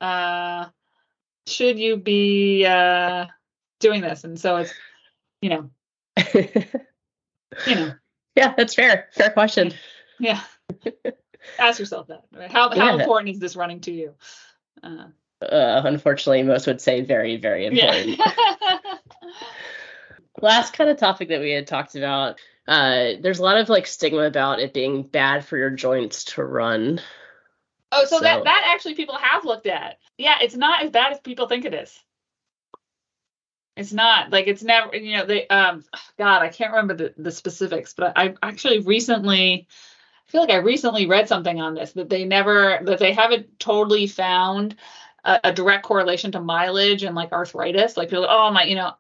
uh 0.01 0.67
should 1.47 1.79
you 1.79 1.97
be 1.97 2.65
uh 2.67 3.27
doing 3.81 4.03
this? 4.03 4.25
And 4.25 4.39
so 4.39 4.57
it's 4.57 4.75
you 5.41 5.51
know, 5.51 5.71
you 6.35 7.75
know, 7.75 7.95
yeah, 8.35 8.55
that's 8.57 8.75
fair. 8.75 9.09
Fair 9.13 9.31
question. 9.31 9.73
yeah. 10.19 10.41
Ask 11.59 11.79
yourself 11.79 12.09
that. 12.09 12.25
How 12.51 12.71
how 12.71 12.75
Yeah. 12.97 13.01
important 13.03 13.31
is 13.31 13.39
this 13.41 13.57
running 13.57 13.81
to 13.83 13.93
you? 13.93 14.15
Uh, 14.83 15.07
Uh, 15.43 15.83
unfortunately, 15.85 16.43
most 16.43 16.67
would 16.67 16.81
say 16.81 17.03
very, 17.03 17.37
very 17.37 17.67
important. 17.67 18.19
yeah. 18.19 18.33
last 20.43 20.75
kind 20.75 20.91
of 20.91 20.99
topic 20.99 21.29
that 21.31 21.41
we 21.41 21.51
had 21.51 21.67
talked 21.67 21.95
about 21.95 22.39
uh 22.69 23.13
there's 23.23 23.39
a 23.39 23.43
lot 23.43 23.57
of 23.57 23.71
like 23.71 23.87
stigma 23.87 24.21
about 24.25 24.61
it 24.61 24.75
being 24.75 25.03
bad 25.03 25.45
for 25.47 25.57
your 25.57 25.71
joints 25.71 26.25
to 26.25 26.45
run 26.45 27.01
Oh, 27.93 28.05
so, 28.05 28.17
So- 28.19 28.25
that 28.25 28.45
that 28.45 28.65
actually 28.75 28.95
people 28.95 29.17
have 29.17 29.45
looked 29.45 29.67
at. 29.69 29.99
Yeah, 30.19 30.39
it's 30.43 30.57
not 30.57 30.83
as 30.83 30.91
bad 30.91 31.13
as 31.13 31.21
people 31.21 31.47
think 31.49 31.65
it 31.65 31.73
is. 31.73 31.97
It's 33.77 33.93
not 33.93 34.31
like 34.31 34.47
it's 34.49 34.63
never 34.63 34.95
you 34.97 35.17
know 35.17 35.25
they 35.27 35.47
um 35.47 35.85
God 36.19 36.43
I 36.43 36.49
can't 36.49 36.73
remember 36.73 36.95
the 36.95 37.15
the 37.17 37.31
specifics, 37.31 37.95
but 37.95 38.15
I 38.17 38.35
actually 38.43 38.81
recently 38.81 39.69
I 39.69 39.69
feel 40.29 40.41
like 40.43 40.51
I 40.51 40.57
recently 40.57 41.07
read 41.07 41.29
something 41.29 41.61
on 41.61 41.75
this 41.75 41.93
that 41.93 42.09
they 42.09 42.25
never 42.25 42.81
that 42.83 42.99
they 42.99 43.13
haven't 43.13 43.59
totally 43.59 44.07
found 44.07 44.77
a, 45.25 45.41
a 45.45 45.53
direct 45.53 45.85
correlation 45.85 46.33
to 46.33 46.41
mileage 46.41 47.03
and 47.03 47.15
like 47.15 47.33
arthritis. 47.33 47.97
Like 47.97 48.11
people, 48.11 48.27
oh 48.29 48.51
my, 48.51 48.65
you 48.65 48.75
know, 48.75 48.93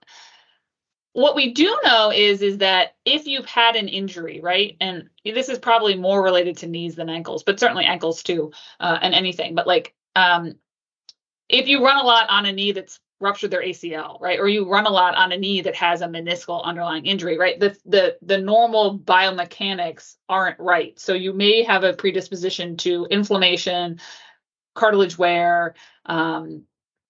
what 1.17 1.35
we 1.35 1.55
do 1.55 1.79
know 1.83 2.13
is 2.13 2.43
is 2.43 2.59
that 2.59 2.95
if 3.07 3.27
you've 3.27 3.47
had 3.47 3.75
an 3.75 3.89
injury 3.89 4.39
right 4.43 4.77
and 4.83 5.09
this 5.25 5.49
is 5.49 5.59
probably 5.59 5.97
more 5.97 6.23
related 6.23 6.59
to 6.59 6.67
knees 6.67 6.95
than 6.95 7.09
ankles 7.09 7.43
but 7.43 7.59
certainly 7.59 7.87
ankles 7.87 8.23
too 8.23 8.53
uh, 8.81 8.99
and 9.01 9.15
anything 9.15 9.55
but 9.55 9.67
like 9.67 9.95
um 10.15 10.57
if 11.49 11.69
you 11.69 11.83
run 11.83 11.97
a 11.97 12.07
lot 12.07 12.29
on 12.29 12.45
a 12.45 12.53
knee 12.53 12.73
that's 12.73 13.01
ruptured 13.19 13.51
their 13.51 13.63
acl 13.63 14.21
right 14.21 14.39
or 14.39 14.47
you 14.47 14.69
run 14.69 14.85
a 14.85 14.91
lot 14.91 15.15
on 15.15 15.33
a 15.33 15.37
knee 15.37 15.63
that 15.63 15.75
has 15.75 16.03
a 16.03 16.07
meniscal 16.07 16.63
underlying 16.65 17.07
injury 17.07 17.39
right 17.39 17.59
the 17.59 17.77
the 17.87 18.17
the 18.21 18.37
normal 18.37 18.99
biomechanics 18.99 20.17
aren't 20.29 20.59
right 20.59 20.99
so 21.01 21.15
you 21.15 21.33
may 21.33 21.63
have 21.63 21.83
a 21.83 21.95
predisposition 21.95 22.77
to 22.77 23.07
inflammation 23.11 23.99
cartilage 24.75 25.17
wear 25.17 25.75
um 26.05 26.65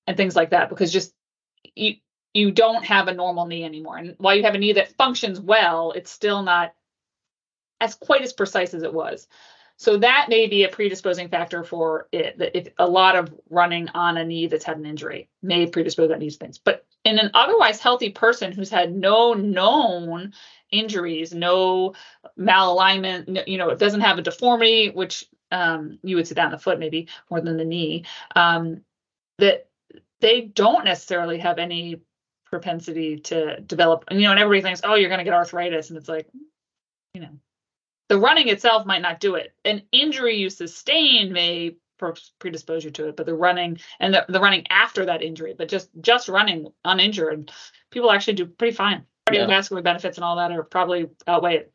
and 0.06 0.16
things 0.16 0.36
like 0.36 0.50
that 0.50 0.68
because 0.68 0.92
just 0.92 1.12
you 1.74 1.96
you 2.36 2.50
don't 2.50 2.84
have 2.84 3.08
a 3.08 3.14
normal 3.14 3.46
knee 3.46 3.64
anymore. 3.64 3.96
And 3.96 4.14
while 4.18 4.36
you 4.36 4.42
have 4.42 4.54
a 4.54 4.58
knee 4.58 4.74
that 4.74 4.92
functions 4.96 5.40
well, 5.40 5.92
it's 5.92 6.10
still 6.10 6.42
not 6.42 6.74
as 7.80 7.94
quite 7.94 8.20
as 8.20 8.34
precise 8.34 8.74
as 8.74 8.82
it 8.82 8.92
was. 8.92 9.26
So 9.78 9.98
that 9.98 10.26
may 10.28 10.46
be 10.46 10.64
a 10.64 10.68
predisposing 10.68 11.28
factor 11.28 11.62
for 11.62 12.08
it. 12.10 12.36
If 12.54 12.68
a 12.78 12.88
lot 12.88 13.14
of 13.14 13.34
running 13.50 13.88
on 13.90 14.16
a 14.16 14.24
knee 14.24 14.46
that's 14.46 14.64
had 14.64 14.78
an 14.78 14.86
injury 14.86 15.28
may 15.42 15.66
predispose 15.66 16.08
that 16.08 16.18
knee 16.18 16.30
to 16.30 16.36
things. 16.36 16.58
But 16.58 16.86
in 17.04 17.18
an 17.18 17.30
otherwise 17.34 17.80
healthy 17.80 18.10
person 18.10 18.52
who's 18.52 18.70
had 18.70 18.94
no 18.94 19.34
known 19.34 20.32
injuries, 20.70 21.34
no 21.34 21.94
malalignment, 22.38 23.28
no, 23.28 23.42
you 23.46 23.58
know, 23.58 23.68
it 23.68 23.78
doesn't 23.78 24.00
have 24.00 24.18
a 24.18 24.22
deformity, 24.22 24.88
which 24.90 25.26
um, 25.52 25.98
you 26.02 26.16
would 26.16 26.26
that 26.34 26.46
in 26.46 26.50
the 26.52 26.58
foot 26.58 26.78
maybe 26.78 27.08
more 27.30 27.40
than 27.40 27.58
the 27.58 27.64
knee, 27.64 28.06
um, 28.34 28.82
that 29.38 29.68
they 30.20 30.40
don't 30.40 30.84
necessarily 30.84 31.38
have 31.38 31.58
any 31.58 32.00
propensity 32.46 33.18
to 33.18 33.60
develop 33.60 34.04
you 34.10 34.20
know 34.20 34.30
and 34.30 34.38
everybody 34.38 34.62
thinks 34.62 34.80
oh 34.84 34.94
you're 34.94 35.08
going 35.08 35.18
to 35.18 35.24
get 35.24 35.34
arthritis 35.34 35.90
and 35.90 35.98
it's 35.98 36.08
like 36.08 36.28
you 37.12 37.20
know 37.20 37.28
the 38.08 38.18
running 38.18 38.48
itself 38.48 38.86
might 38.86 39.02
not 39.02 39.20
do 39.20 39.34
it 39.34 39.54
an 39.64 39.82
injury 39.92 40.36
you 40.36 40.50
sustain 40.50 41.32
may 41.32 41.76
predispose 42.38 42.84
you 42.84 42.90
to 42.90 43.08
it 43.08 43.16
but 43.16 43.24
the 43.26 43.34
running 43.34 43.78
and 44.00 44.12
the, 44.12 44.24
the 44.28 44.40
running 44.40 44.66
after 44.68 45.06
that 45.06 45.22
injury 45.22 45.54
but 45.56 45.68
just 45.68 45.88
just 46.00 46.28
running 46.28 46.68
uninjured 46.84 47.50
people 47.90 48.10
actually 48.10 48.34
do 48.34 48.46
pretty 48.46 48.74
fine 48.76 49.04
Yeah. 49.32 49.46
cardiovascular 49.46 49.82
benefits 49.82 50.18
and 50.18 50.24
all 50.24 50.36
that 50.36 50.52
are 50.52 50.62
probably 50.62 51.08
outweigh 51.26 51.56
it 51.56 51.72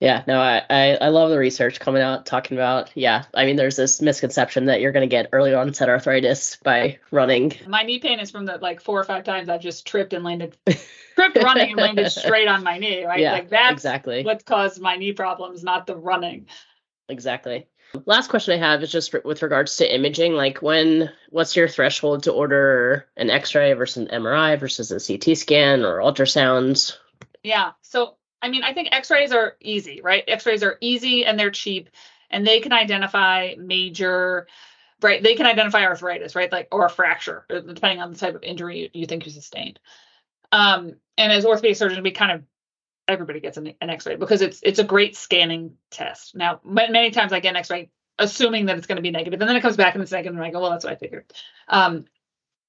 yeah 0.00 0.22
no 0.26 0.40
I, 0.40 0.62
I 0.68 0.98
i 1.00 1.08
love 1.08 1.30
the 1.30 1.38
research 1.38 1.80
coming 1.80 2.02
out 2.02 2.26
talking 2.26 2.56
about 2.56 2.90
yeah 2.94 3.24
i 3.34 3.44
mean 3.44 3.56
there's 3.56 3.76
this 3.76 4.02
misconception 4.02 4.66
that 4.66 4.80
you're 4.80 4.92
going 4.92 5.08
to 5.08 5.14
get 5.14 5.28
early 5.32 5.54
onset 5.54 5.88
arthritis 5.88 6.56
by 6.62 6.98
running. 7.10 7.52
My 7.66 7.82
knee 7.82 7.98
pain 7.98 8.20
is 8.20 8.30
from 8.30 8.44
the 8.44 8.58
like 8.58 8.80
four 8.80 9.00
or 9.00 9.04
five 9.04 9.24
times 9.24 9.48
i've 9.48 9.60
just 9.60 9.86
tripped 9.86 10.12
and 10.12 10.24
landed 10.24 10.56
tripped 11.14 11.36
running 11.36 11.70
and 11.70 11.76
landed 11.76 12.10
straight 12.10 12.48
on 12.48 12.62
my 12.62 12.78
knee 12.78 13.04
right? 13.04 13.20
Yeah 13.20 13.32
like 13.32 13.48
that's 13.48 13.72
exactly. 13.72 14.24
what 14.24 14.44
caused 14.44 14.80
my 14.80 14.96
knee 14.96 15.12
problems 15.12 15.62
not 15.62 15.86
the 15.86 15.96
running. 15.96 16.46
Exactly. 17.08 17.66
Last 18.06 18.28
question 18.28 18.54
i 18.54 18.66
have 18.66 18.82
is 18.82 18.90
just 18.90 19.14
with 19.24 19.42
regards 19.42 19.76
to 19.76 19.94
imaging 19.94 20.32
like 20.32 20.62
when 20.62 21.10
what's 21.30 21.54
your 21.54 21.68
threshold 21.68 22.24
to 22.24 22.32
order 22.32 23.06
an 23.16 23.30
x-ray 23.30 23.72
versus 23.74 24.08
an 24.08 24.22
mri 24.22 24.58
versus 24.58 24.90
a 24.90 24.98
ct 24.98 25.38
scan 25.38 25.84
or 25.84 25.98
ultrasounds? 25.98 26.96
Yeah. 27.42 27.72
So, 27.82 28.16
I 28.44 28.48
mean, 28.48 28.62
I 28.62 28.74
think 28.74 28.88
x 28.92 29.10
rays 29.10 29.32
are 29.32 29.56
easy, 29.60 30.02
right? 30.02 30.22
X 30.28 30.44
rays 30.44 30.62
are 30.62 30.76
easy 30.82 31.24
and 31.24 31.38
they're 31.38 31.50
cheap 31.50 31.88
and 32.28 32.46
they 32.46 32.60
can 32.60 32.74
identify 32.74 33.54
major, 33.56 34.46
right? 35.00 35.22
They 35.22 35.34
can 35.34 35.46
identify 35.46 35.84
arthritis, 35.84 36.34
right? 36.34 36.52
Like, 36.52 36.68
or 36.70 36.84
a 36.84 36.90
fracture, 36.90 37.46
uh, 37.48 37.60
depending 37.60 38.02
on 38.02 38.12
the 38.12 38.18
type 38.18 38.34
of 38.34 38.42
injury 38.42 38.80
you, 38.80 38.90
you 38.92 39.06
think 39.06 39.24
you 39.24 39.32
sustained. 39.32 39.80
Um, 40.52 40.96
and 41.16 41.32
as 41.32 41.46
orthopedic 41.46 41.78
surgeons, 41.78 42.02
we 42.02 42.10
kind 42.10 42.32
of, 42.32 42.42
everybody 43.08 43.40
gets 43.40 43.56
an, 43.56 43.72
an 43.80 43.88
x 43.88 44.04
ray 44.04 44.16
because 44.16 44.42
it's, 44.42 44.60
it's 44.62 44.78
a 44.78 44.84
great 44.84 45.16
scanning 45.16 45.76
test. 45.90 46.34
Now, 46.34 46.60
ma- 46.64 46.90
many 46.90 47.12
times 47.12 47.32
I 47.32 47.40
get 47.40 47.50
an 47.50 47.56
x 47.56 47.70
ray 47.70 47.90
assuming 48.18 48.66
that 48.66 48.76
it's 48.76 48.86
going 48.86 48.96
to 48.96 49.02
be 49.02 49.10
negative, 49.10 49.40
and 49.40 49.48
then 49.48 49.56
it 49.56 49.62
comes 49.62 49.78
back 49.78 49.94
and 49.94 50.02
it's 50.02 50.12
negative, 50.12 50.36
and 50.36 50.44
I 50.44 50.50
go, 50.50 50.60
well, 50.60 50.70
that's 50.70 50.84
what 50.84 50.92
I 50.92 50.96
figured. 50.96 51.32
Um, 51.66 52.04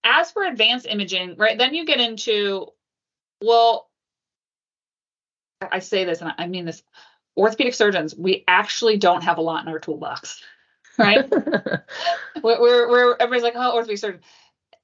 as 0.05 0.31
for 0.31 0.45
advanced 0.45 0.87
imaging, 0.87 1.35
right, 1.37 1.57
then 1.57 1.73
you 1.73 1.85
get 1.85 1.99
into, 1.99 2.67
well, 3.43 3.89
I 5.61 5.79
say 5.79 6.05
this 6.05 6.21
and 6.21 6.33
I 6.37 6.47
mean 6.47 6.65
this 6.65 6.83
orthopedic 7.37 7.73
surgeons, 7.73 8.15
we 8.15 8.43
actually 8.47 8.97
don't 8.97 9.23
have 9.23 9.37
a 9.37 9.41
lot 9.41 9.63
in 9.63 9.71
our 9.71 9.79
toolbox, 9.79 10.41
right? 10.97 11.29
we're, 12.43 12.61
we're, 12.61 12.89
we're 12.89 13.15
everybody's 13.19 13.43
like, 13.43 13.53
oh, 13.55 13.73
orthopedic 13.73 13.99
surgeon. 13.99 14.21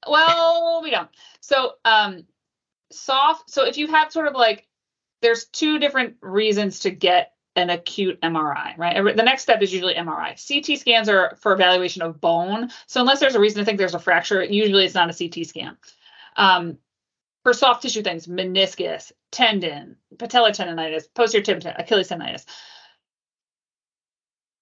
Well, 0.06 0.80
we 0.82 0.90
don't. 0.90 1.08
So, 1.40 1.74
um, 1.84 2.24
soft. 2.90 3.50
So 3.50 3.64
if 3.64 3.76
you 3.76 3.86
have 3.88 4.12
sort 4.12 4.26
of 4.26 4.34
like, 4.34 4.66
there's 5.20 5.44
two 5.46 5.78
different 5.78 6.16
reasons 6.20 6.80
to 6.80 6.90
get 6.90 7.32
an 7.54 7.70
acute 7.70 8.20
MRI, 8.22 8.76
right? 8.78 9.16
The 9.16 9.22
next 9.22 9.42
step 9.42 9.60
is 9.62 9.72
usually 9.72 9.94
MRI. 9.94 10.36
CT 10.36 10.78
scans 10.78 11.08
are 11.08 11.36
for 11.40 11.52
evaluation 11.52 12.02
of 12.02 12.20
bone. 12.20 12.70
So 12.86 13.00
unless 13.00 13.20
there's 13.20 13.34
a 13.34 13.40
reason 13.40 13.58
to 13.58 13.64
think 13.64 13.78
there's 13.78 13.94
a 13.94 13.98
fracture, 13.98 14.42
usually 14.42 14.84
it's 14.84 14.94
not 14.94 15.10
a 15.10 15.28
CT 15.28 15.46
scan. 15.46 15.76
Um, 16.36 16.78
for 17.42 17.52
soft 17.52 17.82
tissue 17.82 18.02
things, 18.02 18.26
meniscus, 18.26 19.12
tendon, 19.30 19.96
patellar 20.16 20.50
tendonitis, 20.50 21.04
posterior 21.14 21.44
tib, 21.44 21.62
Achilles 21.76 22.08
tendonitis. 22.08 22.44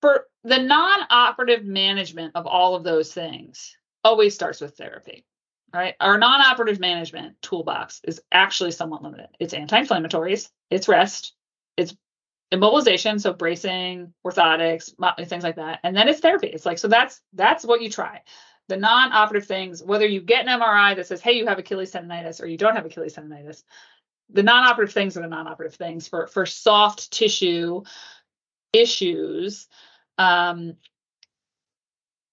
for 0.00 0.26
the 0.44 0.58
non-operative 0.58 1.64
management 1.64 2.34
of 2.34 2.46
all 2.46 2.74
of 2.74 2.84
those 2.84 3.12
things 3.12 3.76
always 4.04 4.34
starts 4.34 4.60
with 4.60 4.76
therapy 4.76 5.24
right? 5.72 5.94
Our 6.00 6.18
non-operative 6.18 6.80
management 6.80 7.40
toolbox 7.42 8.00
is 8.04 8.20
actually 8.32 8.72
somewhat 8.72 9.02
limited. 9.02 9.28
It's 9.38 9.54
anti-inflammatories 9.54 10.48
it's 10.70 10.88
rest 10.88 11.34
it's 11.76 11.94
immobilization 12.52 13.20
so 13.20 13.32
bracing 13.32 14.12
orthotics 14.26 14.92
things 15.28 15.44
like 15.44 15.56
that 15.56 15.80
and 15.84 15.96
then 15.96 16.08
it's 16.08 16.20
therapy. 16.20 16.48
It's 16.48 16.66
like 16.66 16.78
so 16.78 16.88
that's 16.88 17.20
that's 17.34 17.64
what 17.64 17.82
you 17.82 17.90
try 17.90 18.22
the 18.70 18.76
non-operative 18.76 19.46
things 19.46 19.82
whether 19.82 20.06
you 20.06 20.20
get 20.20 20.46
an 20.46 20.60
mri 20.60 20.96
that 20.96 21.06
says 21.06 21.20
hey 21.20 21.32
you 21.32 21.46
have 21.46 21.58
achilles 21.58 21.92
tendonitis 21.92 22.42
or 22.42 22.46
you 22.46 22.56
don't 22.56 22.76
have 22.76 22.86
achilles 22.86 23.14
tendonitis 23.14 23.62
the 24.30 24.42
non-operative 24.42 24.94
things 24.94 25.16
are 25.16 25.22
the 25.22 25.28
non-operative 25.28 25.76
things 25.76 26.08
for 26.08 26.26
for 26.26 26.46
soft 26.46 27.10
tissue 27.10 27.82
issues 28.72 29.68
um, 30.18 30.76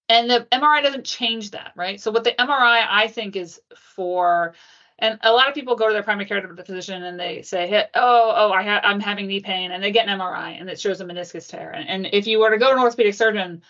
and 0.08 0.30
the 0.30 0.46
MRI 0.52 0.82
doesn't 0.82 1.04
change 1.04 1.50
that, 1.50 1.72
right? 1.76 2.00
So 2.00 2.10
what 2.10 2.24
the 2.24 2.32
MRI 2.32 2.86
I 2.88 3.08
think 3.08 3.36
is 3.36 3.60
for, 3.76 4.54
and 4.98 5.18
a 5.22 5.32
lot 5.32 5.48
of 5.48 5.54
people 5.54 5.76
go 5.76 5.86
to 5.86 5.92
their 5.92 6.02
primary 6.02 6.26
care 6.26 6.42
physician 6.64 7.02
and 7.02 7.20
they 7.20 7.42
say, 7.42 7.66
hey, 7.68 7.84
"Oh, 7.94 8.32
oh, 8.34 8.50
I 8.50 8.80
I'm 8.80 9.00
having 9.00 9.26
knee 9.26 9.40
pain," 9.40 9.70
and 9.70 9.82
they 9.82 9.92
get 9.92 10.08
an 10.08 10.18
MRI 10.18 10.60
and 10.60 10.68
it 10.68 10.80
shows 10.80 11.00
a 11.00 11.04
meniscus 11.04 11.48
tear. 11.48 11.70
And, 11.70 11.88
and 11.88 12.08
if 12.12 12.26
you 12.26 12.40
were 12.40 12.50
to 12.50 12.58
go 12.58 12.68
to 12.68 12.76
an 12.76 12.82
orthopedic 12.82 13.14
surgeon 13.14 13.62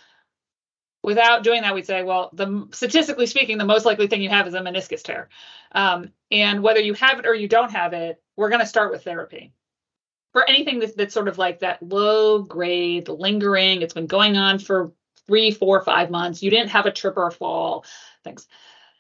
without 1.03 1.43
doing 1.43 1.63
that, 1.63 1.75
we'd 1.75 1.87
say, 1.87 2.03
well, 2.03 2.31
the 2.33 2.69
statistically 2.73 3.27
speaking, 3.27 3.59
the 3.59 3.65
most 3.65 3.87
likely 3.87 4.07
thing 4.09 4.23
you 4.23 4.29
have 4.29 4.47
is 4.47 4.55
a 4.55 4.61
meniscus 4.61 5.03
tear. 5.03 5.29
Um, 5.73 6.11
and 6.31 6.63
whether 6.63 6.81
you 6.81 6.95
have 6.95 7.19
it 7.19 7.27
or 7.27 7.35
you 7.35 7.49
don't 7.49 7.73
have 7.73 7.93
it, 7.93 8.21
we're 8.37 8.51
going 8.51 8.61
to 8.61 8.67
start 8.67 8.91
with 8.91 9.05
therapy. 9.05 9.53
For 10.33 10.49
anything 10.49 10.79
that's, 10.79 10.95
that's 10.95 11.15
sort 11.15 11.29
of 11.29 11.39
like 11.39 11.61
that 11.61 11.83
low 11.83 12.43
grade 12.43 13.09
lingering 13.09 13.83
it's 13.83 13.95
been 13.95 14.07
going 14.07 14.37
on 14.37 14.59
for 14.59 14.93
three 15.27 15.51
four 15.51 15.83
five 15.83 16.11
months 16.11 16.43
you 16.43 16.51
didn't 16.51 16.71
have 16.71 16.87
a 16.87 16.93
trip 16.93 17.17
or 17.17 17.27
a 17.27 17.33
fall 17.33 17.85
things. 18.25 18.47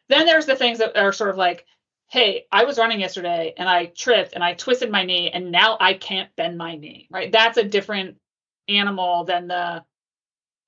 Then 0.08 0.26
there's 0.26 0.46
the 0.46 0.56
things 0.56 0.78
that 0.78 0.96
are 0.96 1.12
sort 1.12 1.30
of 1.30 1.36
like 1.36 1.66
hey 2.08 2.46
i 2.50 2.64
was 2.64 2.78
running 2.78 2.98
yesterday 2.98 3.52
and 3.56 3.68
i 3.68 3.84
tripped 3.86 4.32
and 4.32 4.42
i 4.42 4.54
twisted 4.54 4.90
my 4.90 5.04
knee 5.04 5.30
and 5.30 5.52
now 5.52 5.76
i 5.78 5.92
can't 5.92 6.34
bend 6.34 6.56
my 6.56 6.74
knee 6.74 7.06
right? 7.10 7.30
That's 7.30 7.58
a 7.58 7.64
different 7.64 8.16
animal 8.68 9.24
than 9.24 9.48
the 9.48 9.84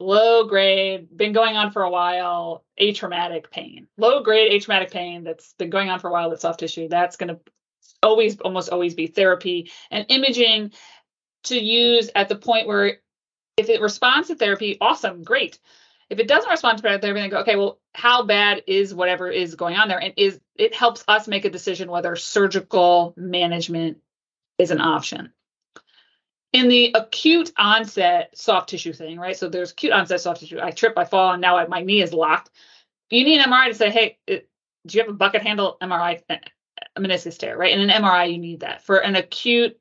low 0.01 0.45
grade 0.45 1.09
been 1.15 1.33
going 1.33 1.57
on 1.57 1.71
for 1.71 1.83
a 1.83 1.91
while 1.91 2.65
atraumatic 2.81 3.51
pain. 3.51 3.87
Low 3.99 4.23
grade 4.23 4.51
atraumatic 4.51 4.91
pain 4.91 5.23
that's 5.23 5.53
been 5.59 5.71
going 5.71 5.91
on 5.91 6.01
for 6.01 6.09
a 6.09 6.13
while 6.13 6.31
that's 6.31 6.43
soft 6.43 6.61
tissue 6.61 6.89
that's 6.89 7.17
going 7.17 7.29
to 7.29 7.41
always 8.03 8.41
almost 8.41 8.71
always 8.71 8.95
be 8.95 9.07
therapy 9.07 9.71
and 9.91 10.07
imaging 10.09 10.73
to 11.45 11.59
use 11.59 12.11
at 12.15 12.29
the 12.29 12.37
point 12.37 12.67
where 12.67 12.99
if 13.57 13.69
it 13.69 13.83
responds 13.83 14.29
to 14.29 14.35
therapy 14.35 14.79
awesome 14.81 15.23
great. 15.23 15.59
If 16.09 16.19
it 16.19 16.27
doesn't 16.27 16.51
respond 16.51 16.79
to 16.79 16.83
therapy 16.83 17.21
then 17.21 17.31
go 17.31 17.41
okay 17.41 17.57
well 17.57 17.79
how 17.95 18.25
bad 18.25 18.65
is 18.67 18.95
whatever 18.95 19.31
is 19.31 19.55
going 19.55 19.77
on 19.77 19.89
there? 19.89 20.01
And 20.01 20.15
is 20.17 20.41
it 20.57 20.75
helps 20.75 21.05
us 21.07 21.29
make 21.29 21.45
a 21.45 21.51
decision 21.51 21.91
whether 21.91 22.17
surgical 22.17 23.15
management 23.17 23.99
is 24.59 24.71
an 24.71 24.81
option 24.81 25.33
in 26.53 26.69
the 26.69 26.93
acute 26.95 27.53
onset 27.57 28.37
soft 28.37 28.69
tissue 28.71 28.93
thing 28.93 29.19
right 29.19 29.37
so 29.37 29.49
there's 29.49 29.73
acute 29.73 29.93
onset 29.93 30.21
soft 30.21 30.41
tissue 30.41 30.61
i 30.61 30.71
trip 30.71 30.95
i 30.97 31.05
fall 31.05 31.33
and 31.33 31.41
now 31.41 31.57
I, 31.57 31.67
my 31.67 31.83
knee 31.83 32.03
is 32.03 32.13
locked 32.13 32.51
you 33.11 33.25
need 33.25 33.41
an 33.41 33.51
mri 33.51 33.69
to 33.69 33.75
say 33.75 33.91
hey 33.91 34.19
it, 34.27 34.49
do 34.87 34.97
you 34.97 35.05
have 35.05 35.11
a 35.11 35.17
bucket 35.17 35.43
handle 35.43 35.77
mri 35.83 36.21
a 36.29 36.35
uh, 36.35 36.39
uh, 36.97 37.01
meniscus 37.01 37.39
tear, 37.39 37.57
right? 37.57 37.73
In 37.73 37.81
an 37.81 38.03
MRI, 38.03 38.33
you 38.33 38.39
need 38.39 38.61
that 38.61 38.83
for 38.83 38.97
an 38.99 39.17
acute 39.17 39.79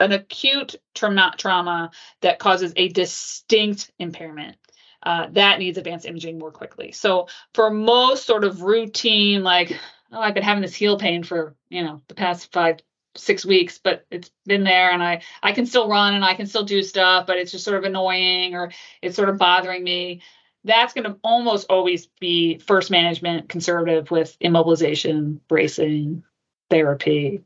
an 0.00 0.10
acute 0.10 0.74
trauma 0.94 1.32
trauma 1.36 1.90
that 2.22 2.40
causes 2.40 2.72
a 2.74 2.88
distinct 2.88 3.92
impairment. 4.00 4.56
Uh, 5.02 5.28
that 5.30 5.60
needs 5.60 5.78
advanced 5.78 6.06
imaging 6.06 6.38
more 6.38 6.50
quickly. 6.50 6.90
So 6.92 7.28
for 7.54 7.70
most 7.70 8.26
sort 8.26 8.44
of 8.44 8.62
routine, 8.62 9.44
like 9.44 9.78
oh, 10.10 10.20
I've 10.20 10.34
been 10.34 10.42
having 10.42 10.62
this 10.62 10.74
heel 10.74 10.98
pain 10.98 11.22
for 11.22 11.54
you 11.68 11.84
know 11.84 12.02
the 12.08 12.14
past 12.14 12.52
five 12.52 12.78
six 13.16 13.44
weeks, 13.44 13.78
but 13.78 14.06
it's 14.10 14.30
been 14.46 14.64
there, 14.64 14.90
and 14.90 15.02
I 15.02 15.22
I 15.42 15.52
can 15.52 15.66
still 15.66 15.88
run 15.88 16.14
and 16.14 16.24
I 16.24 16.34
can 16.34 16.46
still 16.46 16.64
do 16.64 16.82
stuff, 16.82 17.26
but 17.26 17.38
it's 17.38 17.52
just 17.52 17.64
sort 17.64 17.76
of 17.76 17.84
annoying 17.84 18.54
or 18.54 18.72
it's 19.00 19.16
sort 19.16 19.28
of 19.28 19.38
bothering 19.38 19.82
me 19.84 20.22
that's 20.64 20.94
going 20.94 21.04
to 21.04 21.18
almost 21.22 21.66
always 21.70 22.06
be 22.20 22.58
first 22.58 22.90
management 22.90 23.48
conservative 23.48 24.10
with 24.10 24.38
immobilization, 24.38 25.40
bracing, 25.48 26.22
therapy, 26.70 27.42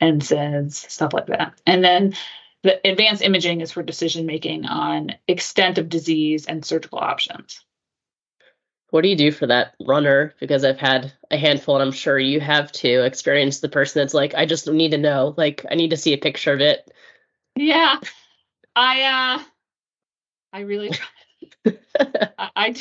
and 0.00 0.20
NSAIDs, 0.20 0.90
stuff 0.90 1.12
like 1.12 1.26
that. 1.26 1.60
And 1.66 1.84
then 1.84 2.14
the 2.62 2.80
advanced 2.88 3.22
imaging 3.22 3.60
is 3.60 3.72
for 3.72 3.82
decision 3.82 4.26
making 4.26 4.66
on 4.66 5.12
extent 5.28 5.78
of 5.78 5.88
disease 5.88 6.46
and 6.46 6.64
surgical 6.64 6.98
options. 6.98 7.64
What 8.92 9.00
do 9.00 9.08
you 9.08 9.16
do 9.16 9.32
for 9.32 9.46
that 9.46 9.74
runner? 9.80 10.34
Because 10.38 10.66
I've 10.66 10.78
had 10.78 11.14
a 11.30 11.38
handful, 11.38 11.76
and 11.76 11.82
I'm 11.82 11.92
sure 11.92 12.18
you 12.18 12.40
have 12.40 12.70
too, 12.70 13.00
experienced 13.06 13.62
the 13.62 13.70
person 13.70 14.00
that's 14.00 14.12
like, 14.12 14.34
I 14.34 14.44
just 14.44 14.70
need 14.70 14.90
to 14.90 14.98
know, 14.98 15.32
like, 15.34 15.64
I 15.70 15.76
need 15.76 15.90
to 15.90 15.96
see 15.96 16.12
a 16.12 16.18
picture 16.18 16.52
of 16.52 16.60
it. 16.60 16.92
Yeah. 17.56 17.98
I, 18.76 19.38
uh, 19.38 19.44
I 20.52 20.60
really 20.60 20.90
try. 20.90 21.06
I, 22.38 22.76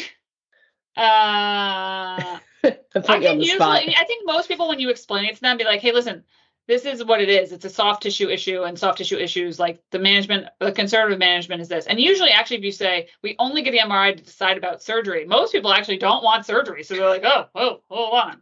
I, 0.97 1.01
uh, 1.01 2.39
I 2.65 3.19
think 3.19 3.45
usually, 3.45 3.95
I 3.95 4.03
think 4.05 4.25
most 4.25 4.49
people, 4.49 4.67
when 4.67 4.81
you 4.81 4.89
explain 4.89 5.23
it 5.23 5.35
to 5.35 5.41
them, 5.41 5.55
be 5.55 5.63
like, 5.63 5.79
"Hey, 5.79 5.93
listen, 5.93 6.25
this 6.71 6.85
is 6.85 7.03
what 7.03 7.19
it 7.19 7.27
is. 7.27 7.51
It's 7.51 7.65
a 7.65 7.69
soft 7.69 8.01
tissue 8.01 8.29
issue, 8.29 8.63
and 8.63 8.79
soft 8.79 8.99
tissue 8.99 9.17
issues 9.17 9.59
like 9.59 9.83
the 9.91 9.99
management, 9.99 10.47
the 10.61 10.71
conservative 10.71 11.19
management 11.19 11.61
is 11.61 11.67
this." 11.67 11.85
And 11.85 11.99
usually, 11.99 12.29
actually, 12.29 12.59
if 12.59 12.63
you 12.63 12.71
say 12.71 13.09
we 13.21 13.35
only 13.39 13.61
get 13.61 13.71
the 13.71 13.79
MRI 13.79 14.15
to 14.15 14.23
decide 14.23 14.57
about 14.57 14.81
surgery, 14.81 15.25
most 15.25 15.51
people 15.51 15.73
actually 15.73 15.97
don't 15.97 16.23
want 16.23 16.45
surgery, 16.45 16.83
so 16.83 16.95
they're 16.95 17.09
like, 17.09 17.25
"Oh, 17.25 17.47
oh, 17.55 17.81
hold 17.89 18.13
on." 18.13 18.41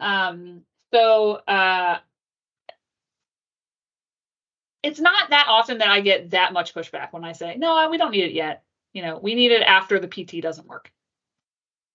Um, 0.00 0.62
so 0.92 1.34
uh, 1.46 1.98
it's 4.82 4.98
not 4.98 5.30
that 5.30 5.46
often 5.48 5.78
that 5.78 5.90
I 5.90 6.00
get 6.00 6.30
that 6.30 6.52
much 6.52 6.74
pushback 6.74 7.12
when 7.12 7.24
I 7.24 7.30
say, 7.30 7.54
"No, 7.56 7.88
we 7.88 7.98
don't 7.98 8.10
need 8.10 8.24
it 8.24 8.32
yet." 8.32 8.64
You 8.94 9.02
know, 9.02 9.20
we 9.22 9.36
need 9.36 9.52
it 9.52 9.62
after 9.62 10.00
the 10.00 10.08
PT 10.08 10.42
doesn't 10.42 10.66
work. 10.66 10.90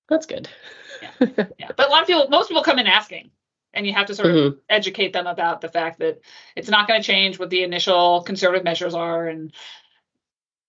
That's 0.08 0.26
good. 0.26 0.48
yeah. 1.02 1.30
yeah. 1.60 1.72
But 1.76 1.88
a 1.88 1.90
lot 1.90 2.04
of 2.04 2.08
people, 2.08 2.30
most 2.30 2.48
people 2.48 2.64
come 2.64 2.80
in 2.80 2.88
asking, 2.88 3.32
and 3.76 3.86
you 3.86 3.94
have 3.94 4.08
to 4.08 4.16
sort 4.16 4.30
of 4.30 4.36
mm-hmm. 4.36 4.60
educate 4.70 5.14
them 5.14 5.28
about 5.28 5.62
the 5.62 5.70
fact 5.70 6.00
that 6.00 6.22
it's 6.56 6.70
not 6.70 6.88
going 6.88 7.02
to 7.02 7.06
change 7.06 7.38
what 7.38 7.50
the 7.50 7.64
initial 7.64 8.22
conservative 8.24 8.64
measures 8.64 8.94
are 8.94 9.28
and 9.28 9.54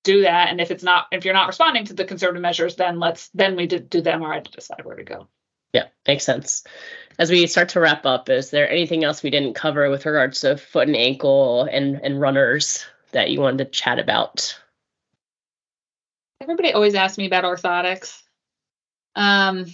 do 0.05 0.23
that. 0.23 0.51
And 0.51 0.61
if 0.61 0.71
it's 0.71 0.85
not, 0.85 1.07
if 1.13 1.25
you're 1.25 1.35
not 1.35 1.47
responding 1.49 1.85
to 1.87 1.95
the 1.95 2.05
conservative 2.05 2.43
measures, 2.43 2.77
then 2.77 2.99
let's, 3.01 3.29
then 3.29 3.57
we 3.57 3.67
do, 3.67 3.79
do 3.79 4.01
the 4.01 4.11
MRI 4.11 4.43
to 4.43 4.51
decide 4.51 4.85
where 4.85 4.97
to 4.97 5.05
go. 5.05 5.29
Yeah, 5.73 5.87
makes 6.07 6.25
sense. 6.25 6.65
As 7.19 7.31
we 7.31 7.47
start 7.47 7.71
to 7.71 7.81
wrap 7.81 8.07
up, 8.07 8.29
is 8.29 8.51
there 8.51 8.71
anything 8.71 9.05
else 9.05 9.23
we 9.23 9.31
didn't 9.31 9.55
cover 9.55 9.91
with 9.91 10.07
regards 10.07 10.41
to 10.41 10.57
foot 10.57 10.87
and 10.87 10.97
ankle 10.97 11.65
and, 11.65 12.01
and 12.03 12.21
runners 12.21 12.85
that 13.13 13.31
you 13.31 13.41
wanted 13.41 13.59
to 13.59 13.71
chat 13.71 13.99
about? 13.99 14.59
Everybody 16.41 16.73
always 16.73 16.95
asks 16.95 17.19
me 17.19 17.27
about 17.27 17.45
orthotics. 17.45 18.23
Um, 19.15 19.67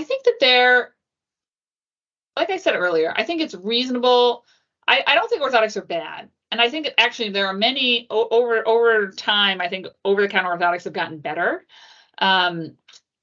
I 0.00 0.04
think 0.04 0.24
that 0.24 0.36
they're, 0.40 0.94
like 2.34 2.48
I 2.48 2.56
said 2.56 2.74
earlier, 2.74 3.12
I 3.14 3.22
think 3.24 3.42
it's 3.42 3.54
reasonable. 3.54 4.46
I, 4.88 5.04
I 5.06 5.14
don't 5.14 5.28
think 5.28 5.42
orthotics 5.42 5.76
are 5.76 5.84
bad. 5.84 6.30
And 6.50 6.58
I 6.58 6.70
think 6.70 6.88
actually 6.96 7.28
there 7.30 7.46
are 7.46 7.52
many 7.52 8.06
over 8.08 8.66
over 8.66 9.10
time. 9.10 9.60
I 9.60 9.68
think 9.68 9.86
over 10.04 10.22
the 10.22 10.28
counter 10.28 10.48
orthotics 10.48 10.84
have 10.84 10.94
gotten 10.94 11.18
better. 11.18 11.66
Um, 12.16 12.76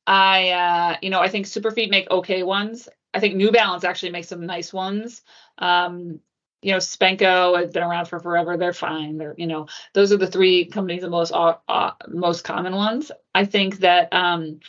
I 0.06 0.52
uh, 0.52 0.98
you 1.02 1.10
know 1.10 1.20
I 1.20 1.30
think 1.30 1.48
Superfeet 1.48 1.90
make 1.90 2.10
okay 2.12 2.44
ones. 2.44 2.88
I 3.14 3.20
think 3.20 3.36
New 3.36 3.52
Balance 3.52 3.84
actually 3.84 4.12
makes 4.12 4.28
some 4.28 4.46
nice 4.46 4.72
ones. 4.72 5.24
Um, 5.58 6.20
you 6.62 6.72
know, 6.72 6.78
Spenco 6.78 7.60
has 7.60 7.72
been 7.72 7.84
around 7.84 8.06
for 8.06 8.20
forever. 8.20 8.56
They're 8.56 8.72
fine. 8.72 9.18
They're, 9.18 9.36
you 9.38 9.48
know, 9.48 9.68
those 9.94 10.12
are 10.12 10.18
the 10.18 10.28
three 10.28 10.66
companies, 10.66 11.02
the 11.02 11.10
most 11.10 11.32
uh, 11.32 11.56
uh, 11.68 11.92
most 12.08 12.44
common 12.44 12.76
ones. 12.76 13.12
I 13.34 13.46
think 13.46 13.80
that 13.80 14.14
um, 14.14 14.60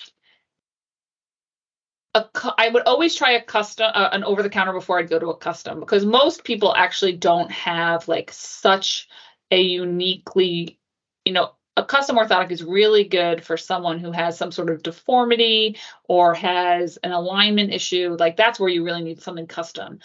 a, 2.18 2.54
I 2.58 2.68
would 2.68 2.82
always 2.84 3.14
try 3.14 3.32
a 3.32 3.42
custom, 3.42 3.90
uh, 3.94 4.10
an 4.12 4.24
over 4.24 4.42
the 4.42 4.50
counter 4.50 4.72
before 4.72 4.98
I'd 4.98 5.10
go 5.10 5.18
to 5.18 5.30
a 5.30 5.36
custom 5.36 5.80
because 5.80 6.04
most 6.04 6.44
people 6.44 6.74
actually 6.74 7.12
don't 7.12 7.50
have 7.50 8.08
like 8.08 8.30
such 8.32 9.08
a 9.50 9.60
uniquely, 9.60 10.78
you 11.24 11.32
know, 11.32 11.52
a 11.76 11.84
custom 11.84 12.16
orthotic 12.16 12.50
is 12.50 12.62
really 12.62 13.04
good 13.04 13.44
for 13.44 13.56
someone 13.56 13.98
who 14.00 14.10
has 14.10 14.36
some 14.36 14.50
sort 14.50 14.68
of 14.68 14.82
deformity 14.82 15.78
or 16.04 16.34
has 16.34 16.96
an 16.98 17.12
alignment 17.12 17.72
issue. 17.72 18.16
Like 18.18 18.36
that's 18.36 18.58
where 18.58 18.68
you 18.68 18.84
really 18.84 19.04
need 19.04 19.22
something 19.22 19.46
custom. 19.46 20.00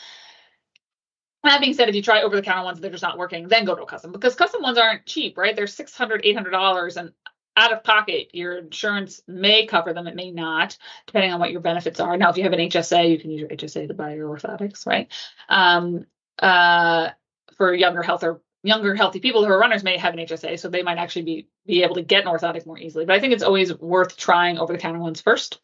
That 1.44 1.60
being 1.60 1.74
said, 1.74 1.90
if 1.90 1.96
you 1.96 2.02
try 2.02 2.22
over 2.22 2.36
the 2.36 2.42
counter 2.42 2.64
ones, 2.64 2.80
they're 2.80 2.92
just 2.92 3.04
not 3.04 3.18
working, 3.18 3.48
then 3.48 3.66
go 3.66 3.76
to 3.76 3.84
a 3.84 3.88
custom 3.88 4.12
because 4.14 4.36
custom 4.36 4.62
ones 4.62 4.78
aren't 4.78 5.06
cheap, 5.06 5.38
right? 5.38 5.56
They're 5.56 5.66
$600, 5.66 6.24
$800 6.24 6.98
and 6.98 7.12
out 7.56 7.74
of 7.74 7.84
pocket. 7.84 8.30
Your 8.34 8.58
insurance 8.58 9.22
may 9.28 9.66
cover 9.66 9.94
them, 9.94 10.08
it 10.08 10.16
may 10.16 10.32
not, 10.32 10.78
depending 11.08 11.32
on 11.32 11.40
what 11.40 11.52
your 11.52 11.62
benefits 11.62 12.00
are. 12.00 12.18
Now, 12.18 12.30
if 12.30 12.38
you 12.38 12.44
have 12.44 12.54
an 12.54 12.60
HSA, 12.60 13.10
you 13.10 13.20
can 13.20 13.32
use 13.32 13.42
your 13.42 13.50
HSA 13.50 13.88
to 13.88 13.94
buy 13.94 14.16
your 14.16 14.30
orthotics, 14.36 14.86
right? 14.86 15.12
Um, 15.50 16.06
uh, 16.40 17.10
for 17.58 17.74
younger, 17.74 18.02
healthier, 18.02 18.42
younger 18.64 18.96
healthy 18.96 19.20
people 19.20 19.46
who 19.46 19.52
are 19.52 19.60
runners 19.60 19.84
may 19.84 19.98
have 19.98 20.14
an 20.14 20.20
HSA, 20.20 20.60
so 20.60 20.70
they 20.70 20.84
might 20.84 20.98
actually 20.98 21.24
be 21.24 21.48
be 21.66 21.84
able 21.84 21.96
to 21.96 22.02
get 22.02 22.26
an 22.26 22.32
orthotic 22.32 22.66
more 22.66 22.78
easily. 22.78 23.06
But 23.06 23.16
I 23.16 23.20
think 23.20 23.34
it's 23.34 23.44
always 23.44 23.74
worth 23.78 24.18
trying 24.18 24.58
over 24.58 24.74
the 24.74 24.80
counter 24.80 25.00
ones 25.00 25.22
first. 25.22 25.60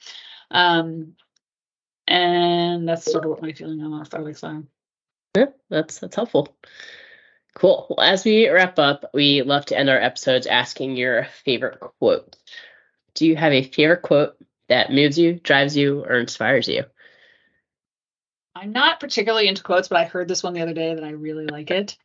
Um, 0.52 1.16
and 2.08 2.88
that's 2.88 3.12
sort 3.12 3.26
of 3.26 3.32
what 3.32 3.42
my 3.42 3.54
feeling 3.54 3.82
on 3.82 3.92
orthotics 3.92 4.44
are. 4.44 4.64
Yeah, 5.36 5.48
that's 5.70 6.00
that's 6.00 6.16
helpful. 6.16 6.56
Cool. 7.56 7.88
Well, 7.90 8.06
as 8.06 8.24
we 8.24 8.48
wrap 8.50 8.80
up, 8.80 9.10
we 9.14 9.42
love 9.42 9.66
to 9.68 9.78
end 9.78 9.90
our 9.90 10.00
episodes 10.00 10.48
asking 10.48 10.96
your 10.96 11.26
favorite 11.44 11.80
quote. 11.80 12.36
Do 13.16 13.26
you 13.26 13.36
have 13.36 13.52
a 13.52 13.64
favorite 13.64 14.02
quote 14.02 14.38
that 14.68 14.92
moves 14.92 15.18
you, 15.18 15.34
drives 15.34 15.76
you, 15.76 16.06
or 16.06 16.20
inspires 16.20 16.68
you? 16.68 16.86
I'm 18.56 18.72
not 18.72 19.00
particularly 19.00 19.48
into 19.48 19.64
quotes, 19.64 19.88
but 19.88 19.98
I 19.98 20.06
heard 20.06 20.28
this 20.28 20.44
one 20.44 20.54
the 20.54 20.62
other 20.62 20.74
day 20.74 20.94
that 20.94 21.04
I 21.04 21.12
really 21.12 21.48
like 21.48 21.72
it. 21.72 21.98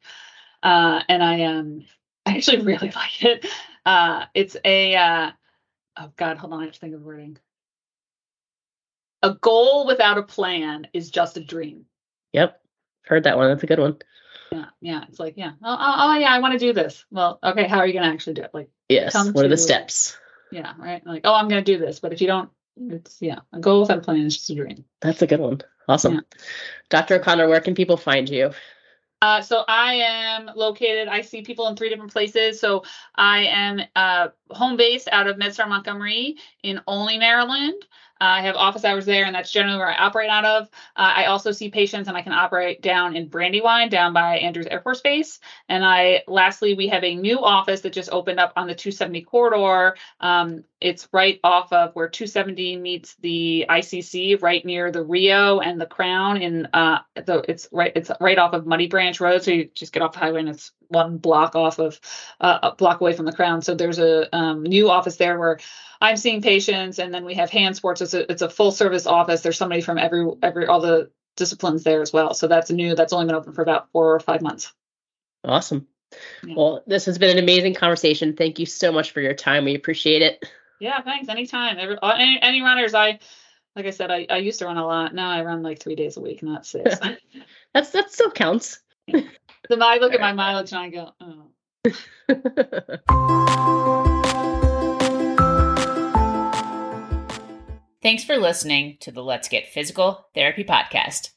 Uh, 0.62 1.03
and 1.09 1.22
I 1.22 1.42
um 1.45 1.84
I 2.26 2.36
actually 2.36 2.62
really 2.62 2.90
like 2.95 3.24
it. 3.24 3.47
Uh, 3.84 4.24
it's 4.34 4.57
a 4.64 4.97
uh, 4.97 5.30
oh 5.99 6.12
god, 6.16 6.38
hold 6.38 6.53
on, 6.53 6.61
I 6.61 6.64
have 6.64 6.74
to 6.74 6.80
think 6.80 6.95
of 6.95 7.01
the 7.01 7.07
wording. 7.07 7.38
A 9.22 9.34
goal 9.34 9.86
without 9.86 10.18
a 10.18 10.22
plan 10.22 10.86
is 10.92 11.11
just 11.11 11.36
a 11.36 11.45
dream. 11.45 11.86
Yep, 12.32 12.61
heard 13.03 13.24
that 13.24 13.36
one. 13.36 13.49
That's 13.49 13.62
a 13.62 13.66
good 13.66 13.78
one. 13.78 13.99
Yeah, 14.55 14.66
yeah. 14.80 15.05
It's 15.09 15.18
like, 15.18 15.34
yeah, 15.36 15.52
oh, 15.62 15.76
oh, 15.78 15.94
oh 15.98 16.14
yeah, 16.16 16.32
I 16.32 16.38
want 16.38 16.52
to 16.52 16.59
do 16.59 16.72
this. 16.72 17.05
Well, 17.11 17.38
okay, 17.42 17.66
how 17.66 17.78
are 17.78 17.86
you 17.86 17.92
going 17.92 18.05
to 18.05 18.12
actually 18.12 18.34
do 18.34 18.42
it? 18.42 18.50
Like, 18.55 18.70
yes, 18.88 19.14
what 19.14 19.44
are 19.44 19.48
the 19.48 19.57
steps? 19.57 20.16
Yeah, 20.52 20.72
right. 20.78 21.05
Like, 21.05 21.22
oh, 21.24 21.34
I'm 21.34 21.48
going 21.48 21.64
to 21.64 21.72
do 21.72 21.78
this, 21.78 21.98
but 21.98 22.12
if 22.12 22.20
you 22.20 22.28
don't, 22.28 22.50
it's 22.76 23.18
yeah, 23.20 23.40
a 23.52 23.59
goal 23.59 23.82
without 23.82 23.98
a 23.98 24.00
plan 24.00 24.20
is 24.20 24.36
just 24.36 24.50
a 24.50 24.55
dream. 24.55 24.84
That's 25.00 25.22
a 25.22 25.26
good 25.26 25.40
one. 25.40 25.61
Awesome, 25.88 26.14
yeah. 26.14 26.20
Dr. 26.88 27.16
O'Connor. 27.16 27.48
Where 27.48 27.61
can 27.61 27.74
people 27.74 27.96
find 27.96 28.28
you? 28.28 28.52
Uh, 29.20 29.40
so 29.40 29.64
I 29.66 29.94
am 29.94 30.50
located. 30.55 31.09
I 31.09 31.22
see 31.22 31.42
people 31.42 31.66
in 31.68 31.76
three 31.76 31.88
different 31.88 32.12
places. 32.12 32.61
So 32.61 32.84
I 33.14 33.46
am 33.46 33.80
uh, 33.96 34.28
home 34.50 34.76
based 34.76 35.09
out 35.11 35.26
of 35.26 35.36
MedStar 35.36 35.68
Montgomery 35.68 36.36
in 36.62 36.80
Olney, 36.86 37.18
Maryland. 37.18 37.82
I 38.20 38.42
have 38.42 38.56
office 38.56 38.84
hours 38.84 39.06
there, 39.06 39.24
and 39.24 39.34
that's 39.34 39.50
generally 39.50 39.78
where 39.78 39.88
I 39.88 39.96
operate 39.96 40.30
out 40.30 40.44
of. 40.44 40.64
Uh, 40.96 41.12
I 41.16 41.24
also 41.26 41.52
see 41.52 41.68
patients, 41.68 42.08
and 42.08 42.16
I 42.16 42.22
can 42.22 42.32
operate 42.32 42.80
down 42.80 43.16
in 43.16 43.28
Brandywine, 43.28 43.88
down 43.88 44.12
by 44.12 44.38
Andrews 44.38 44.66
Air 44.70 44.80
Force 44.80 45.00
Base. 45.00 45.40
And 45.68 45.84
I, 45.84 46.22
lastly, 46.28 46.74
we 46.74 46.88
have 46.88 47.04
a 47.04 47.14
new 47.14 47.40
office 47.40 47.80
that 47.82 47.92
just 47.92 48.10
opened 48.10 48.40
up 48.40 48.52
on 48.56 48.66
the 48.66 48.74
270 48.74 49.22
corridor. 49.22 49.96
Um, 50.20 50.64
it's 50.80 51.08
right 51.12 51.40
off 51.42 51.72
of 51.72 51.94
where 51.94 52.08
270 52.08 52.76
meets 52.76 53.14
the 53.16 53.64
ICC, 53.68 54.42
right 54.42 54.64
near 54.64 54.92
the 54.92 55.02
Rio 55.02 55.60
and 55.60 55.80
the 55.80 55.86
Crown. 55.86 56.36
In 56.36 56.66
uh, 56.74 56.98
the 57.14 57.42
it's 57.48 57.68
right 57.72 57.92
it's 57.96 58.10
right 58.20 58.38
off 58.38 58.52
of 58.52 58.66
Muddy 58.66 58.86
Branch 58.86 59.18
Road, 59.18 59.42
so 59.42 59.50
you 59.50 59.70
just 59.74 59.92
get 59.92 60.02
off 60.02 60.12
the 60.12 60.18
highway, 60.18 60.40
and 60.40 60.50
it's 60.50 60.72
one 60.88 61.16
block 61.16 61.56
off 61.56 61.78
of 61.78 61.98
uh, 62.40 62.58
a 62.62 62.74
block 62.74 63.00
away 63.00 63.14
from 63.14 63.24
the 63.24 63.32
Crown. 63.32 63.62
So 63.62 63.74
there's 63.74 63.98
a 63.98 64.34
um, 64.36 64.62
new 64.62 64.90
office 64.90 65.16
there 65.16 65.38
where 65.38 65.58
I'm 66.00 66.18
seeing 66.18 66.42
patients, 66.42 66.98
and 66.98 67.14
then 67.14 67.24
we 67.24 67.34
have 67.34 67.48
hand 67.48 67.76
sports. 67.76 68.02
It's 68.05 68.14
a 68.14 68.30
it's 68.30 68.42
a 68.42 68.48
full 68.48 68.70
service 68.70 69.07
office. 69.07 69.40
There's 69.40 69.59
somebody 69.59 69.80
from 69.80 69.98
every 69.98 70.26
every 70.42 70.66
all 70.66 70.80
the 70.80 71.11
disciplines 71.36 71.82
there 71.82 72.00
as 72.02 72.12
well. 72.12 72.34
So 72.34 72.46
that's 72.46 72.70
new. 72.70 72.94
That's 72.94 73.12
only 73.12 73.26
been 73.26 73.34
open 73.34 73.52
for 73.52 73.62
about 73.62 73.90
four 73.90 74.14
or 74.14 74.20
five 74.20 74.40
months. 74.42 74.72
Awesome. 75.42 75.88
Yeah. 76.44 76.55
Well, 76.57 76.82
this 76.86 77.07
has 77.07 77.18
been 77.18 77.36
an 77.36 77.42
amazing 77.42 77.74
conversation. 77.74 78.36
Thank 78.36 78.59
you 78.59 78.66
so 78.66 78.92
much 78.92 79.11
for 79.11 79.20
your 79.20 79.34
time. 79.34 79.64
We 79.64 79.74
appreciate 79.74 80.22
it. 80.22 80.44
Yeah, 80.80 81.00
thanks. 81.02 81.28
Anytime. 81.28 81.78
Every, 81.78 81.98
uh, 81.98 82.12
any, 82.12 82.38
any 82.40 82.62
runners, 82.62 82.94
I 82.94 83.18
like 83.76 83.86
I 83.86 83.90
said, 83.90 84.11
I, 84.11 84.26
I 84.30 84.36
used 84.38 84.59
to 84.61 84.66
run 84.66 84.76
a 84.76 84.86
lot. 84.86 85.14
Now 85.14 85.30
I 85.30 85.42
run 85.42 85.62
like 85.62 85.80
three 85.80 85.96
days 85.96 86.16
a 86.16 86.20
week, 86.20 86.42
not 86.42 86.66
six. 86.66 86.98
That's 87.74 87.90
that 87.90 88.12
still 88.12 88.30
counts. 88.30 88.80
so 89.11 89.20
I 89.70 89.98
look 89.98 90.12
at 90.12 90.20
my 90.20 90.32
mileage 90.40 90.72
and 90.72 90.80
I 90.80 90.90
go, 90.90 91.11
oh. 93.09 94.11
Thanks 98.05 98.22
for 98.22 98.36
listening 98.36 98.98
to 99.00 99.11
the 99.11 99.24
Let's 99.24 99.48
Get 99.48 99.72
Physical 99.72 100.26
Therapy 100.34 100.62
podcast. 100.62 101.30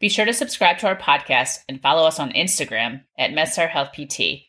Be 0.00 0.08
sure 0.08 0.24
to 0.24 0.32
subscribe 0.32 0.78
to 0.78 0.86
our 0.86 0.96
podcast 0.96 1.58
and 1.68 1.82
follow 1.82 2.06
us 2.06 2.18
on 2.18 2.32
Instagram 2.32 3.02
at 3.18 3.32
MedStar 3.32 3.68
Health 3.68 3.90
PT. 3.92 4.46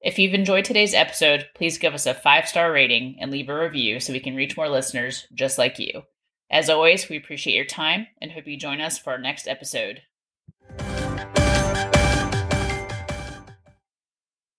If 0.00 0.18
you've 0.18 0.32
enjoyed 0.32 0.64
today's 0.64 0.94
episode, 0.94 1.46
please 1.54 1.76
give 1.76 1.92
us 1.92 2.06
a 2.06 2.14
five 2.14 2.48
star 2.48 2.72
rating 2.72 3.18
and 3.20 3.30
leave 3.30 3.50
a 3.50 3.60
review 3.60 4.00
so 4.00 4.14
we 4.14 4.20
can 4.20 4.36
reach 4.36 4.56
more 4.56 4.70
listeners 4.70 5.26
just 5.34 5.58
like 5.58 5.78
you. 5.78 6.04
As 6.50 6.70
always, 6.70 7.10
we 7.10 7.18
appreciate 7.18 7.56
your 7.56 7.66
time 7.66 8.06
and 8.22 8.32
hope 8.32 8.46
you 8.46 8.56
join 8.56 8.80
us 8.80 8.96
for 8.96 9.10
our 9.10 9.18
next 9.18 9.46
episode. 9.46 10.00